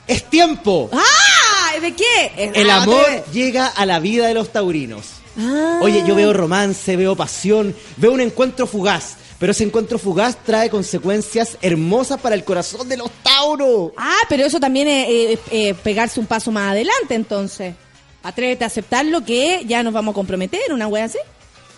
[0.07, 0.89] es tiempo.
[0.93, 1.79] ¡Ah!
[1.79, 2.51] ¿De qué?
[2.53, 5.05] El amor te- llega a la vida de los taurinos.
[5.39, 5.79] Ah.
[5.81, 9.15] Oye, yo veo romance, veo pasión, veo un encuentro fugaz.
[9.41, 13.91] Pero ese encuentro fugaz trae consecuencias hermosas para el corazón de los tauros.
[13.97, 17.73] Ah, pero eso también es eh, pegarse un paso más adelante, entonces.
[18.21, 21.17] Atrévete a aceptarlo que ya nos vamos a comprometer, una wea así.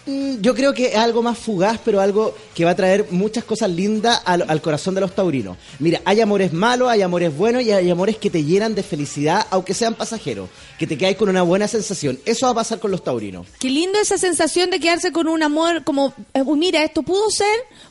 [0.06, 3.44] Mm, Yo creo que es algo más fugaz, pero algo que va a traer muchas
[3.46, 5.56] cosas lindas al, al corazón de los taurinos.
[5.80, 9.46] Mira, hay amores malos, hay amores buenos y hay amores que te llenan de felicidad,
[9.50, 10.50] aunque sean pasajeros.
[10.78, 12.20] Que te quedáis con una buena sensación.
[12.26, 13.48] Eso va a pasar con los taurinos.
[13.60, 17.30] Qué lindo esa sensación de quedarse con un amor como, eh, uy, mira, esto pudo
[17.30, 17.48] ser,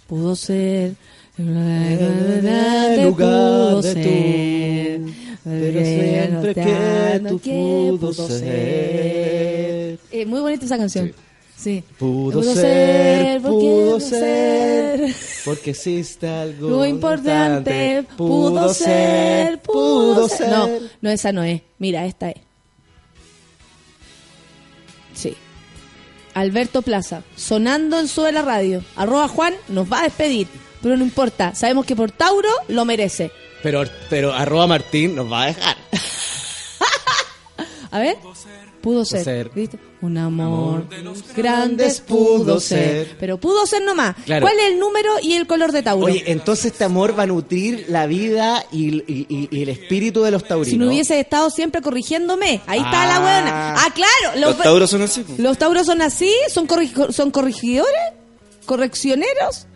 [0.06, 0.92] pudo ser,
[1.38, 5.12] En lugar pudo de ser, tú,
[5.44, 9.98] pero siempre que tú pudo ser.
[10.10, 11.06] Eh, muy bonita esa canción.
[11.08, 11.14] Sí.
[11.98, 15.12] Pudo, ser, pudo ser.
[15.12, 20.48] ser, porque existe algo Lo importante, pudo ser, pudo ser.
[20.48, 20.68] No,
[21.00, 21.62] no, esa no es.
[21.78, 22.36] Mira, esta es.
[25.14, 25.36] Sí.
[26.34, 28.82] Alberto Plaza, sonando en su de la radio.
[28.96, 30.48] Arroba Juan nos va a despedir,
[30.82, 31.54] pero no importa.
[31.54, 33.30] Sabemos que por Tauro lo merece.
[33.62, 35.76] Pero, pero arroba Martín nos va a dejar.
[37.92, 38.16] A ver.
[38.82, 39.24] Pudo ser.
[39.24, 39.50] ser.
[39.54, 39.78] ¿viste?
[40.00, 43.16] Un amor de los grandes pudo ser.
[43.20, 44.16] Pero pudo ser nomás.
[44.24, 44.44] Claro.
[44.44, 46.06] ¿Cuál es el número y el color de Tauro?
[46.06, 50.22] Oye, entonces este amor va a nutrir la vida y, y- y- y el espíritu
[50.22, 50.68] de los taurinos.
[50.70, 52.60] si no hubiese estado siempre corrigiéndome.
[52.66, 53.06] Ahí está Ah.
[53.06, 53.74] la buena.
[53.78, 54.40] Ah, claro.
[54.40, 55.24] Los tauros son así.
[55.38, 58.02] Los tauros son así, son, corri- son corregidores,
[58.66, 59.66] correccioneros,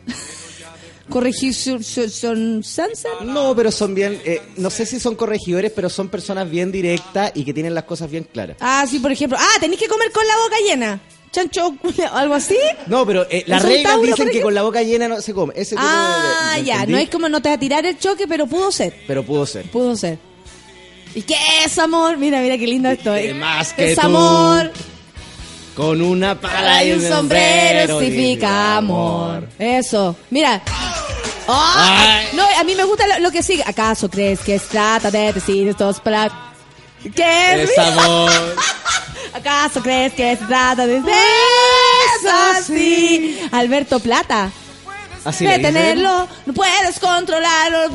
[1.08, 3.20] corregidor son sunset.
[3.24, 7.32] No, pero son bien, eh, no sé si son corregidores, pero son personas bien directas
[7.34, 8.56] y que tienen las cosas bien claras.
[8.60, 9.38] Ah, sí, por ejemplo.
[9.40, 11.00] Ah, tenéis que comer con la boca llena.
[11.32, 11.74] Chancho,
[12.12, 12.56] algo así.
[12.86, 15.34] No, pero eh, las ¿Es un reglas dicen que con la boca llena no se
[15.34, 15.52] come.
[15.56, 16.74] Ese tipo de- Ah, ¿me ya.
[16.74, 16.92] entendí?
[16.92, 18.94] No es como no te va a tirar el choque, pero pudo ser.
[19.06, 19.70] Pero pudo ser.
[19.70, 20.18] Pudo ser.
[21.14, 22.16] ¿Y qué es amor?
[22.18, 23.14] Mira, mira qué lindo esto.
[23.14, 23.34] que eh.
[23.34, 24.70] más que es tú, amor.
[25.74, 29.46] Con una pala y un sombrero significa amor.
[29.58, 30.16] Eso.
[30.30, 30.62] Mira.
[31.48, 32.28] Ay.
[32.34, 33.62] No, a mí me gusta lo, lo que sigue.
[33.66, 36.36] ¿Acaso crees que trata de decir estos palabras?
[37.14, 38.30] ¿Qué Es amor.
[39.34, 43.38] ¿Acaso crees que se trata de eso así?
[43.52, 44.50] Alberto Plata.
[45.24, 45.44] Así.
[45.44, 47.88] Detenerlo, no puedes controlarlo.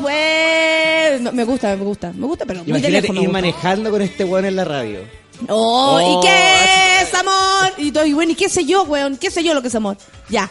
[1.20, 3.32] No, me gusta, me gusta, me gusta, pero muy de Imagínate lejos me ir gusta.
[3.32, 5.00] manejando con este weón en la radio.
[5.48, 7.72] Oh, Oh, ¿y qué es amor?
[7.78, 9.16] Y, todo, y bueno, ¿y qué sé yo, weón?
[9.16, 9.96] ¿Qué sé yo lo que es amor?
[10.28, 10.48] Ya.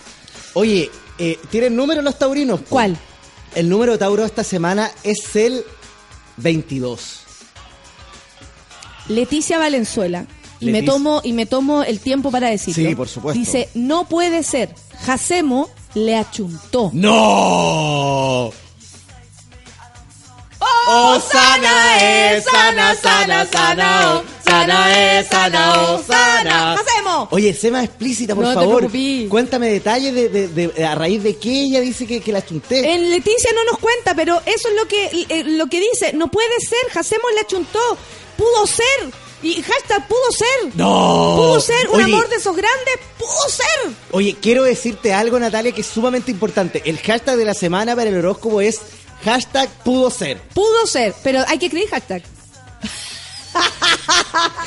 [0.54, 0.90] Oye,
[1.24, 2.62] eh, ¿tienen número los taurinos?
[2.68, 2.98] ¿Cuál?
[3.54, 5.64] El número tauro esta semana es el
[6.38, 7.20] 22.
[9.08, 10.26] Leticia Valenzuela.
[10.60, 12.90] Y me tomo y me tomo el tiempo para decirlo.
[12.90, 13.40] Sí, por supuesto.
[13.40, 14.74] Dice, no puede ser.
[15.06, 16.90] Jacemo le achuntó.
[16.94, 18.52] ¡No!
[20.88, 26.76] Oh, sana es, sana, sana, sana, oh, sana es, sana, oh, sana.
[26.78, 27.28] ¡Jacemo!
[27.32, 28.78] Oye, sé más explícita, por No te favor.
[28.78, 29.30] preocupes.
[29.30, 32.94] Cuéntame detalles de, de- de- a raíz de qué ella dice que, que la chunté.
[32.94, 36.14] En Leticia no nos cuenta, pero eso es lo que eh, lo que dice.
[36.14, 37.80] No puede ser, Jacemo le achuntó.
[38.38, 39.12] Pudo ser.
[39.44, 40.76] Y hashtag pudo ser.
[40.76, 41.34] ¡No!
[41.38, 42.14] Pudo ser un Oye.
[42.14, 42.94] amor de esos grandes.
[43.18, 43.92] Pudo ser.
[44.12, 46.82] Oye, quiero decirte algo, Natalia, que es sumamente importante.
[46.86, 48.80] El hashtag de la semana para el horóscopo es
[49.24, 50.42] hashtag pudo ser.
[50.54, 51.14] Pudo ser.
[51.24, 52.24] Pero hay que escribir hashtag.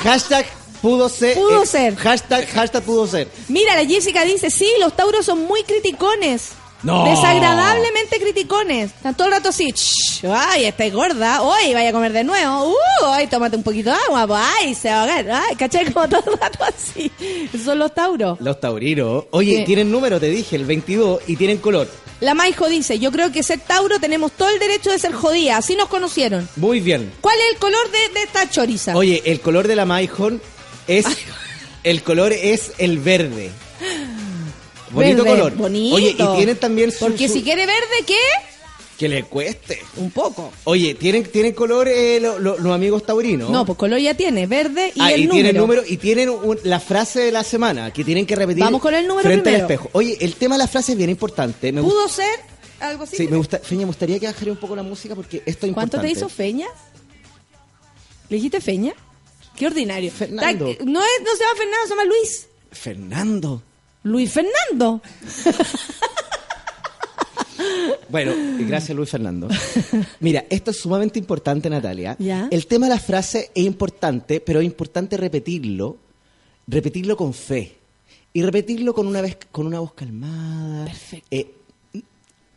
[0.02, 0.46] Hashtag
[0.82, 1.34] pudo ser.
[1.34, 1.96] Pudo eh, ser.
[1.96, 3.28] Hashtag, hashtag pudo ser.
[3.48, 6.52] Mira, la Jessica dice, sí, los tauros son muy criticones.
[6.84, 7.04] No.
[7.06, 8.90] Desagradablemente criticones.
[8.92, 12.68] Están todo el rato así, "Shh, ay, estáis gorda, hoy vaya a comer de nuevo,
[12.68, 15.90] uh, ay, tómate un poquito de agua, pues, ay, se va a ahogar, ay, ¿cachai?
[15.92, 17.10] Como todo el rato así.
[17.52, 18.38] Esos son los tauros.
[18.40, 19.24] Los taurinos.
[19.30, 19.64] Oye, ¿Qué?
[19.64, 21.88] tienen número, te dije, el 22, y tienen color.
[22.20, 25.56] La Maijo dice, yo creo que ser tauro tenemos todo el derecho de ser jodida,
[25.56, 26.48] así nos conocieron.
[26.56, 27.12] Muy bien.
[27.20, 28.94] ¿Cuál es el color de, de esta choriza?
[28.96, 30.40] Oye, el color de la Maijón
[30.86, 31.06] es.
[31.82, 33.50] El color es el verde.
[34.94, 35.54] Bonito Verde, color.
[35.56, 35.96] bonito.
[35.96, 37.00] Oye, y tienen también su.
[37.00, 38.16] Porque su- si quiere verde, ¿qué?
[38.98, 39.80] Que le cueste.
[39.96, 40.52] Un poco.
[40.64, 43.50] Oye, ¿tienen, tienen color eh, lo- lo- los amigos taurinos?
[43.50, 45.42] No, pues color ya tiene, verde y Ah, el y número.
[45.44, 48.80] tienen número y tienen un- la frase de la semana que tienen que repetir Vamos
[48.80, 49.64] con el número frente primero.
[49.66, 49.90] al espejo.
[49.94, 51.72] Oye, el tema de la frase es bien importante.
[51.72, 52.38] Me ¿Pudo ser
[52.78, 53.16] algo así?
[53.16, 55.72] sí, me gusta, Feña, me gustaría que bajaría un poco la música porque esto es
[55.72, 56.06] ¿Cuánto importante.
[56.06, 56.68] te hizo Feña?
[58.28, 58.94] ¿Le dijiste Feña?
[59.56, 60.10] Qué ordinario.
[60.12, 60.66] Fernando.
[60.66, 62.46] Ta- No, es, no se llama Fernando, se llama Luis.
[62.70, 63.62] Fernando.
[64.04, 65.02] Luis Fernando.
[68.10, 69.48] Bueno, gracias Luis Fernando.
[70.20, 72.14] Mira, esto es sumamente importante, Natalia.
[72.20, 72.48] Ya.
[72.50, 75.96] El tema de la frase es importante, pero es importante repetirlo,
[76.68, 77.76] repetirlo con fe
[78.32, 80.84] y repetirlo con una vez con una voz calmada.
[80.84, 81.26] Perfecto.
[81.30, 81.54] Eh,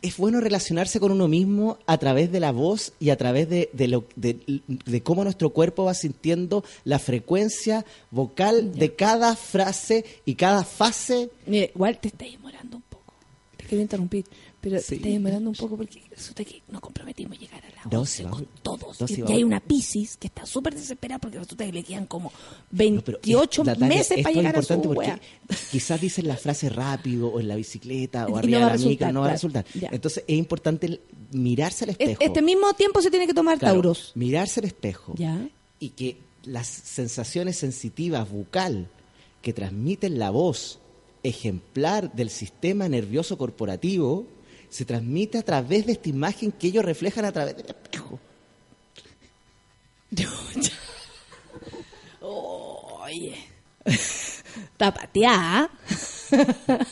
[0.02, 3.68] es bueno relacionarse con uno mismo a través de la voz y a través de,
[3.72, 10.04] de lo, de, de cómo nuestro cuerpo va sintiendo la frecuencia vocal de cada frase
[10.24, 11.30] y cada fase.
[11.46, 13.14] Mire, igual te estás demorando un poco.
[13.56, 14.24] Te quiero interrumpir,
[14.60, 14.86] pero Sí.
[14.88, 18.00] te estás demorando un poco porque resulta que nos comprometimos a llegar a la No,
[18.00, 18.48] 11 sí, con vamos.
[18.62, 19.10] todos.
[19.10, 23.02] Y hay una Piscis que está súper desesperada porque resulta que le quedan como No,
[23.02, 25.12] pero 28 es- Natalia, meses para es llegar a su porque
[25.70, 29.20] quizás dicen la frase rápido o en la bicicleta o arriba de la resultar, no
[29.20, 29.64] va a resultar.
[29.74, 29.88] Ya.
[29.92, 31.00] Entonces es importante
[31.32, 32.20] mirarse al Es- espejo.
[32.22, 34.12] Este mismo tiempo se tiene que tomar Claro, tauros.
[34.14, 35.48] Mirarse al espejo Ya.
[35.80, 38.88] y que las sensaciones sensitivas bucal
[39.42, 40.78] que transmiten la voz
[41.22, 44.26] ejemplar del sistema nervioso corporativo
[44.68, 48.18] se transmite a través de esta imagen que ellos reflejan a través del espejo.
[52.20, 53.36] Oye.
[53.84, 55.70] Está pateada.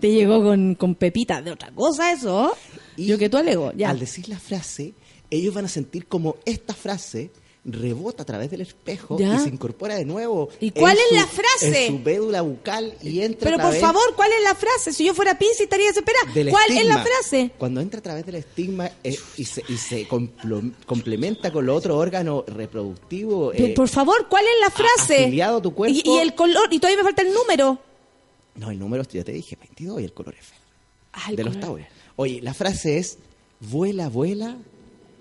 [0.00, 2.56] Te llegó con, con pepita de otra cosa eso.
[2.96, 3.72] Y Yo que tú alego.
[3.72, 3.90] Ya.
[3.90, 4.94] Al decir la frase,
[5.30, 7.30] ellos van a sentir como esta frase
[7.70, 9.36] rebota a través del espejo Ya.
[9.36, 10.48] y se incorpora de nuevo.
[10.58, 11.86] ¿Y cuál es su- la frase?
[11.86, 14.92] En su védula bucal y entra Pero a por través favor, ¿cuál es la frase?
[14.92, 16.32] Si yo fuera Piscis estaría desesperada.
[16.50, 17.50] ¿Cuál es la frase?
[17.58, 21.76] Cuando entra a través del estigma eh, y se, y se complo- complementa con los
[21.76, 23.52] otros órganos reproductivos.
[23.54, 25.42] Pero, eh, por favor, ¿cuál es la frase?
[25.42, 25.96] a tu cuerpo.
[25.96, 27.78] Y, y el color, y todavía me falta el número.
[28.56, 30.46] No, el número, ya te dije, 22 y el color es.
[31.12, 31.86] Ah, de los tauros.
[32.16, 33.18] Oye, la frase es,
[33.60, 34.56] vuela, vuela,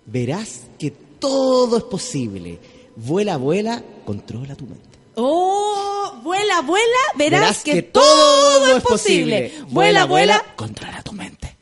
[0.05, 2.59] verás que todo es posible.
[2.95, 4.83] Vuela, vuela, controla tu mente.
[5.15, 6.85] Oh, vuela, vuela,
[7.15, 8.03] verás, Verás que, que todo,
[8.59, 9.49] todo es posible.
[9.49, 9.73] posible.
[9.73, 11.55] Vuela, Vuela, controla tu mente.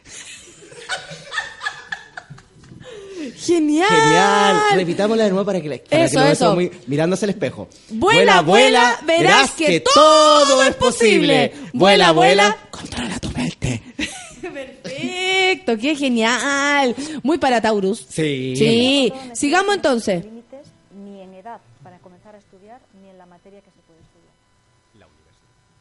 [3.37, 3.87] Genial.
[3.89, 4.61] Genial.
[4.75, 6.55] Repitámosla de nuevo para que, para Eso, que eso.
[6.55, 7.67] muy- mirándose al espejo.
[7.89, 11.53] Vuela, vuela, verás que todo es posible.
[11.73, 13.81] Vuela, vuela, controla tu mente.
[14.89, 16.95] Perfecto, qué genial.
[17.23, 18.05] Muy para Taurus.
[18.09, 18.55] Sí.
[18.55, 19.13] Sí.
[19.33, 20.23] Sigamos entonces.
[20.23, 20.67] límites
[21.03, 24.35] ni en edad para comenzar a estudiar ni en la materia que se puede estudiar.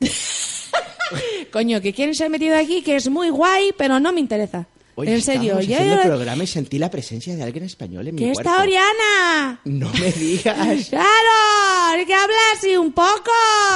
[1.52, 4.66] Coño, que quieren ser metido aquí, que es muy guay, pero no me interesa.
[4.96, 8.14] Oye, en serio, haciendo el yo- programa y sentí la presencia de alguien español en
[8.14, 8.50] mi ¿Qué cuerpo.
[8.50, 9.60] está Oriana?
[9.64, 10.56] No me digas.
[10.90, 13.30] Claro, que hablar así un poco,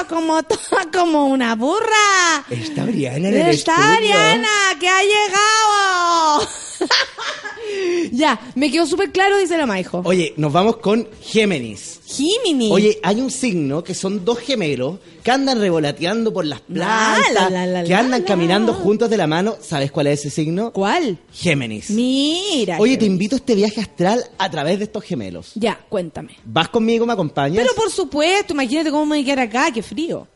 [0.09, 0.39] como
[0.93, 2.45] como una burra.
[2.51, 4.15] Está Briana en el Está estudio.
[4.15, 6.49] Ariana, que ha llegado.
[8.13, 10.03] ya, me quedó súper claro, dice la Maijo.
[10.05, 11.98] Oye, nos vamos con Géminis.
[12.09, 12.71] Jiminy.
[12.73, 16.75] Oye, hay un signo que son dos gemelos que andan revolateando por las La,
[17.23, 19.57] plantas, la, la, la, que andan caminando juntos de la mano.
[19.61, 20.73] ¿Sabes cuál es ese signo?
[20.73, 21.19] ¿Cuál?
[21.33, 21.91] Géminis.
[21.91, 22.79] Mira.
[22.81, 25.53] Oye, te invito a este viaje astral a través de estos gemelos.
[25.55, 26.37] Ya, cuéntame.
[26.45, 27.59] ¿Vas conmigo, me acompañas?
[27.63, 30.27] Pero por supuesto, imagínate cómo me voy a quedar acá, qué frío.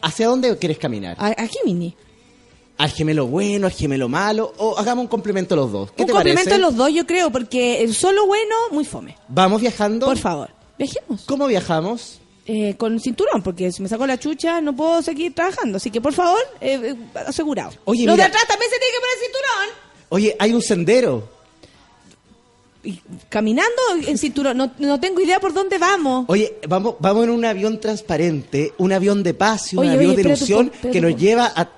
[0.00, 1.16] ¿Hacia dónde quieres caminar?
[1.18, 1.94] A, a Jiminy.
[2.78, 4.52] ¿Al gemelo bueno, al gemelo malo?
[4.56, 5.92] ¿O hagamos un complemento los dos?
[5.92, 6.56] ¿Qué Un te complemento parece?
[6.56, 9.14] de los dos, yo creo, porque el solo bueno, muy fome.
[9.28, 10.06] ¿Vamos viajando?
[10.06, 11.22] Por favor, viajemos.
[11.26, 12.20] ¿Cómo viajamos?
[12.44, 15.76] Eh, con cinturón, porque si me saco la chucha no puedo seguir trabajando.
[15.76, 16.96] Así que, por favor, eh, eh,
[17.26, 17.70] asegurado.
[17.84, 19.92] Oye, Los de atrás también se tienen que poner cinturón.
[20.08, 21.28] Oye, hay un sendero.
[22.84, 26.24] Y caminando en cinturón, no, no tengo idea por dónde vamos.
[26.26, 30.10] Oye, vamos, vamos en un avión transparente, un avión de paz y un Oye, avión
[30.10, 31.70] oye, de ilusión que nos lleva a...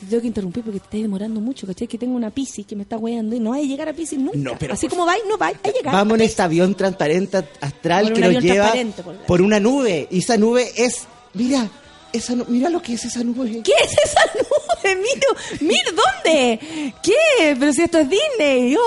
[0.00, 1.86] Te tengo que interrumpir porque te estás demorando mucho, ¿cachai?
[1.86, 4.18] Que tengo una piscis que me está weando y no hay a llegar a piscis
[4.18, 4.38] nunca.
[4.38, 5.92] No, pero Así como vais, no vais a llegar.
[5.92, 8.72] Vamos en este avión transparente astral que nos lleva
[9.04, 10.08] por la- por una nube.
[10.10, 11.02] Y esa nube es...
[11.34, 11.68] Mira,
[12.14, 13.60] esa nu- mira lo que es esa nube.
[13.62, 14.96] ¿Qué es esa nube?
[14.96, 16.58] Miro, miro, ¿dónde?
[17.02, 17.56] ¿Qué?
[17.58, 18.74] Pero si esto es Disney.
[18.76, 18.80] ¡Oh!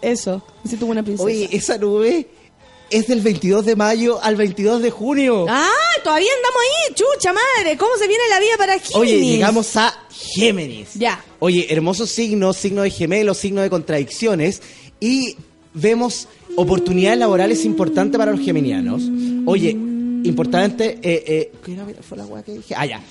[0.00, 1.26] Eso, me siento una princesa.
[1.26, 2.26] Oye, esa nube
[2.90, 5.46] es del 22 de mayo al 22 de junio.
[5.48, 5.70] Ah,
[6.02, 7.76] todavía andamos ahí, chucha madre.
[7.76, 8.96] ¿Cómo se viene la vida para Géminis?
[8.96, 10.94] Oye, llegamos a Géminis.
[10.94, 11.24] Ya.
[11.38, 14.60] Oye, hermoso signo, signo de gemelos, signo de contradicciones.
[14.98, 15.36] Y
[15.72, 19.02] vemos oportunidades laborales importantes para los geminianos.
[19.46, 20.98] Oye, importante.
[21.02, 21.86] Eh, eh, ¿qué era?
[22.02, 22.74] Fue la que dije.
[22.76, 23.02] Ah, ya.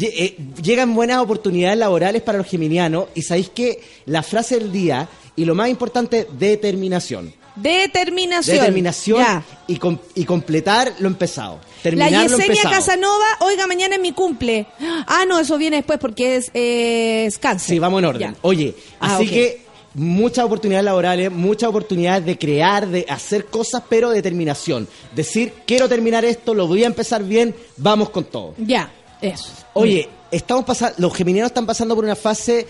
[0.00, 3.06] Eh, llegan buenas oportunidades laborales para los geminianos.
[3.14, 7.39] Y sabéis que la frase del día, y lo más importante, determinación.
[7.62, 8.56] Determinación.
[8.58, 9.42] Determinación Ya.
[9.66, 11.56] y, com- y completar lo empezado.
[11.56, 12.62] La Terminar lo Yesenia.
[12.70, 14.66] Casanova, oiga, mañana es mi cumple.
[15.06, 17.68] Ah, no, eso viene después porque es, eh, es cáncer.
[17.70, 18.32] Sí, vamos en orden.
[18.32, 18.38] Ya.
[18.42, 19.62] Oye, Ah, así que
[19.94, 24.86] muchas oportunidades laborales, muchas oportunidades de crear, de hacer cosas, pero determinación.
[25.14, 28.54] Decir, quiero terminar esto, lo voy a empezar bien, vamos con todo.
[28.58, 29.50] Ya, eso.
[29.74, 32.66] Oye, estamos pasando, los geminianos están pasando por una fase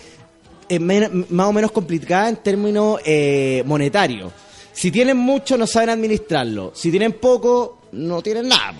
[0.69, 4.31] eh, más o menos complicada en términos eh, monetarios.
[4.73, 6.71] Si tienen mucho, no saben administrarlo.
[6.73, 8.73] Si tienen poco, no tienen nada.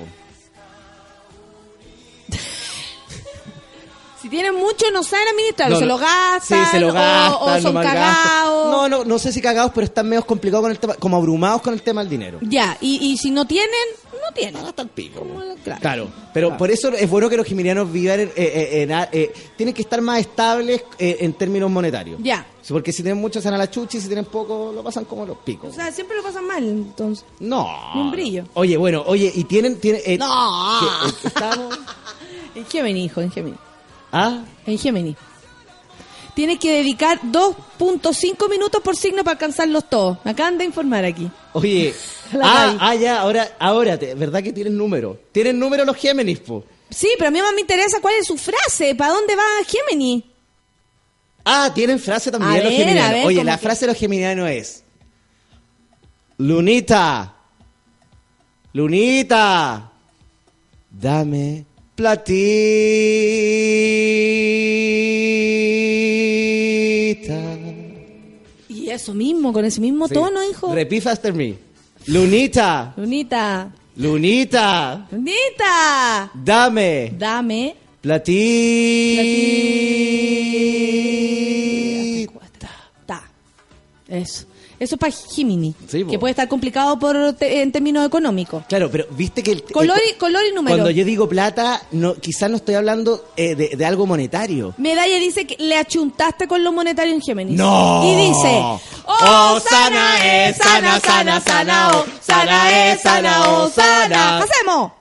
[4.31, 5.75] Tienen mucho, no saben administrarlo.
[5.75, 6.65] No, se lo gastan.
[6.65, 8.71] Sí, se lo o- gastan, O, son cagados.
[8.71, 11.61] No, no, no sé si cagados, pero están medio complicados con el tema, como abrumados
[11.61, 12.39] con el tema del dinero.
[12.41, 13.69] Ya, y, y si no tienen,
[14.13, 14.65] no tienen.
[14.65, 15.23] Hasta el pico.
[15.63, 15.79] Claro.
[15.81, 19.31] Claro, pero por eso es bueno que los geminianos vivan en, eh, eh, en eh,
[19.55, 22.19] tienen que estar más estables eh, en términos monetarios.
[22.23, 22.45] Ya.
[22.69, 25.25] Porque si tienen mucho se a la chucha y si tienen poco lo pasan como
[25.25, 25.71] los picos.
[25.71, 27.25] O sea, siempre lo pasan mal, entonces.
[27.39, 27.67] no.
[27.93, 28.45] Ni un brillo.
[28.53, 29.77] Oye, bueno, oye, y tienen...
[29.79, 30.79] tienen eh, No.
[30.79, 31.77] que, eh, estamos...
[32.55, 33.57] En Gemini, hijo, en Gemini.
[34.11, 34.43] ¿Ah?
[34.65, 35.15] En Gemini.
[36.33, 40.17] Tienes que dedicar 2.5 minutos por signo para alcanzarlos todos.
[40.23, 41.29] Me acaban de informar aquí.
[41.53, 41.93] Oye,
[42.41, 45.19] ah, ah, ya, ahora, ahora, te- ¿verdad que tienen número?
[45.31, 46.63] Tienen número los Géminis, po.
[46.89, 48.95] Sí, pero a mí más me interesa cuál es su frase.
[48.95, 50.23] ¿Para dónde va Gemini?
[51.43, 53.11] Ah, tienen frase también A los ver, geminianos.
[53.13, 53.63] ver, Oye, ¿cómo la que?
[53.63, 54.83] frase de los geminianos es...
[56.37, 57.35] Lunita,
[58.73, 59.91] Lunita,
[60.89, 61.65] dame
[66.91, 67.39] platita.
[68.69, 70.13] Y eso mismo, con ese mismo Sí.
[70.13, 70.73] tono, hijo.
[70.73, 71.55] Repeat after me.
[72.07, 73.71] Lunita, Lunita.
[73.95, 76.31] Lunita, Lunita.
[76.33, 77.75] dame Dame.
[78.01, 78.31] platita.
[83.05, 83.21] Ta.
[84.07, 84.45] Eso.
[84.81, 85.75] Eso es para Gemini.
[85.87, 88.63] Sí, que puede estar complicado por te- en términos económicos.
[88.67, 89.63] Claro, pero viste que el...
[89.63, 90.75] Color el- y, color y número.
[90.75, 94.73] Cuando yo digo plata, no, quizás no estoy hablando eh, de, de algo monetario.
[94.79, 97.57] Medalla dice que le achuntaste con lo monetario en Géminis.
[97.59, 98.01] ¡No!
[98.03, 98.59] Y dice,
[99.05, 104.39] Oh, sana es, sana, sana, sana, oh, sana es, sana, oh, sana.
[104.39, 104.93] ¡Hacemos!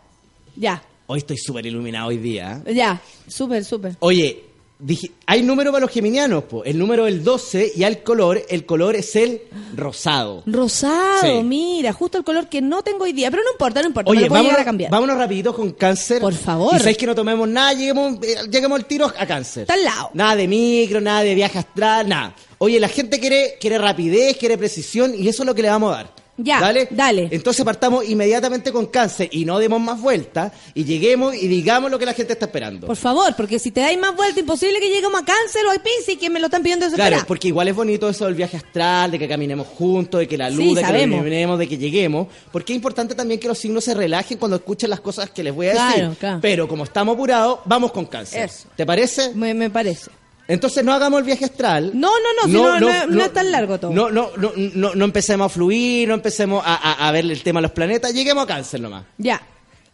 [0.57, 2.61] Ya, Hoy estoy súper iluminado hoy día.
[2.67, 2.75] ¿eh?
[2.75, 3.01] ya.
[3.27, 3.97] Súper, súper.
[4.01, 4.45] Oye,
[4.81, 6.65] dije, hay número para los geminianos, po.
[6.65, 9.43] el número es el 12 y al color, el color es el
[9.77, 10.43] rosado.
[10.47, 11.43] Rosado, Sí.
[11.45, 13.31] mira, justo el color que no tengo hoy día.
[13.31, 14.11] Pero no importa, no importa.
[14.11, 14.91] me Oye, lo vámonos, a cambiar.
[14.91, 16.21] vámonos rapidito con cáncer.
[16.21, 16.75] Por favor.
[16.75, 19.63] Y sabéis que no tomemos nada, lleguemos, eh, lleguemos al tiro a cáncer.
[19.63, 20.11] Está al lado.
[20.15, 22.35] Nada de micro, nada de viaje astral, nada.
[22.59, 25.93] Oye, la gente quiere, quiere rapidez, quiere precisión y eso es lo que le vamos
[25.93, 26.15] a dar.
[26.43, 26.89] Ya, ¿Dale?
[26.91, 27.29] dale.
[27.31, 31.99] Entonces partamos inmediatamente con cáncer y no demos más vueltas y lleguemos y digamos lo
[31.99, 32.87] que la gente está esperando.
[32.87, 35.75] Por favor, porque si te dais más vuelta, imposible que lleguemos a cáncer o a
[35.75, 37.11] Piscis, que me lo están pidiendo desesperada.
[37.17, 40.39] Claro, porque igual es bonito eso del viaje astral, de que caminemos juntos, de que
[40.39, 41.09] la luz, Sí, de que sabemos.
[41.21, 42.29] lo iluminemos, de que lleguemos.
[42.53, 45.55] Porque es importante también que los signos se relajen cuando escuchen las cosas que les
[45.55, 45.95] voy a decir.
[45.95, 46.39] Claro, claro.
[46.41, 48.45] Pero como estamos apurados, vamos con cáncer.
[48.45, 48.69] Eso.
[48.77, 49.35] ¿Te parece?
[49.35, 50.11] Me, me parece.
[50.51, 51.93] Entonces no hagamos el viaje astral.
[51.95, 53.93] No, no, no, si no- no- no es tan largo todo.
[53.93, 57.43] No, no, no, no, no empecemos a fluir, no empecemos a, a- a ver el
[57.43, 59.05] tema de los planetas, lleguemos a cáncer nomás.
[59.19, 59.41] Ya.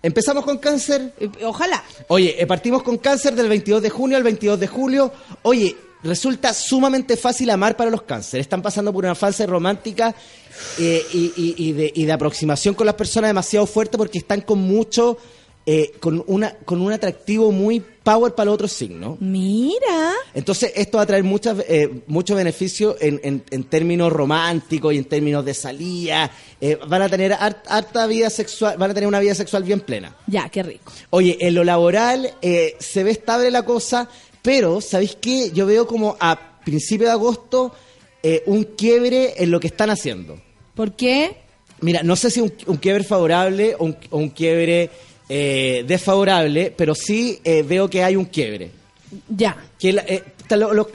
[0.03, 1.13] Empezamos con cáncer.
[1.19, 1.83] Eh, Ojalá.
[2.09, 5.13] Oye, eh, partimos con cáncer del 22 de junio al 22 de julio.
[5.43, 8.45] Oye, resulta sumamente fácil amar para los cánceres.
[8.47, 10.15] Están pasando por una fase romántica
[10.79, 14.41] eh, y, y- y de, y de aproximación con las personas demasiado fuerte porque están
[14.43, 15.19] con mucho,
[15.69, 19.21] eh, con, una, con un atractivo muy power para los otros signos.
[19.21, 20.13] Mira.
[20.33, 24.99] Entonces, esto va a traer muchas, eh, mucho beneficio en, en- en términos románticos y
[24.99, 26.31] en términos de salida.
[26.61, 29.81] Eh, van a tener hart- harta vida sexual, van a tener una vida sexual bien
[29.81, 30.17] plena.
[30.29, 30.93] Ya, qué rico.
[31.11, 34.09] Oye, en lo laboral eh, se ve estable la cosa,
[34.43, 35.51] pero ¿sabéis qué?
[35.53, 37.75] Yo veo como a principios de agosto
[38.47, 40.41] un quiebre en lo que están haciendo.
[40.75, 41.37] ¿Por qué?
[41.81, 44.91] Mira, no sé si un, un quiebre favorable o un, o un quiebre
[45.29, 48.71] eh, desfavorable, pero sí eh, veo que hay un quiebre.
[49.29, 49.57] Ya.
[49.79, 50.23] Que la- eh,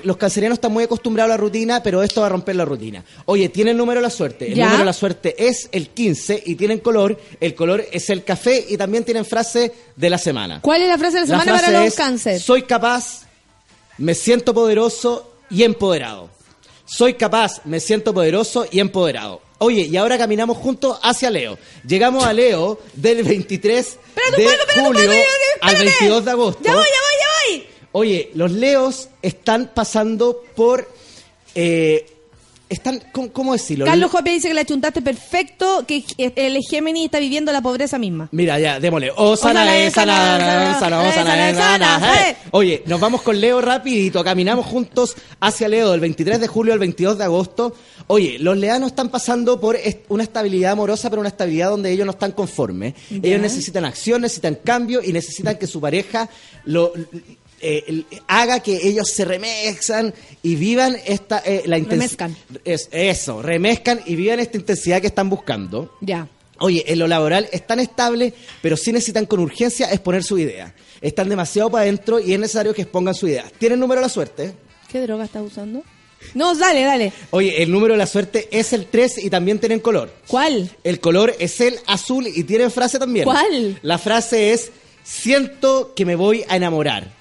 [0.04, 3.04] los cancerianos están muy acostumbrados a la rutina, pero esto va a romper la rutina.
[3.26, 4.48] Oye, tienen número de la suerte.
[4.48, 4.66] El Ya.
[4.66, 7.20] número de la suerte es el 15 y tienen color.
[7.40, 10.62] El color es el café y también tienen frase de la semana.
[10.62, 12.40] ¿Cuál es la frase de la semana frase para los cáncer?
[12.40, 13.24] Soy capaz,
[13.98, 16.30] me siento poderoso y empoderado.
[16.86, 19.42] Soy capaz, me siento poderoso y empoderado.
[19.64, 21.58] Oye, y ahora caminamos juntos hacia Leo.
[21.86, 25.60] Llegamos a Leo del 23 Espérate de un poco, espérate un julio espérate.
[25.62, 26.64] al 22 de agosto.
[26.64, 27.68] Ya voy, ya voy, ya voy.
[27.94, 30.90] Oye, los leos están pasando por...
[31.54, 32.06] eh,
[32.72, 33.86] están, ¿cómo, cómo decirlo?
[33.86, 38.30] Carlos Jope dice que la chuntaste perfecto, que el Géminis está viviendo la pobreza misma.
[38.32, 39.12] Mira, ya, démosle.
[39.18, 42.36] Oh, sana, sana, sana, sana.
[42.52, 44.24] Oye, nos vamos con Leo rapidito.
[44.24, 47.76] Caminamos juntos hacia Leo del 23 de julio al 22 de agosto.
[48.08, 49.78] Oye, los leanos están pasando por
[50.08, 52.94] una estabilidad amorosa, pero una estabilidad donde ellos no están conformes.
[53.10, 56.30] Ellos necesitan acción, necesitan cambio y necesitan que su pareja
[56.66, 56.94] lo...
[57.62, 60.14] eh, el- haga que ellos se remezcan
[60.44, 62.36] y vivan esta eh, la intens- Remezcan.
[62.66, 65.96] es, eso, remezcan y vivan esta intensidad que están buscando.
[66.02, 66.28] Ya.
[66.60, 70.76] Oye, en lo laboral están estables, pero sí necesitan con urgencia exponer su idea.
[71.02, 73.46] Están demasiado para adentro y es necesario que expongan su idea.
[73.58, 74.54] ¿Tienen número de la suerte?
[74.92, 75.82] ¿Qué droga estás usando?
[76.36, 77.12] No, dale, dale.
[77.32, 80.14] Oye, el número de la suerte es el 3 y también tienen color.
[80.28, 80.70] ¿Cuál?
[80.84, 83.26] El color es el azul y tienen frase también.
[83.26, 83.80] ¿Cuál?
[83.82, 84.72] La frase es,
[85.04, 87.12] siento que me voy a enamorar,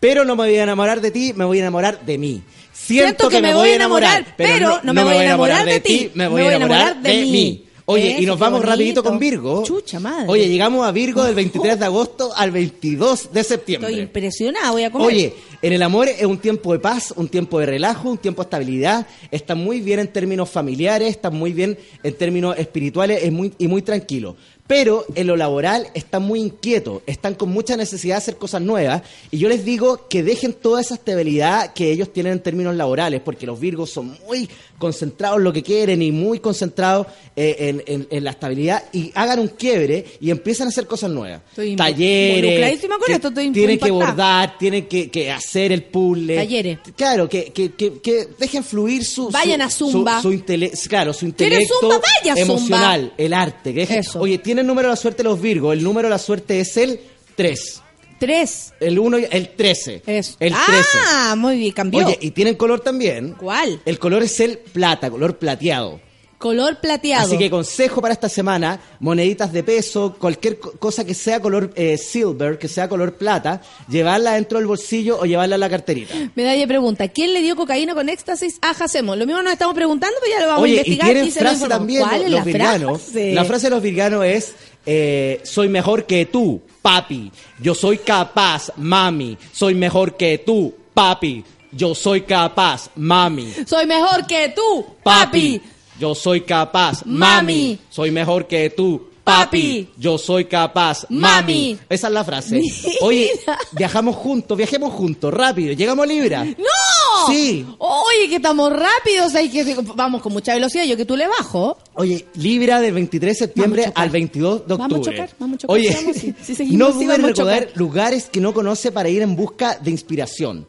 [0.00, 2.42] pero no me voy a enamorar de ti, me voy a enamorar de mí.
[2.72, 6.28] Siento, que, me voy a enamorar, pero no, me voy a enamorar de ti, me
[6.28, 7.64] voy a enamorar de mí.
[7.90, 8.70] Oye, Eso, y nos vamos bonito.
[8.70, 9.64] rapidito con Virgo.
[9.64, 10.26] Chucha madre.
[10.28, 13.88] Oye, llegamos a Virgo del 23 de agosto al 22 de septiembre.
[13.88, 15.06] Estoy impresionada, voy a comer.
[15.06, 18.42] Oye, en el amor es un tiempo de paz, un tiempo de relajo, un tiempo
[18.42, 19.06] de estabilidad.
[19.30, 23.68] Está muy bien en términos familiares, está muy bien en términos espirituales es muy, y
[23.68, 24.36] muy tranquilo.
[24.68, 29.02] Pero en lo laboral están muy inquietos, están con mucha necesidad de hacer cosas nuevas.
[29.30, 33.20] Y yo les digo que dejen toda esa estabilidad que ellos tienen en términos laborales,
[33.24, 34.46] porque los virgos son muy
[34.78, 39.10] concentrados en lo que quieren y muy concentrados eh, en, en- en la estabilidad y
[39.14, 41.40] hagan un quiebre y empiezan a hacer cosas nuevas.
[41.48, 42.80] Estoy Talleres.
[42.80, 46.36] con esto, estoy tienen que bordar, tienen que, que hacer el puzzle.
[46.36, 46.78] Talleres.
[46.96, 49.30] Claro, que, que, que, que dejen fluir su...
[49.30, 50.22] Vayan su- a Zumba.
[50.22, 51.96] Su, su intele- claro, su ¿Quieres intelecto Zumba?
[52.20, 52.54] Vaya a Zumba.
[52.54, 53.72] emocional, el arte.
[53.74, 54.20] que dejen- Eso.
[54.20, 55.72] Oye, tienen número de la suerte los Virgos.
[55.72, 57.00] El número de la suerte es el
[57.36, 57.82] 3.
[58.18, 58.74] Tres.
[58.80, 60.02] El 1 el 13.
[60.06, 60.36] Eso.
[60.40, 60.98] El 13.
[61.06, 62.04] Ah, muy bien, cambió.
[62.04, 63.34] Oye, y tienen color también.
[63.38, 63.80] ¿Cuál?
[63.84, 66.00] El color es el plata, color plateado.
[66.38, 67.26] Color plateado.
[67.26, 71.72] Así que consejo para esta semana, moneditas de peso, cualquier co- cosa que sea color
[71.74, 76.14] eh, silver, que sea color plata, llevarla dentro del bolsillo o llevarla en la carterita.
[76.36, 79.16] Medalla pregunta, ¿quién le dio cocaína con éxtasis a Jacemo?
[79.16, 81.06] Lo mismo nos estamos preguntando, pero ya lo vamos a Oye, y investigar.
[81.06, 81.78] tienen se lo frase informamos.
[81.80, 83.02] también ¿Cuál los, la virganos.
[83.02, 83.32] frase?
[83.34, 84.54] La frase de los virganos es,
[84.86, 87.32] eh, soy mejor que tú, papi.
[87.60, 89.36] Yo soy capaz, mami.
[89.52, 91.44] Soy mejor que tú, papi.
[91.72, 93.52] Yo soy capaz, mami.
[93.66, 95.58] Soy mejor que tú, Papi.
[95.58, 95.62] papi.
[95.98, 97.78] Yo soy capaz, Mami.
[97.90, 99.88] Soy mejor que tú, papi.
[99.96, 101.76] Yo soy capaz, Mami.
[101.88, 102.60] Esa es la frase.
[103.00, 103.30] Oye,
[103.72, 105.72] viajamos juntos, viajemos juntos, rápido.
[105.72, 106.44] Llegamos a Libra.
[106.44, 107.26] ¡No!
[107.26, 107.66] Sí.
[107.78, 111.76] Oye, que estamos rápidos, hay que vamos con mucha velocidad, yo que tú le bajo.
[111.94, 114.04] Oye, Libra del 23 de septiembre Vamos a chocar.
[114.04, 114.78] al 22 de octubre.
[114.78, 117.22] Vamos a chocar, vamos a chocar, Oye, sigamos, si- si seguimos no así, duden en
[117.22, 117.76] vamos a recordar chocar.
[117.78, 120.66] lugares que no conoce para ir en busca de inspiración.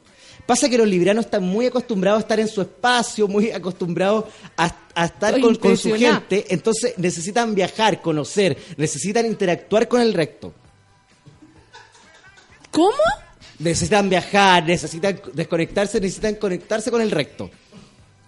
[0.49, 4.25] Pasa que los librianos están muy acostumbrados a estar en su espacio, muy acostumbrados
[4.57, 10.11] a, a estar con, con su gente, entonces necesitan viajar, conocer, necesitan interactuar con el
[10.11, 10.51] recto.
[12.71, 12.97] ¿Cómo?
[13.59, 17.51] Necesitan viajar, necesitan desconectarse, necesitan conectarse con el recto.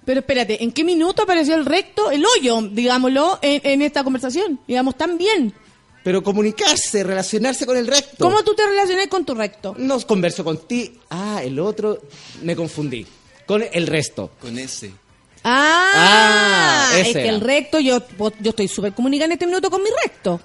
[0.06, 4.60] Pero espérate, ¿en qué minuto apareció el recto, el hoyo, digámoslo, en, en esta conversación?
[4.68, 5.56] Digamos, tan bien.
[6.04, 8.24] Pero comunicarse, relacionarse con el recto.
[8.26, 9.76] ¿Cómo tú te relacionas con tu recto?
[9.78, 11.00] No converso con ti.
[11.10, 12.02] Ah, el otro,
[12.42, 13.06] me confundí.
[13.46, 14.32] Con el resto.
[14.42, 14.92] Con ese.
[15.44, 17.30] Ah, Ah, es ese que era.
[17.36, 18.00] el recto, yo,
[18.40, 20.40] yo estoy súper comunicada en este minuto con mi recto.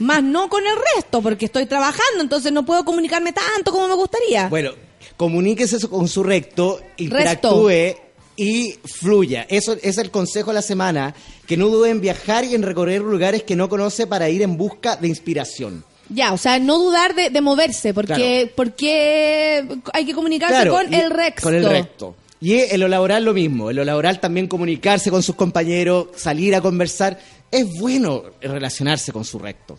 [0.00, 3.94] Más no con el resto, porque estoy trabajando, entonces no puedo comunicarme tanto como me
[3.94, 4.48] gustaría.
[4.48, 4.72] Bueno,
[5.16, 7.96] comuníquese eso con su recto, interactúe
[8.36, 9.46] y fluya.
[9.48, 11.14] Eso es el consejo de la semana.
[11.46, 14.56] Que no duden en viajar y en recorrer lugares que no conoce para ir en
[14.56, 15.84] busca de inspiración.
[16.08, 20.92] Ya, o sea, no dudar de, de moverse, porque, porque hay que comunicarse Claro, con
[20.92, 21.42] el recto.
[21.42, 22.14] Con el recto.
[22.40, 23.70] Y en lo laboral lo mismo.
[23.70, 27.18] En lo laboral también comunicarse con sus compañeros, salir a conversar.
[27.50, 29.78] Es bueno relacionarse con su recto.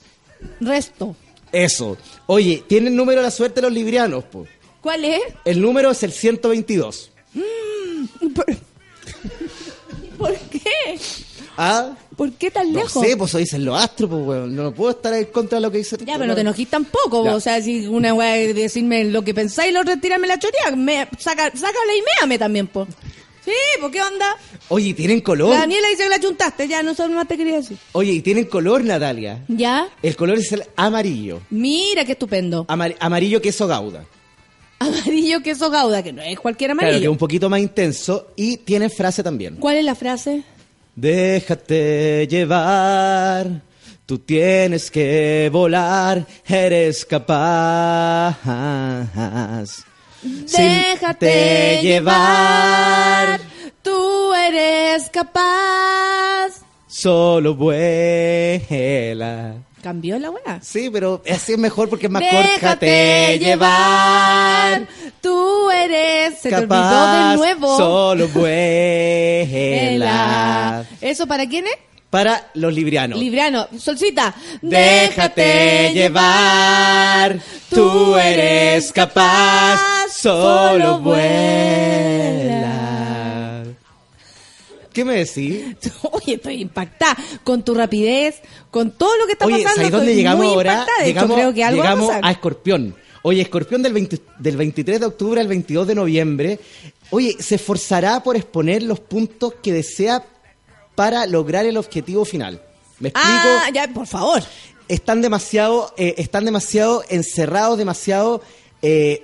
[0.59, 1.15] Resto.
[1.51, 1.95] Eso.
[2.25, 4.23] Oye, ¿tienen número de la suerte los librianos?
[4.25, 4.47] po?
[4.81, 5.21] ¿Cuál es?
[5.45, 7.11] El número es el 122.
[8.33, 8.45] ¿Por,
[10.17, 10.99] ¿Por qué?
[11.57, 11.91] ¿Ah?
[12.17, 13.05] ¿Por qué tan No lejos?
[13.05, 14.55] sé, pues eso dicen los astros, pues, weón.
[14.55, 17.21] No puedo estar en contra de lo que dice Ya, pero no te enojís tampoco.
[17.21, 20.37] O sea, si una weá de decirme lo que pensáis y la otra tirarme la
[20.39, 22.87] choría, me, saca, sácala y méame también, po.
[23.43, 24.35] Sí, ¿por qué onda?
[24.69, 25.51] Oye, ¿y tienen color?
[25.51, 27.77] La Daniela dice que la chuntaste, ya, no sé más te quería decir.
[27.91, 29.43] Oye, ¿y tienen color, Natalia?
[29.47, 29.87] ¿Ya?
[30.01, 31.41] El color es el amarillo.
[31.51, 32.65] Mira qué estupendo.
[32.67, 34.03] Amar- amarillo queso gauda.
[34.79, 37.09] Amarillo queso gauda, que no es cualquier Claro, que amarillo.
[37.09, 38.27] es un poquito más intenso.
[38.35, 39.55] Y tiene frase también.
[39.57, 40.43] ¿Cuál es la frase?
[40.95, 43.47] Déjate llevar,
[44.05, 48.37] tú tienes que volar, eres capaz.
[50.23, 53.41] Déjate llevar,
[53.81, 56.61] tú eres capaz.
[56.87, 59.55] Solo vuela.
[59.85, 60.59] ¿Cambió la weá?
[60.63, 63.35] Sí, pero así es mejor porque es más Déjate corta.
[63.35, 64.87] llevar,
[65.21, 66.39] tú eres...
[66.39, 67.77] Se te olvidó capaz, de nuevo.
[67.77, 68.27] Solo
[69.89, 70.03] vuela.
[70.99, 71.77] ¿Eso para quién es?
[72.09, 73.19] Para los librianos.
[73.19, 73.67] Libriano.
[73.77, 74.33] Solcita.
[74.59, 77.37] Déjate llevar,
[77.69, 79.79] tú eres capaz,
[80.11, 82.71] solo vuela.
[84.95, 85.75] ¿Qué me decís?
[86.11, 88.41] Oye, estoy impactada con tu rapidez,
[88.71, 89.75] con todo lo que está Oye, pasando.
[89.75, 90.79] ¿sabes dónde llegamos ahora?
[90.79, 92.25] De hecho, Llegamos, creo que algo a llegamos pasar.
[92.25, 92.95] a Escorpión.
[93.21, 96.59] Oye, Escorpión del, 20 del 23 de octubre al 22 de noviembre.
[97.09, 100.23] Oye, se esforzará por exponer los puntos que desea
[100.95, 102.61] para lograr el objetivo final.
[102.99, 103.39] ¿Me explico?
[103.43, 104.41] Ah, ya, por favor.
[104.87, 108.41] están demasiado, eh, están demasiado encerrados, demasiado,
[108.81, 109.23] eh,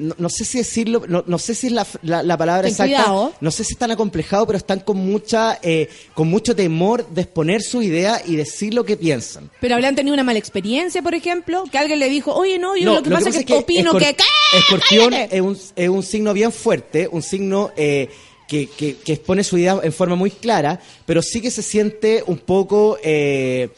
[0.00, 2.70] no, no sé si decirlo, no, no sé si es la, la- la palabra Ten
[2.72, 3.32] exacta, cuidado.
[3.40, 7.62] no sé si están acomplejados, pero están con mucha, eh, con mucho temor de exponer
[7.62, 9.50] su idea y decir lo que piensan.
[9.60, 12.84] Pero habrían tenido una mala experiencia, por ejemplo, que alguien le dijo, oye, no, yo
[12.86, 14.16] No, lo que pasa es que, opino Escor- que...
[14.58, 18.08] Escorpión es un, es un signo bien fuerte, un signo eh,
[18.48, 22.24] que, que- que expone su idea en forma muy clara, pero sí que se siente
[22.26, 23.68] un poco eh,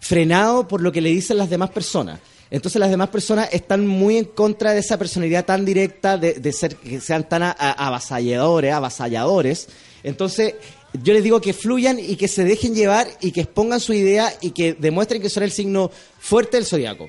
[0.00, 2.20] frenado por lo que le dicen las demás personas.
[2.50, 6.52] Entonces las demás personas están muy en contra de esa personalidad tan directa, de, de
[6.52, 9.68] ser que sean tan a- a- avasalladores, avasalladores.
[10.02, 10.54] Entonces
[11.02, 14.32] yo les digo que fluyan y que se dejen llevar y que expongan su idea
[14.40, 17.08] y que demuestren que son el signo fuerte del zodiaco.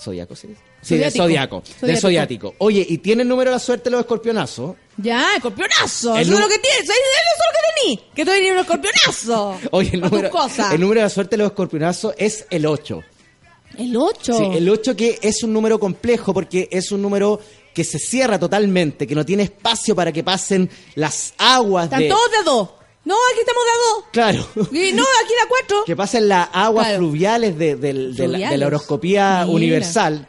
[0.00, 0.48] ¿Zodiaco sí?
[0.82, 1.62] Sí, del zodiaco.
[1.82, 2.54] Del Zodiático.
[2.56, 4.76] Oye, ¿y tienen número de la suerte los escorpionazos?
[4.96, 6.16] Ya, escorpionazo.
[6.16, 6.80] El Eso es lo que tienes.
[6.84, 8.12] Eso es lo que tení.
[8.14, 9.60] Que tú eres un escorpionazo.
[9.72, 10.30] Oye, el número,
[10.72, 13.02] el número de la suerte de los escorpionazos es el 8.
[13.80, 14.32] El 8.
[14.34, 17.40] Sí, el 8 que es un número complejo porque es un número
[17.74, 22.08] que se cierra totalmente, que no tiene espacio para que pasen las aguas Están de...
[22.08, 22.68] todos de dos.
[23.04, 24.04] No, aquí estamos de a dos.
[24.12, 24.68] Claro.
[24.72, 25.84] Y no, aquí de a cuatro.
[25.86, 26.98] que pasen las aguas Claro.
[26.98, 27.76] fluviales de,
[28.28, 29.46] la, de la horoscopía Mira.
[29.56, 30.28] universal,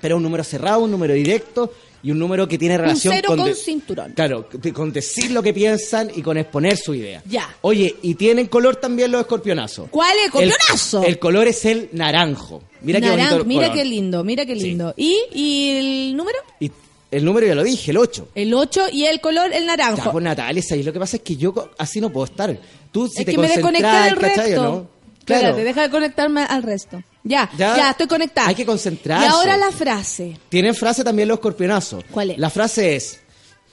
[0.00, 1.72] pero un número cerrado, un número directo
[2.02, 4.12] y un número que tiene Un relación cero con, cinturón.
[4.14, 7.22] Claro, con decir lo que piensan y con exponer su idea.
[7.26, 7.54] Ya.
[7.60, 9.88] Oye, y tienen color también los escorpionazos.
[9.90, 10.34] ¿Cuál es?
[10.34, 11.04] El- Escorpionazo.
[11.04, 12.62] El, color es el naranjo.
[12.82, 13.76] Mira qué bonito Mira color.
[13.76, 14.62] qué lindo, mira qué Sí.
[14.62, 14.94] lindo.
[14.96, 15.70] ¿Y, ¿Y
[16.10, 16.38] el número?
[16.60, 16.70] Y
[17.10, 18.28] el número ya lo dije, el 8.
[18.34, 20.12] El 8 y el color, el Ya, naranjo.
[20.12, 20.84] pues Natalia, ¿sabes?
[20.86, 22.58] lo que pasa es que yo así no puedo estar.
[22.90, 24.62] Tú si es te que me desconecté del ¿cachai o resto.
[24.62, 24.88] no?
[25.24, 25.40] Claro.
[25.48, 27.02] Espérate, deja de conectarme al resto.
[27.24, 27.76] Ya, Ya.
[27.76, 28.48] ya, estoy conectada.
[28.48, 29.24] Hay que concentrarse.
[29.24, 30.36] Y ahora la frase.
[30.48, 32.02] Tienen frase también los escorpionazos.
[32.10, 32.38] ¿Cuál es?
[32.38, 33.20] La frase es: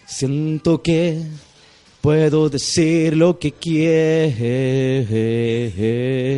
[0.06, 1.18] Siento que
[2.02, 3.53] puedo decir lo que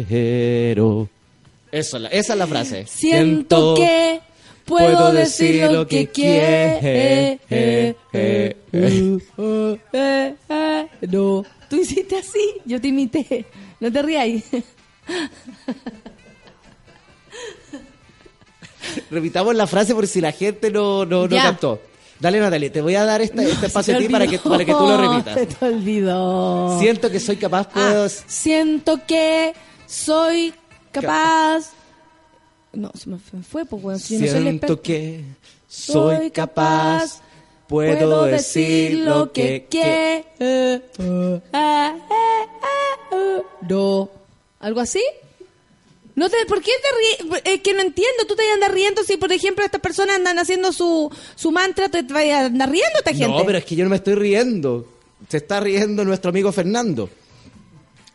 [0.02, 1.10] quiero.
[1.72, 2.86] Eso, es la- esa es la frase.
[2.88, 4.22] Siento que
[4.66, 6.80] Puedo decir lo que quiero.
[11.02, 11.44] No.
[11.70, 13.46] Tú hiciste así, yo te imité.
[13.80, 14.28] No te rías.
[19.10, 21.82] Repitamos la frase por si la gente no, no, no captó.
[22.20, 24.64] Dale, Natalia, te voy a dar esta, este espacio a Se ti para que, para
[24.64, 25.60] que tú lo Se repitas.
[25.60, 26.80] te olvidó.
[26.80, 28.06] Siento que soy capaz, puedo...
[28.06, 29.54] Ah, siento que
[29.88, 30.54] soy
[30.92, 31.72] capaz.
[32.74, 34.00] No, se me fue, pues, weón.
[34.00, 35.24] si no soy Siento que
[35.68, 37.22] soy capaz,
[37.68, 40.24] puedo decir lo que quiero.
[40.40, 40.82] Ah, eh,
[41.54, 41.96] ah,
[42.62, 43.42] ah.
[43.68, 44.10] No.
[44.60, 45.02] ¿Algo así?
[46.16, 47.42] No te, ¿Por qué te ríes?
[47.46, 48.26] Es que no entiendo.
[48.28, 51.90] Tú te andas riendo si, por ejemplo, estas personas andan haciendo su, su mantra.
[51.90, 53.28] ¿Te, te vas a andar riendo esta gente?
[53.28, 54.88] No, pero es que yo no me estoy riendo.
[55.30, 57.10] Se está riendo nuestro amigo Fernando.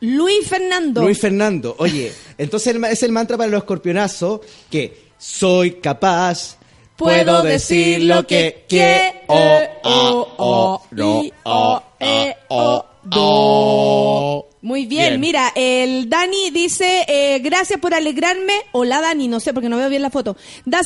[0.00, 1.02] Luis Fernando.
[1.02, 1.74] Luis Fernando.
[1.78, 4.40] Oye, entonces el es el mantra para los escorpionazos
[4.70, 6.56] que soy capaz,
[6.96, 9.14] puedo decir lo que quiero.
[9.28, 14.46] Oh, oh, no, oh, eh, oh, oh.
[14.62, 15.20] Muy bien, Bien.
[15.20, 19.76] mira, el Dani dice, eh, gracias por alegrarme, o la Dani, no sé, porque no
[19.76, 20.36] veo bien la foto.
[20.64, 20.80] Da-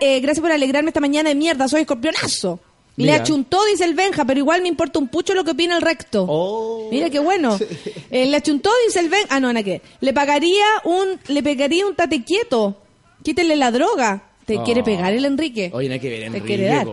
[0.00, 2.58] eh, gracias por alegrarme esta mañana de mierda, soy escorpionazo.
[2.96, 5.82] Le achuntó, dice el Benja, pero igual me importa un pucho lo que opina el
[5.82, 6.24] recto.
[6.28, 6.88] Oh.
[6.90, 7.58] Mira qué bueno.
[8.10, 9.26] Eh, le achuntó, dice el Benja.
[9.30, 9.82] Ah, no, que ver.
[10.00, 12.80] Le pagaría un, le pegaría un tate quieto.
[13.22, 14.22] Quítele la droga.
[14.46, 14.64] Te Oh.
[14.64, 15.70] quiere pegar el Enrique.
[15.74, 16.86] Oye, nada que ver, Te Enrique, quiere dar.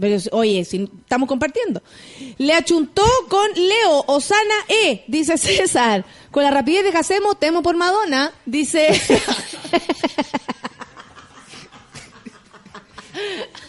[0.00, 1.82] Pero, oye, si estamos compartiendo.
[2.38, 6.04] Le achuntó con Leo Osana E, dice César.
[6.30, 8.88] Con la rapidez que hacemos, temo por Madonna, dice.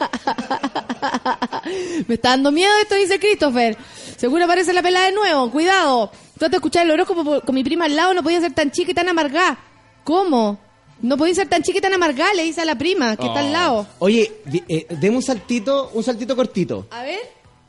[2.08, 3.78] Me está dando miedo esto, dice Christopher.
[4.18, 5.52] Seguro aparece la pelada de nuevo.
[5.52, 6.12] Cuidado.
[6.38, 8.92] Tú te escuchar el horóscopo con mi prima al lado, no podía ser tan chica
[8.92, 9.58] y tan amargada.
[10.04, 10.60] ¿Cómo?
[11.02, 13.40] No podía ser tan chica y tan amargada, le dice a la prima que está
[13.40, 13.88] al lado.
[14.00, 14.32] Oye,
[14.70, 16.88] eh, deme un saltito, un saltito cortito.
[16.92, 17.20] A ver.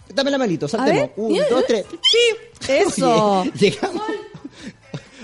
[0.09, 1.11] Dame la manito, saltemos.
[1.17, 1.87] Un, dos, tres.
[2.69, 3.41] Eso.
[3.41, 4.03] Oye, llegamos.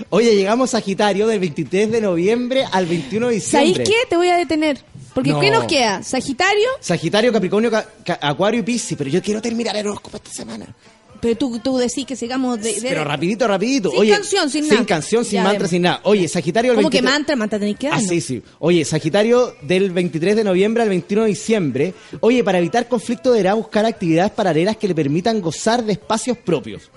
[0.09, 3.83] Oye, llegamos Sagitario del 23 de noviembre al 21 de ¿Sabéis diciembre.
[4.03, 4.09] qué?
[4.09, 4.79] Te voy a detener.
[5.13, 5.39] Porque No.
[5.39, 6.01] ¿qué nos queda?
[6.03, 10.31] Sagitario, Sagitario, Capricornio, Ca- Ca- Acuario y Piscis, pero yo quiero terminar el horóscopo esta
[10.31, 10.73] semana.
[11.21, 12.73] pero tú, tú decís que sigamos de...
[12.73, 13.91] de- Pero rapidito, rapidito.
[13.91, 14.75] Sin Oye, canción, sin nada.
[14.77, 15.69] Sin canción, sin Ya mantra, vemos.
[15.69, 15.99] sin nada.
[16.03, 16.71] Oye, Sagitario...
[16.71, 17.35] el ¿Cómo que 23 mantra?
[17.35, 18.09] Mantra tenéis que Ah, darnos.
[18.09, 18.41] sí, sí.
[18.57, 21.93] Oye, Sagitario del 23 de noviembre al 21 de diciembre.
[22.21, 26.89] Oye, para evitar conflicto deberá buscar actividades paralelas que le permitan gozar de espacios propios.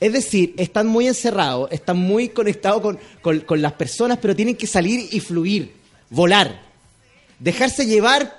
[0.00, 4.56] Es decir, están muy encerrados, están muy conectados con, con- con las personas, pero tienen
[4.56, 5.72] que salir y fluir,
[6.10, 6.60] volar,
[7.38, 8.36] dejarse llevar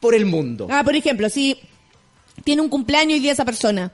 [0.00, 0.68] por el mundo.
[0.70, 1.58] Ah, por ejemplo, si
[2.44, 3.92] tiene un cumpleaños y día esa persona,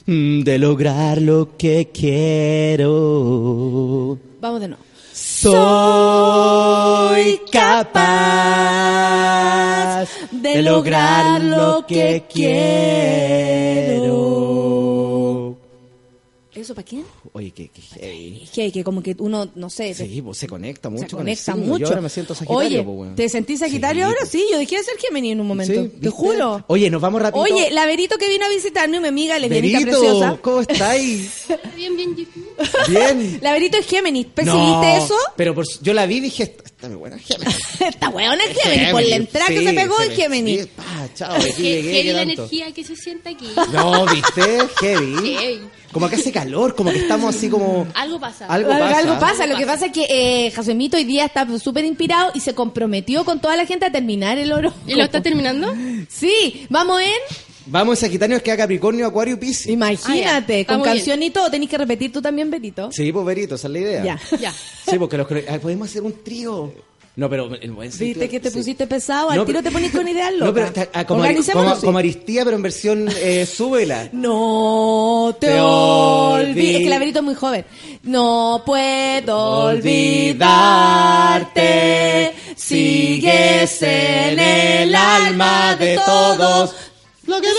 [0.06, 2.90] de lograr lo que quiero.
[4.42, 4.84] Vamos de nuevo.
[5.42, 7.98] Soy capaz
[10.30, 12.52] de lograr lo que quiero.
[16.54, 17.06] ¿Eso para quién?
[17.34, 18.50] Oye, qué, qué heavy.
[18.54, 21.20] Que, que como que uno, no sé, te- Sí, pues se conecta mucho se con
[21.20, 21.80] el conecta mucho.
[21.80, 23.16] Yo ahora me siento sagitario, Oye, pues, weón.
[23.16, 24.18] ¿te sentís sagitario Sí, ahora?
[24.20, 24.30] pues.
[24.32, 25.82] Sí, yo dejé de ser Gemini en un momento.
[25.84, 26.66] Sí, te juro.
[26.68, 27.42] Oye, nos vamos rápido.
[27.44, 30.38] Oye, la Verito que vino a visitarnos, mi amiga lesbianita preciosa.
[30.42, 31.46] ¿cómo estáis?
[31.78, 32.16] Bien, bien,
[32.90, 33.40] Bien.
[33.42, 34.28] La Verito es Géminis.
[34.28, 35.16] No, ¿Percibiste eso?
[35.38, 37.56] Pero por- yo la vi y dije, esta, muy buena Géminis.
[37.80, 38.92] Esta weona es Géminis.
[38.92, 40.62] Por la entrada que Sí, se pegó se en me- Géminis.
[40.64, 42.34] sí, pa, chao, aquí llegué, Heavy ¿qué la tanto?
[42.42, 43.48] energía que se siente aquí.
[43.72, 44.60] No, ¿viste?
[44.82, 45.16] Heavy.
[45.34, 45.62] Heavy.
[45.92, 47.88] Como que hace calor, como que estamos así como...
[47.94, 48.46] Algo pasa.
[48.48, 48.98] Algo pasa.
[48.98, 49.46] algo pasa.
[49.48, 53.26] Lo que pasa es que eh, Jasemito hoy día está súper inspirado y se comprometió
[53.26, 54.74] con toda la gente a terminar el oro.
[54.88, 55.74] ¿Y lo está terminando?
[56.10, 57.48] Sí, vamos en.
[57.68, 59.68] Vamos en Sagitario, que Capricornio, Acuario y Piscis.
[59.68, 61.50] Imagínate, Ah, con canción y todo.
[61.52, 62.92] Tenés que repetir tú también, Betito.
[62.92, 64.04] Sí, pues Verito, esa es la idea.
[64.04, 64.20] Ya.
[64.40, 64.52] Ya.
[64.52, 66.74] Sí, porque los ay, podemos hacer un trío.
[67.16, 68.20] No, pero en buen sentido.
[68.22, 68.58] Viste que te sí.
[68.58, 70.46] pusiste pesado, al No, tiro te ponís con ideas locas.
[70.48, 71.86] No, pero está- ah, como, Ari- Organicémonos, como, sí.
[71.86, 74.08] como Aristía, pero en versión eh, súbela.
[74.14, 76.56] No te, Te olvides.
[76.56, 77.66] olvid- Es que la Verito es muy joven.
[78.04, 81.62] No puedo Olvidarte.
[81.62, 82.34] olvidarte.
[82.56, 86.74] Sigues en el alma de todos.
[87.28, 87.54] Lo que se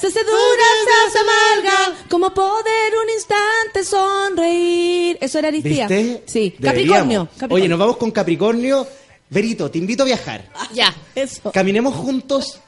[0.00, 5.18] se hace dura, se hace amarga, como poder un instante sonreír.
[5.20, 5.86] Eso era Aristía.
[5.88, 6.22] ¿Viste?
[6.26, 6.50] Sí.
[6.62, 7.24] Capricornio.
[7.26, 7.54] Capricornio.
[7.56, 8.86] Oye, nos vamos con Capricornio.
[9.30, 10.48] Verito, te invito a viajar.
[10.72, 11.52] Ya, Eso.
[11.52, 12.60] Caminemos juntos.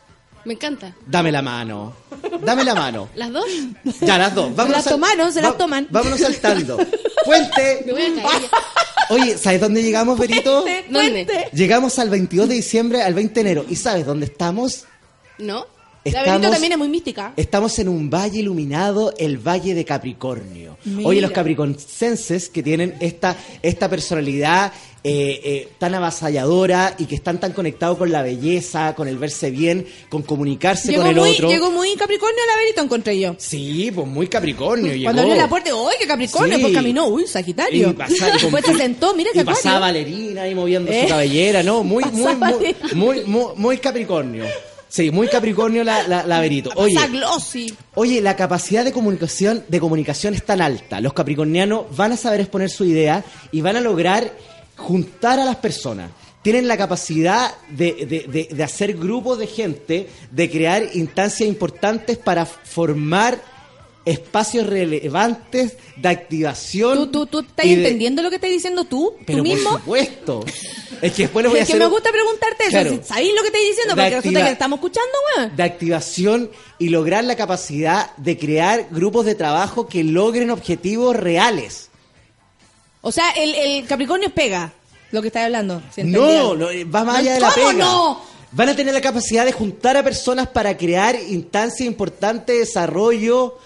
[0.44, 0.94] me encanta.
[1.06, 1.94] Dame la mano.
[2.42, 3.08] Dame la mano.
[3.14, 3.46] ¿Las dos?
[4.00, 4.54] Ya, las dos.
[4.54, 5.86] Vámonos las tomaron, se las toman.
[5.90, 6.76] Vámonos saltando.
[7.24, 7.82] Puente.
[7.86, 8.42] Me voy a caer.
[9.10, 10.64] Oye, ¿sabes dónde llegamos, Verito?
[10.90, 11.48] ¿Dónde?
[11.52, 13.64] Llegamos al 22 de diciembre al 20 de enero.
[13.68, 14.84] ¿Y sabes dónde estamos?
[15.38, 15.66] ¿No?
[16.04, 17.32] La Benito Estamos, también es muy mística.
[17.36, 20.78] estamos en un valle iluminado, el Valle de Capricornio.
[20.84, 21.06] Mira.
[21.08, 24.72] Oye, los capricornenses que tienen esta, esta personalidad
[25.04, 29.50] eh, eh, tan avasalladora y que están tan conectados con la belleza, con el verse
[29.50, 31.48] bien, con comunicarse Llegó con el muy, otro.
[31.50, 33.34] llegó muy Capricornio a la Benito, encontré yo.
[33.38, 34.92] Sí, pues muy Capricornio.
[35.02, 36.48] Cuando abrió la puerta, ¡uy, qué Capricornio!
[36.56, 36.62] Sí.
[36.62, 37.90] Después caminó, ¡uy, Sagitario!
[37.90, 39.80] Y pasaba- y Después se sentó, mira qué Y pasaba.
[39.80, 41.02] Valerina ahí moviendo ¿Eh?
[41.02, 41.82] su cabellera, ¿no?
[41.84, 44.44] Muy, muy, muy, muy, muy, muy Capricornio.
[44.90, 46.70] Sí, muy Capricornio la, la, la Verito.
[46.74, 46.94] Oye,
[47.94, 51.00] oye, la capacidad de comunicación, de comunicación es tan alta.
[51.00, 54.32] Los capricornianos van a saber exponer su idea y van a lograr
[54.76, 56.10] juntar a las personas.
[56.42, 62.16] Tienen la capacidad de, de- de- de hacer grupos de gente, de crear instancias importantes
[62.18, 63.38] para formar
[64.04, 66.96] espacios relevantes de activación.
[66.96, 69.14] ¿Tú, tú, tú estás de- entendiendo lo que estás diciendo tú?
[69.26, 69.70] Pero ¿Tú mismo?
[69.70, 70.44] por supuesto.
[71.02, 72.70] Es que después les voy a Es que me gusta preguntarte eso.
[72.70, 73.00] Claro.
[73.04, 73.94] ¿Sabéis lo que estoy diciendo?
[73.94, 75.56] Porque resulta activa- que estamos escuchando, weón.
[75.56, 81.88] de activación y lograr la capacidad de crear grupos de trabajo que logren objetivos reales.
[83.02, 84.72] O sea, el, el Capricornio pega
[85.10, 85.82] lo que estás hablando.
[85.94, 87.84] ¿sí No, no, va más allá de la ¿Cómo pega.
[87.84, 88.20] no?
[88.52, 93.58] Van a tener la capacidad de juntar a personas para crear instancias importantes de desarrollo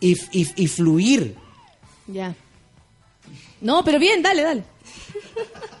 [0.00, 1.36] y, y- y fluir.
[2.06, 2.34] Ya.
[3.60, 4.64] No, pero bien, dale, dale.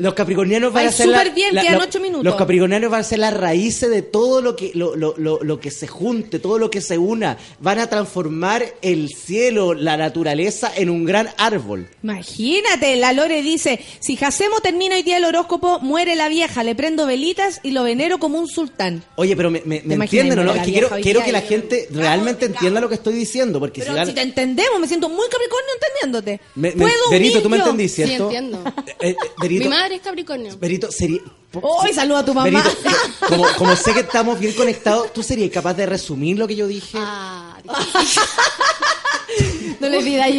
[0.00, 2.24] Los capricornianos van Ay, a ser la- súper bien, la- quedan lo- ocho minutos.
[2.24, 5.60] Los capricornianos van a ser las raíces de todo lo que lo, lo- lo- lo
[5.60, 7.36] que se junte, todo lo que se una.
[7.60, 11.86] Van a transformar el cielo, la naturaleza en un gran árbol.
[12.02, 16.74] Imagínate, la Lore dice, si Jacemo termina hoy día el horóscopo, muere la vieja, le
[16.74, 19.02] prendo velitas y lo venero como un sultán.
[19.16, 20.54] Oye, pero me, me- me imaginas, entienden o no?
[20.54, 24.06] Es que quiero, quiero que la gente realmente entienda lo que estoy diciendo, porque Pero
[24.06, 26.40] si, te entendemos, me siento muy Capricornio entendiéndote.
[26.54, 28.24] Me- me- ¿Puedo tú me entendís, Sí, ¿cierto?
[28.24, 28.62] entiendo.
[29.00, 30.56] Eh, eh, Benito, Mi madre Capricornio.
[30.58, 31.20] Benito, sería...
[31.82, 32.62] ¡Ay, saluda a tu mamá!
[33.28, 36.68] Como, como sé que estamos bien conectados, ¿tú serías capaz de resumir lo que yo
[36.68, 36.96] dije?
[37.00, 37.49] Ah,
[39.80, 40.36] No le pidáis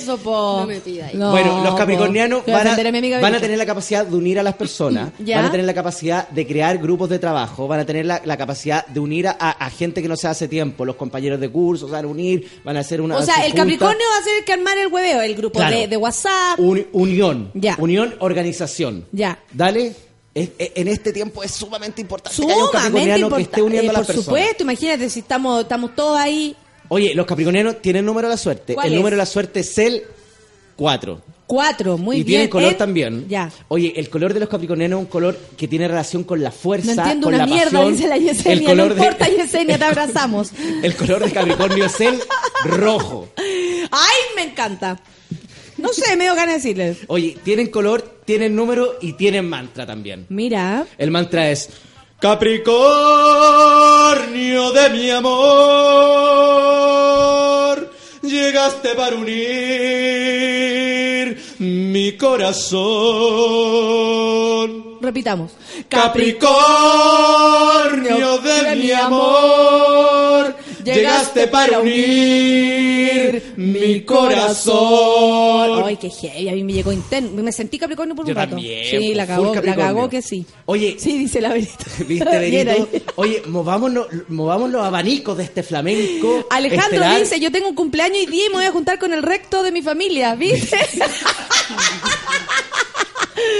[0.00, 0.58] eso, po.
[0.60, 1.14] No me pidáis.
[1.14, 3.42] No, bueno, los capricornianos van a, defender a mi amiga van a Benito.
[3.42, 5.36] tener la capacidad de unir a las personas, ¿Ya?
[5.36, 8.36] van a tener la capacidad de crear grupos de trabajo, van a tener la, la
[8.36, 11.86] capacidad de unir a, a gente que no se hace tiempo, los compañeros de curso,
[11.86, 13.16] se van a unir, van a hacer una...
[13.16, 13.54] O sea, el.
[13.54, 15.74] Capricornio va a ser el que armar el hueveo, el grupo Claro.
[15.78, 16.58] de, de WhatsApp.
[16.58, 17.76] Un- unión, Ya.
[17.78, 19.06] unión, organización.
[19.12, 19.38] Ya.
[19.52, 19.94] Dale.
[20.34, 23.60] Es- es- en este tiempo es sumamente importante que haya un Sumamente capricorniano que esté
[23.60, 23.62] importante.
[23.62, 24.24] uniendo a las Por personas.
[24.24, 26.56] supuesto, imagínate si estamos, estamos todos ahí.
[26.92, 28.74] Oye, los capricornianos tienen número de la suerte.
[28.74, 28.98] ¿Cuál El es?
[28.98, 30.02] número de la suerte es el
[30.76, 31.22] 4.
[31.46, 32.26] Cuatro, muy y bien.
[32.26, 33.28] tienen color En- también.
[33.28, 33.50] Ya.
[33.68, 36.94] Oye, el color de los capricornianos es un color que tiene relación con la fuerza,
[36.94, 37.92] No entiendo con una la mierda, pasión.
[37.92, 38.68] dice la el Yesenia.
[38.68, 40.50] color No de- importa, Yesenia, te abrazamos.
[40.82, 42.20] El color de Capricornio es el
[42.64, 43.28] rojo.
[43.36, 45.00] ¡Ay, me encanta!
[45.78, 46.98] No sé, me dio ganas de decirles.
[47.08, 50.26] Oye, tienen color, tienen número y tienen mantra también.
[50.28, 50.86] Mira.
[50.96, 51.68] El mantra es
[52.22, 52.70] Capricornio
[54.70, 55.32] de mi amor,
[58.22, 59.36] llegaste para unir
[61.58, 62.62] mi corazón.
[65.00, 65.50] Repitamos.
[65.88, 66.48] Capricornio
[68.38, 75.84] de mi amor, llegaste para unir mi corazón.
[75.84, 77.42] Ay, qué heavy, a mí me llegó interno.
[77.42, 78.50] Me sentí Capricornio por un Yo rato.
[78.56, 80.44] también, Sí, la cagó, la cagó que sí.
[80.66, 81.74] Oye, Sí, dice la Benito.
[82.06, 82.88] ¿Viste, Benito?
[83.16, 86.46] Oye, movámonos, movamos los abanicos de este flamenco.
[86.50, 87.20] Alejandro estelar.
[87.20, 89.62] dice, yo tengo un cumpleaños hoy día y me voy a juntar con el recto
[89.62, 90.76] de mi familia, ¿viste?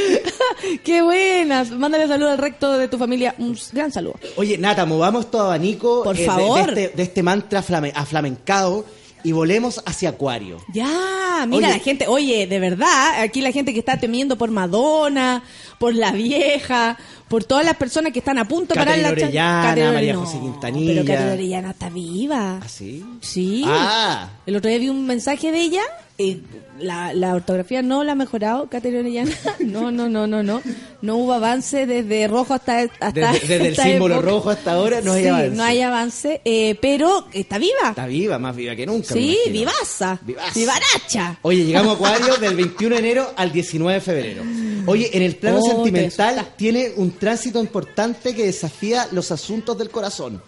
[0.85, 1.71] Qué buenas.
[1.71, 3.35] Mándale saludo al recto de tu familia.
[3.39, 4.15] Un gran saludo.
[4.37, 6.75] Oye, Nata, movamos todo abanico Por eh, de- favor.
[6.75, 8.85] De, este, de este mantra flame- aflamencado
[9.25, 10.59] y volemos hacia Acuario.
[10.73, 11.77] Ya, mira Oye.
[11.77, 15.45] la gente, oye, de verdad, aquí la gente que está temiendo por Madonna,
[15.83, 16.97] por la vieja,
[17.27, 20.39] por todas las personas que están a punto de parar la Orellana, María no, José
[20.39, 20.93] Quintanilla.
[20.93, 22.61] Pero Caterina Orellana está viva.
[22.63, 23.05] ¿Ah, sí?
[23.21, 23.65] Sí.
[23.67, 24.29] Ah.
[24.47, 25.83] El otro día vi un mensaje de ella.
[26.19, 26.43] y
[26.79, 29.33] la, la ortografía no la ha mejorado, Caterina Orellana.
[29.59, 30.63] No, no, no, no, no.
[31.01, 32.79] No hubo avance desde rojo hasta.
[32.83, 34.31] hasta Desde, desde el símbolo época.
[34.31, 35.57] rojo hasta ahora no hay Sí, avance.
[35.57, 37.89] no hay avance, eh, pero está viva.
[37.91, 39.13] Está viva, más viva que nunca.
[39.15, 40.19] sí, vivaza.
[40.23, 40.53] Vivaza.
[40.55, 41.39] Vivaracha.
[41.43, 44.43] Oye, llegamos a Acuario del 21 de enero al 19 de febrero.
[44.87, 49.91] Oye, en el plano Oh, sentimental tiene un tránsito importante que desafía los asuntos del
[49.91, 50.43] corazón.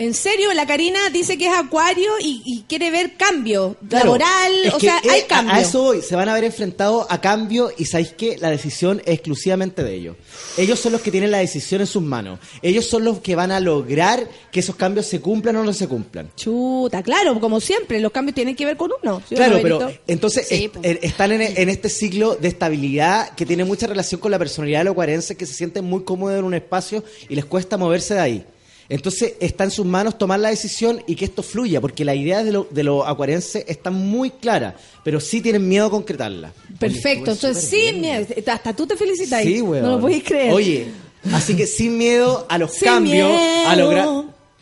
[0.00, 4.52] En serio, la Karina dice que es acuario y, y quiere ver cambio Claro, laboral,
[4.64, 5.54] es o sea, eh, hay a- cambio.
[5.54, 9.02] A, eso voy, se van a ver enfrentados a cambio y sabéis que la decisión
[9.04, 10.16] es exclusivamente de ellos.
[10.56, 12.38] Ellos son los que tienen la decisión en sus manos.
[12.62, 15.86] Ellos son los que van a lograr que esos cambios se cumplan o no se
[15.86, 16.30] cumplan.
[16.34, 19.20] Chuta, claro, como siempre, los cambios tienen que ver con uno.
[19.28, 20.80] ¿sí o Claro, pero entonces Sí, est- po.
[20.82, 24.80] eh, están en, en este ciclo de estabilidad que tiene mucha relación con la personalidad
[24.80, 28.14] de los acuarenses que se sienten muy cómodos en un espacio y les cuesta moverse
[28.14, 28.46] de ahí.
[28.90, 32.44] Entonces está en sus manos tomar la decisión y que esto fluya, porque la idea
[32.44, 36.52] de, lo- de los acuarenses está muy clara, pero sí tienen miedo a concretarla.
[36.78, 39.42] Perfecto, entonces sí, mira, hasta tú te felicitas.
[39.44, 39.84] Sí, weón.
[39.84, 40.52] No lo podéis creer.
[40.52, 40.88] Oye,
[41.32, 43.84] así que sin miedo a los Sin cambios, a miedo.
[43.84, 44.08] lograr...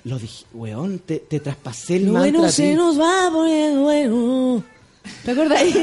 [0.05, 4.64] Lo dije, weón, te, te traspasé el Lo mantra bueno se nos va poniendo bueno.
[5.24, 5.74] ¿Te acordáis?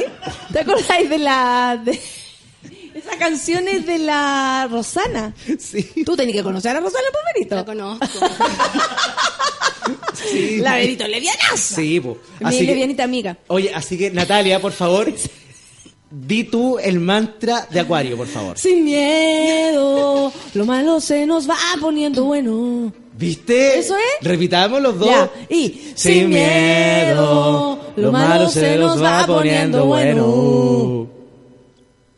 [0.54, 1.82] ¿Te acordáis de la...
[1.84, 2.00] De...
[2.96, 5.34] Esa canción es de la Rosana.
[5.60, 5.84] Sí.
[6.06, 7.56] Tú tenías que conocer a la Rosana, pues, Benito.
[7.56, 8.06] La conozco.
[10.32, 10.58] Sí.
[10.58, 11.76] La Benito Levianaza.
[11.76, 12.18] Sí, po.
[12.40, 13.38] Mi Así que- levianita amiga.
[13.48, 15.14] Oye, así que Natalia, por favor,
[16.10, 18.58] di tú el mantra de Acuario, por favor.
[18.58, 22.92] Sin miedo, lo malo se nos va poniendo bueno.
[23.14, 23.78] ¿Viste?
[23.80, 24.26] ¿Eso es?
[24.28, 25.10] Repitamos los dos.
[25.10, 31.08] Ya, y sin miedo, lo malo se nos va poniendo bueno.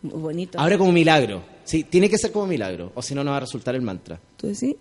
[0.10, 0.60] Bonito.
[0.60, 1.44] Ahora como milagro.
[1.64, 4.20] Sí, tiene que ser como milagro, o si no, no va a resultar el mantra.
[4.38, 4.76] ¿Tú decís?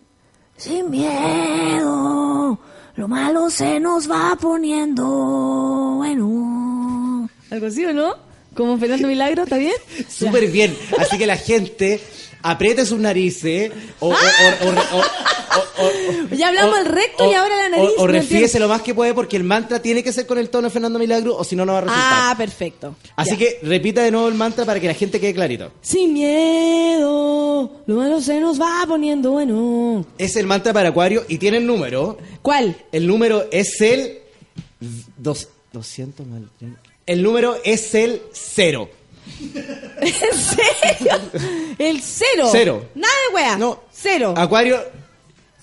[0.56, 2.58] Sin miedo,
[2.94, 5.04] lo malo se nos va poniendo
[5.96, 7.28] bueno.
[7.50, 8.14] ¿Algo así o no?
[8.54, 9.42] ¿Como Fernando Milagro?
[9.42, 9.74] ¿Está bien?
[10.08, 10.74] Súper bien.
[10.98, 12.00] Así que la gente
[12.42, 15.00] apriete sus narices o, o, o- o-
[15.84, 18.58] o- Ya hablamos del recto y ahora la nariz, O, entiendo.
[18.58, 20.98] lo más que puede porque el mantra tiene que ser con el tono de Fernando
[20.98, 22.04] Milagro o si no, no va a resultar.
[22.12, 22.94] Ah, perfecto.
[23.16, 23.38] Así Ya.
[23.38, 25.72] que repita de nuevo el mantra para que la gente quede clarito.
[25.80, 30.04] Sin miedo, lo malo se nos va poniendo bueno.
[30.18, 32.18] Es el mantra para Acuario y tiene el número.
[32.42, 32.76] ¿Cuál?
[32.92, 34.18] El número es el.
[35.16, 36.48] Dos, 200 mal.
[37.06, 38.88] El número es el cero.
[40.00, 41.20] ¿En serio?
[41.78, 42.48] El cero.
[42.50, 42.88] Cero.
[42.94, 43.56] Nada de wea.
[43.58, 43.82] No.
[43.92, 44.34] Cero.
[44.36, 44.82] Acuario,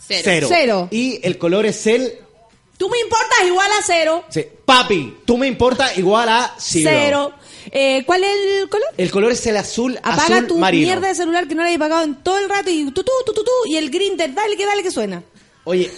[0.08, 0.22] Cero.
[0.24, 0.48] cero.
[0.50, 0.88] Cero.
[0.92, 2.14] Y el color es el.
[2.78, 4.24] Tú me importas igual a cero.
[4.30, 6.90] sí, Papi, tú me importa igual a cero.
[6.92, 7.34] Cero.
[7.72, 8.88] Eh, ¿Cuál es el color?
[8.98, 10.86] El color es el azul, Apaga azul tu marino.
[10.88, 13.12] mierda de celular que no la hayas pagado en todo el rato y tú, tú,
[13.26, 15.24] tú, tú, tú, y el grinder, dale que dale que suena.
[15.64, 15.90] Oye,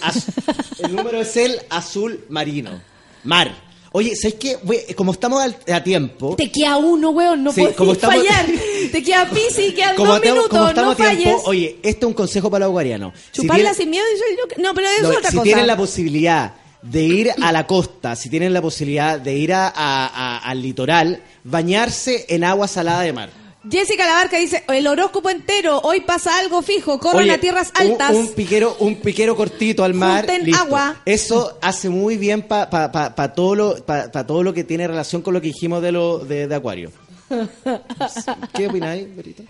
[0.78, 2.80] el número es el azul marino.
[3.24, 3.52] Mar.
[3.96, 4.58] Oye, ¿sabes qué?
[4.94, 6.36] Como estamos al- a tiempo.
[6.36, 8.44] Te queda uno, weón, no Sí, puedes como estamos- fallar.
[8.92, 11.42] Te queda Pisi, quedan Como, dos minutos, como estamos no a tiempo, falles.
[11.46, 13.14] oye, este es un consejo para los acuarianos.
[13.32, 15.44] Si Chuparla tienen- sin miedo y yo No, pero eso no, es otra si cosa.
[15.44, 16.52] tienen la posibilidad
[16.82, 20.60] de ir a la costa, si tienen la posibilidad de ir a- a- a- al
[20.60, 23.30] litoral, bañarse en agua salada de mar.
[23.70, 28.12] Jessica Labarca dice, el horóscopo entero, hoy pasa algo fijo, corran Oye, a tierras altas.
[28.14, 30.26] Un, piquero, un piquero cortito al mar.
[30.42, 30.62] Listo.
[30.62, 30.96] agua.
[31.04, 34.86] Eso hace muy bien para pa, pa- pa todo lo pa, todo lo que tiene
[34.86, 36.90] relación con lo que dijimos de lo de, de Acuario.
[38.54, 39.42] ¿Qué opináis, Berito?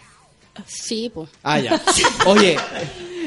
[0.66, 1.28] Sí, pues.
[1.43, 1.83] Ah, ya.
[2.27, 2.57] Oye,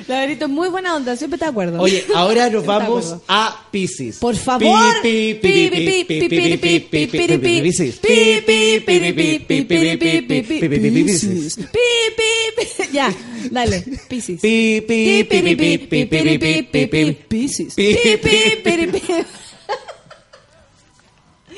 [0.07, 1.81] La Verito es muy buena onda, siempre te acuerdo.
[1.81, 4.17] oye, ahora nos vamos a Pisces.
[4.17, 4.79] Por favor.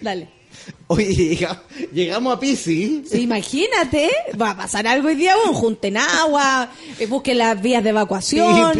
[0.00, 0.37] Dale.
[0.90, 1.46] Oye,
[1.92, 3.10] llegamos a Pisces.
[3.10, 4.10] Sí, imagínate,
[4.40, 6.70] va a pasar algo hoy día, bueno, junten agua,
[7.08, 8.72] busquen las vías de evacuación.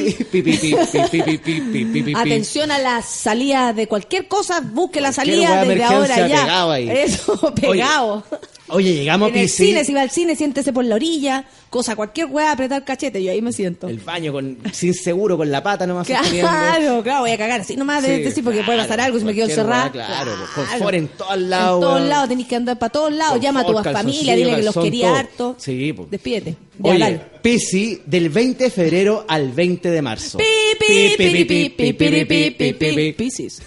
[2.16, 6.78] Atención a las salidas de cualquier cosa, busquen la salida desde ahora ya.
[6.78, 8.24] Eso, pegado.
[8.67, 9.64] Oye, Oye, llegamos a PC.
[9.66, 13.32] cine, si va al cine, siéntese por la orilla, cosa, cualquier weá, apretar cachete, yo
[13.32, 13.88] ahí me siento.
[13.88, 16.06] El baño con, sin seguro, con la pata nomás.
[16.06, 19.24] Claro, claro, voy a cagar, así nomás sí, de decir porque puede pasar algo si
[19.24, 19.90] me quedo encerrada.
[19.90, 21.82] Claro, claro, en todos lados.
[21.82, 24.62] En todos lados, tenés que andar para todos lados, llama a tu familia, dile que
[24.62, 25.56] los quería harto.
[25.58, 26.10] Sí, pues.
[26.10, 26.56] Despídete.
[26.78, 30.38] De Oye, PC del 20 de febrero al 20 de marzo.
[30.38, 30.44] Pi,
[30.78, 33.62] pi, pi, pi, pi, pi, pi, pi, pi, Piscis.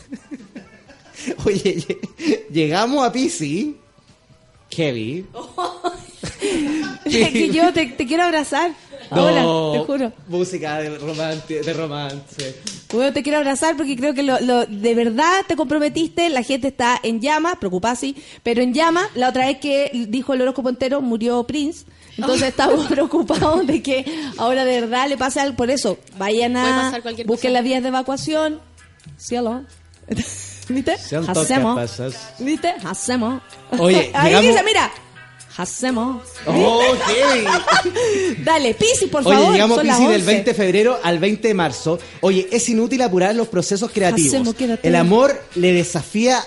[1.46, 1.86] Oye,
[2.52, 3.68] llegamos a Piscis
[4.72, 5.28] Kevin.
[7.06, 8.72] Es que yo te, te quiero abrazar.
[9.10, 10.14] Ahora, No, te juro.
[10.28, 11.62] Música de romance.
[11.62, 12.56] De romance.
[12.94, 16.30] Bueno, te quiero abrazar porque creo que lo, lo- de verdad te comprometiste.
[16.30, 19.08] La gente está en llamas, preocupada sí, pero en llamas.
[19.16, 21.86] La otra vez que dijo el horóscopo entero murió Prince.
[22.18, 24.06] Entonces estamos preocupados de que
[24.38, 25.58] ahora de verdad le pase algo.
[25.58, 27.50] Por eso, vayan a busquen cosa.
[27.50, 28.62] las vías de evacuación.
[29.18, 29.64] Cielo.
[30.74, 30.94] ¿Viste?
[31.28, 31.92] Hacemos.
[32.40, 32.74] ¿Viste?
[32.86, 33.42] Hacemos.
[33.78, 34.92] Oye, Ahí llegamos- dice, mira.
[35.58, 36.24] Hacemos.
[36.46, 36.56] Ok.
[38.44, 39.52] Dale, Pisi, por Oye, favor.
[39.52, 40.34] llegamos son las Piscis del 11.
[40.34, 42.00] 20 de febrero al 20 de marzo.
[42.22, 44.34] Oye, es inútil apurar los procesos creativos.
[44.34, 44.56] Hacemos.
[44.82, 46.40] El amor le desafía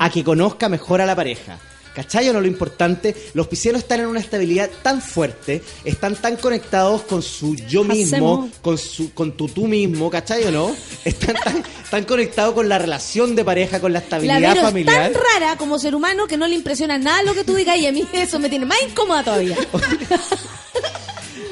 [0.00, 1.58] a que conozca mejor a la pareja.
[1.98, 3.12] ¿Cachai o no lo importante?
[3.34, 8.34] Los piscianos están en una estabilidad tan fuerte, están tan conectados con su yo mismo,
[8.44, 8.50] Hacemos.
[8.62, 10.76] con su con tu tú mismo, ¿cachai o no?
[11.04, 15.10] Están tan, tan conectados con la relación de pareja, con la La estabilidad Vero familiar.
[15.10, 17.76] es tan rara como ser humano que no le impresiona nada lo que tú digas
[17.78, 19.56] y a mí eso me tiene más incómoda todavía.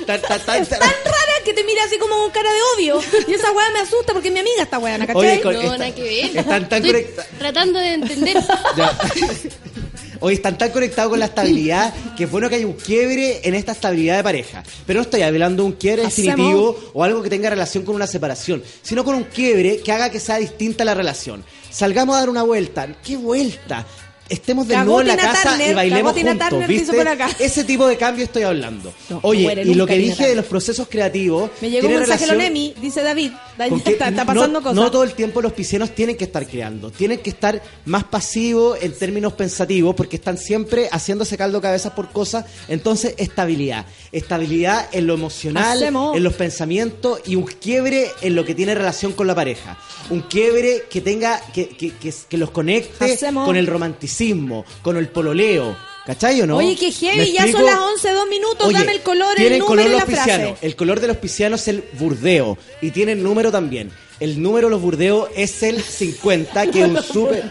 [0.07, 3.01] Tan- tan- tan- Es tan rara que te mira así como con cara de odio.
[3.27, 5.17] Y esa weá me asusta porque es mi amiga esta weá, ¿cachai?
[5.17, 6.37] Oye, con- No, está- nada que ver.
[6.39, 8.37] están tan Estoy conecta- tratando de entender.
[8.77, 8.97] Ya.
[10.21, 13.55] Hoy están tan conectados con la estabilidad que es bueno que haya un quiebre en
[13.55, 14.63] esta estabilidad de pareja.
[14.87, 16.37] Pero no estoy hablando de un quiebre Hacemos.
[16.37, 20.11] definitivo o algo que tenga relación con una separación, sino con un quiebre que haga
[20.11, 21.45] que sea distinta la relación.
[21.71, 22.89] Salgamos a dar una vuelta.
[23.05, 23.87] ¿Qué vuelta?
[24.29, 26.69] Estemos de Cagó nuevo en la Tina casa Turner, y bailemos cagó Tina juntos, Turner,
[26.69, 26.97] ¿viste?
[26.97, 27.31] por acá.
[27.39, 28.93] Ese tipo de cambio estoy hablando.
[29.09, 30.37] No, Oye, muere y lo nunca que Tina dije de Turner.
[30.37, 33.31] los procesos creativos Me llegó un tiene mensaje relación- Lonemi, dice David.
[33.69, 34.75] Con que Está, está no- pasando cosas.
[34.75, 38.79] No todo el tiempo los piscianos tienen que estar creando, tienen que estar más pasivos
[38.83, 42.45] en términos pensativos porque están siempre haciéndose caldo cabezas por cosas.
[42.69, 43.87] Entonces, estabilidad.
[44.13, 46.17] Estabilidad en lo emocional, Hacemos.
[46.17, 49.79] en los pensamientos y un quiebre en lo que tiene relación con la pareja.
[50.11, 53.45] Un quiebre que tenga, que, que, que, que los conecte Hacemos.
[53.47, 55.77] con el romanticismo, con el pololeo.
[56.07, 56.59] ¿Cachai o no?
[56.59, 59.59] Oye, qué ¿Me heavy, ya son las 11, dos minutos, Oye, dame el color, el
[59.59, 60.55] número color y la frase.
[60.63, 63.91] El color de los piscianos es el burdeo y tienen número también.
[64.21, 67.51] El número de los burdeos es el 50, que es un súper...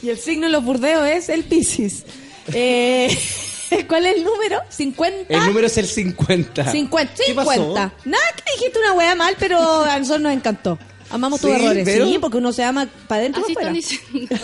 [0.00, 2.04] Y el signo de los burdeos es el Piscis.
[2.52, 3.08] Eh,
[3.88, 4.60] ¿Cuál es el número?
[4.68, 5.34] 50.
[5.34, 6.70] El número es el 50.
[6.70, 7.14] 50.
[7.26, 7.50] ¿Qué pasó?
[7.52, 7.92] 50.
[8.04, 10.78] Nada, que dijiste una wea mal, pero a nosotros nos encantó.
[11.10, 11.84] Amamos tus Sí, errores.
[11.84, 14.40] pero- Sí, porque uno se ama para adentro y para afuera.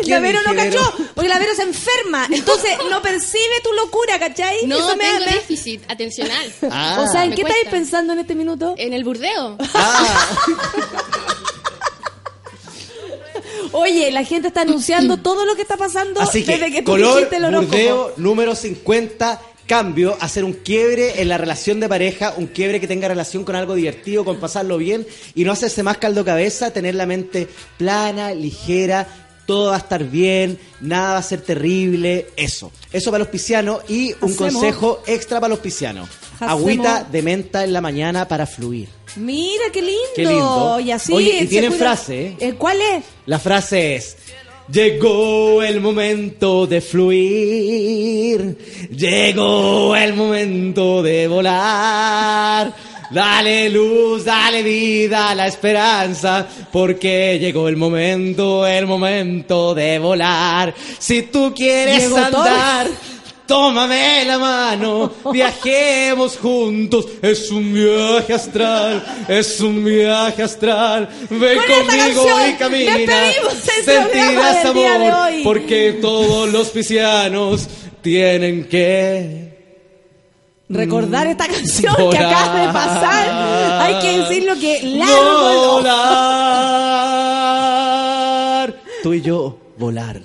[0.06, 0.70] La Vero no Vero?
[0.78, 2.26] cachó, porque la Vero se enferma.
[2.30, 4.64] Entonces no percibe tu locura, ¿cachai?
[4.66, 6.50] No, Eso me- tengo me- déficit atencional.
[6.70, 7.04] Ah.
[7.06, 8.74] O sea, ¿en Me qué estáis pensando en este minuto?
[8.78, 9.58] En el burdeo.
[9.74, 10.28] Ah,
[13.72, 16.92] Oye, la gente está anunciando todo lo que está pasando así desde que, que tú
[16.92, 22.46] color, el burdeo, número 50, cambio, hacer un quiebre en la relación de pareja, un
[22.46, 26.24] quiebre que tenga relación con algo divertido, con pasarlo bien y no hacerse más caldo
[26.24, 29.06] cabeza, tener la mente plana, ligera,
[29.46, 32.72] todo va a estar bien, nada va a ser terrible, eso.
[32.92, 34.36] Eso para los piscianos y un Hacemos.
[34.36, 36.08] consejo extra para los piscianos.
[36.40, 38.88] Agüita de menta en la mañana para fluir.
[39.16, 40.00] Mira, qué lindo.
[40.14, 40.80] Qué lindo.
[40.80, 41.12] Y así.
[41.12, 42.36] Oye, y tienen puede- frase, ¿eh?
[42.40, 43.04] Eh, ¿Cuál es?
[43.26, 44.16] La frase es,
[44.70, 48.58] llegó el momento de fluir,
[48.90, 52.74] llegó el momento de volar.
[53.08, 60.74] Dale luz, dale vida a la esperanza, porque llegó el momento, el momento de volar.
[60.98, 62.44] Si tú quieres Llegó todo.
[63.46, 67.06] Tómame la mano, viajemos juntos.
[67.22, 71.08] Es un viaje astral, es un viaje astral.
[71.30, 72.96] Ven Con conmigo y camina.
[73.84, 75.42] Sentirás amor, hoy.
[75.44, 77.68] porque todos los piscianos
[78.02, 79.46] tienen que
[80.68, 83.82] Recordar esta canción que acaba de pasar.
[83.82, 85.76] Hay que decirlo que largo.
[87.86, 88.74] volar.
[89.02, 90.20] Tú y yo, volar.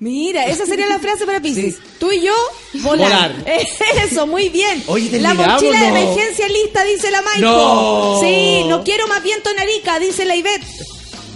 [0.00, 1.76] Mira, esa sería la frase para Pisces.
[1.98, 2.34] Tú y yo,
[2.82, 3.32] volar.
[3.32, 3.44] Volar.
[4.04, 4.82] Eso, muy bien.
[4.86, 7.40] Oye, la mochila de emergencia lista, dice la Maico.
[7.40, 8.20] No.
[8.20, 10.64] Sí, no quiero más viento en Arica, dice la Ivette.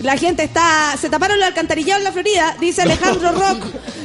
[0.03, 0.97] La gente está.
[1.01, 3.65] Se taparon los alcantarillados en la Florida, dice Alejandro Rock.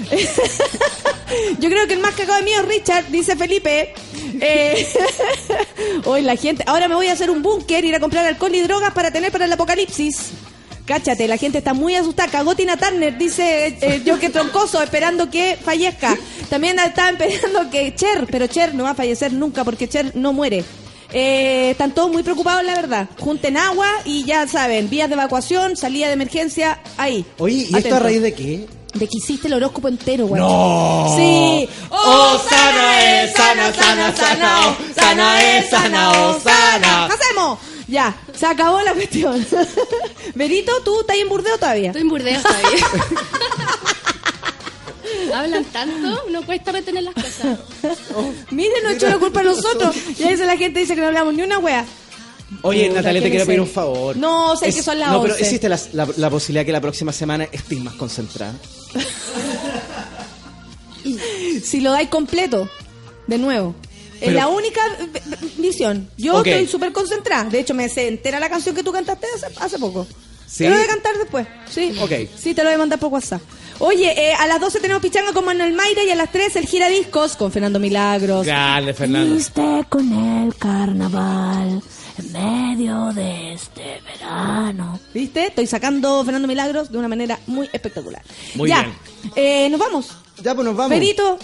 [1.60, 3.94] Yo creo que el más cagado de mí es Richard, dice Felipe.
[4.40, 4.88] Eh,
[6.06, 6.64] hoy la gente.
[6.68, 9.32] Ahora me voy a hacer un búnker, ir a comprar alcohol y drogas para tener
[9.32, 10.32] para el apocalipsis.
[10.88, 12.32] Cáchate, la gente está muy asustada.
[12.32, 16.18] Cagó Tina Turner, dice eh, yo que troncoso, esperando que fallezca.
[16.50, 20.32] También estaban esperando que Cher, pero Cher no va a fallecer nunca porque Cher no
[20.32, 20.64] muere.
[21.12, 23.10] Eh, están todos muy preocupados, la verdad.
[23.20, 27.26] Junten agua y ya saben, vías de evacuación, salida de emergencia, ahí.
[27.38, 28.66] Oye, ¿y esto a raíz de qué?
[28.94, 30.42] De que hiciste el horóscopo entero, güey.
[30.42, 31.14] ¡No!
[31.18, 31.68] Sí.
[31.90, 37.06] Oh, sana es, sana, sana, sana, oh, sana es, sana, oh, sana.
[37.08, 37.60] Hacemos.
[37.88, 39.46] Ya, se acabó la cuestión.
[40.36, 41.88] Berito, ¿tú estás en burdeo todavía?
[41.88, 42.86] Estoy en burdeo todavía.
[45.34, 47.60] Hablan tanto, no cuesta retener las cosas.
[48.52, 49.96] Miren, no echó la culpa a nosotros.
[50.18, 51.86] Y a veces la gente dice que no hablamos ni una wea.
[52.62, 54.16] Oye, Natalia, ¿qué te quiero pedir un favor.
[54.16, 55.44] No, sé que son las No, pero 11.
[55.46, 58.54] existe la, la- la posibilidad que la próxima semana estés más concentrada.
[61.64, 62.70] si lo dais completo,
[63.28, 63.76] de nuevo.
[64.22, 66.10] Es la única eh, eh, visión.
[66.18, 67.46] Yo estoy súper concentrada.
[67.46, 70.08] De hecho, me sé entera la canción que tú cantaste hace, hace poco.
[70.48, 70.64] ¿Sí?
[70.64, 71.48] Te lo voy a cantar después.
[71.70, 71.94] Sí.
[72.02, 72.12] Ok.
[72.38, 73.42] Sí, te lo voy a mandar por WhatsApp.
[73.80, 76.66] Oye, eh, a las 12 tenemos Pichanga con Manuel Mayra y a las 3 el
[76.66, 78.46] giradiscos con Fernando Milagros.
[78.46, 79.36] Grande, Fernando.
[79.36, 81.82] Viste con el carnaval
[82.18, 85.00] en medio de este verano.
[85.14, 85.48] ¿Viste?
[85.48, 88.24] Estoy sacando Fernando Milagros de una manera muy espectacular.
[88.56, 88.82] Muy ya.
[88.82, 88.96] bien.
[89.36, 90.10] Eh, nos vamos.
[90.42, 90.92] Ya, pues nos vamos.
[90.92, 91.38] Perito,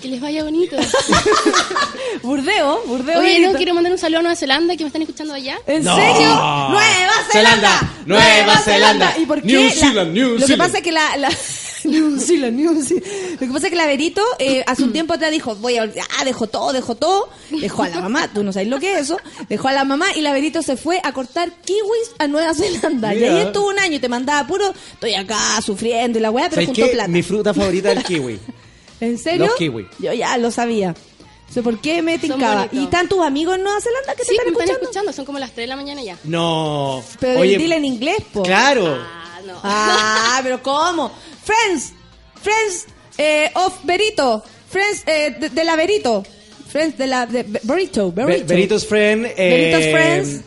[0.00, 0.76] Que les vaya bonito.
[2.22, 3.20] Burdeo, Burdeo.
[3.20, 5.58] Oye, no quiero mandar un saludo a Nueva Zelanda que me están escuchando allá.
[5.66, 5.94] ¿En No.
[5.94, 6.28] serio?
[6.28, 7.78] ¡Nueva Zelanda!
[7.78, 9.14] Zelanda, Nueva Zelanda.
[9.18, 9.46] ¿Y por qué?
[9.48, 11.16] New La- Zealand, New Lo que pasa es que la...
[11.16, 11.30] la-
[11.84, 13.06] New Zealand, New Zealand.
[13.40, 15.90] Lo que pasa es que la Verito eh, hace un tiempo atrás dijo, voy a...
[16.18, 17.28] Ah, dejó todo, dejó todo.
[17.50, 19.18] Dejó a la mamá, tú no sabes lo que es eso.
[19.48, 23.14] Dejó a la mamá y la Verito se fue a cortar kiwis a Nueva Zelanda.
[23.14, 26.44] Y ahí estuvo un año y te mandaba puro, estoy acá sufriendo y la weá,
[26.50, 26.92] pero ¿Sabes juntó qué?
[26.92, 27.08] plata.
[27.08, 28.40] Mi fruta favorita es el kiwi.
[29.00, 29.46] ¿En serio?
[29.46, 29.86] Los kiwi.
[29.98, 30.94] Yo ya lo sabía.
[31.52, 32.68] Sé por qué me tincaba.
[32.70, 34.84] ¿Y están tus amigos en Nueva Zelanda que Sí, te me están están escuchando?
[34.84, 35.12] escuchando.
[35.14, 36.16] Son como las 3 de la mañana ya.
[36.24, 37.02] No.
[37.18, 38.42] Pero Oye, dile en inglés, po.
[38.42, 38.96] Claro.
[39.00, 39.60] Ah, no.
[39.64, 41.10] Ah, pero ¿cómo?
[41.42, 41.92] Friends,
[42.40, 42.86] friends
[43.18, 46.22] eh, of Berito, friends eh, de, de la Berito,
[46.68, 48.46] friends de la de Be- Berito, Be- Berito.
[48.46, 49.26] Beritos friend.
[49.26, 50.40] eh, Beritos friends.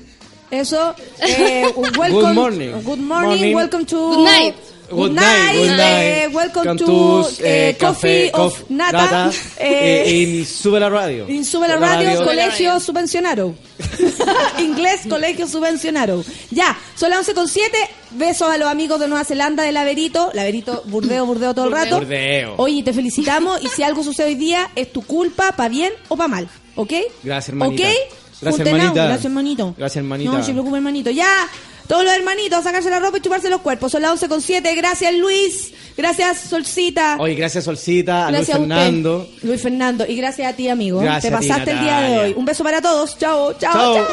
[0.51, 0.95] Eso.
[1.19, 1.65] Eh,
[1.97, 2.11] welcome.
[2.11, 2.71] Good morning.
[2.83, 3.27] Good morning.
[3.29, 3.55] Morning.
[3.55, 3.97] Welcome to.
[4.15, 4.55] Good night.
[4.95, 5.79] Good night, good night.
[5.79, 9.31] eh, welcome Con to eh, eh, Coffee of cof- Nata.
[9.59, 11.27] eh, eh, in Sube la Radio.
[11.27, 12.79] In Sube la Radio, la Colegio radio.
[12.79, 13.55] Subvencionado.
[14.59, 16.23] Inglés, Colegio Subvencionado.
[16.51, 17.77] Ya, son las 11 con 7.
[18.11, 20.31] Besos a los amigos de Nueva Zelanda, de Laverito.
[20.33, 21.99] Laverito, burdeo, burdeo todo el rato.
[21.99, 22.55] Burdeo.
[22.57, 26.15] Oye, te felicitamos y si algo sucede hoy día, es tu culpa, para bien o
[26.15, 26.47] para mal.
[26.75, 26.93] ¿Ok?
[27.23, 27.83] Gracias, hermanita.
[27.83, 27.89] ¿Ok?
[28.41, 28.93] Gracias, hermanita.
[29.05, 29.75] Gracias, hermanito.
[29.77, 30.31] Gracias, hermanita.
[30.31, 31.09] No, se preocupe, hermanito.
[31.11, 31.27] Ya,
[31.87, 33.91] todos los hermanitos a sacarse la ropa y chuparse los cuerpos.
[33.91, 34.75] Son las 11 con 7.
[34.75, 35.73] Gracias, Luis.
[35.97, 37.17] Gracias, Solcita.
[37.19, 39.29] Oye, gracias Solcita, a Luis Gracias a usted, Fernando.
[39.43, 40.05] Luis Fernando.
[40.07, 40.99] Y gracias a ti, amigo.
[40.99, 42.33] Gracias Te a ti, pasaste el día de hoy.
[42.35, 43.17] Un beso para todos.
[43.17, 43.95] Chao, chao, Chao.
[43.95, 44.07] chao.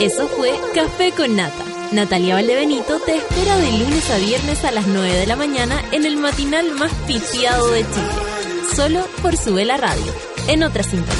[0.00, 1.64] Eso fue Café con Nata.
[1.92, 6.06] Natalia Valdebenito te espera de lunes a viernes a las 9 de la mañana en
[6.06, 8.64] el matinal más pitiado de Chile.
[8.74, 10.14] Solo por Sube la Radio,
[10.46, 11.14] en otra sintonía.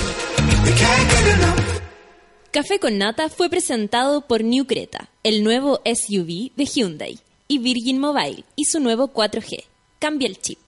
[2.52, 8.00] Café con Nata fue presentado por New Creta, el nuevo SUV de Hyundai, y Virgin
[8.00, 9.66] Mobile y su nuevo 4G.
[10.00, 10.58] Cambia el chip.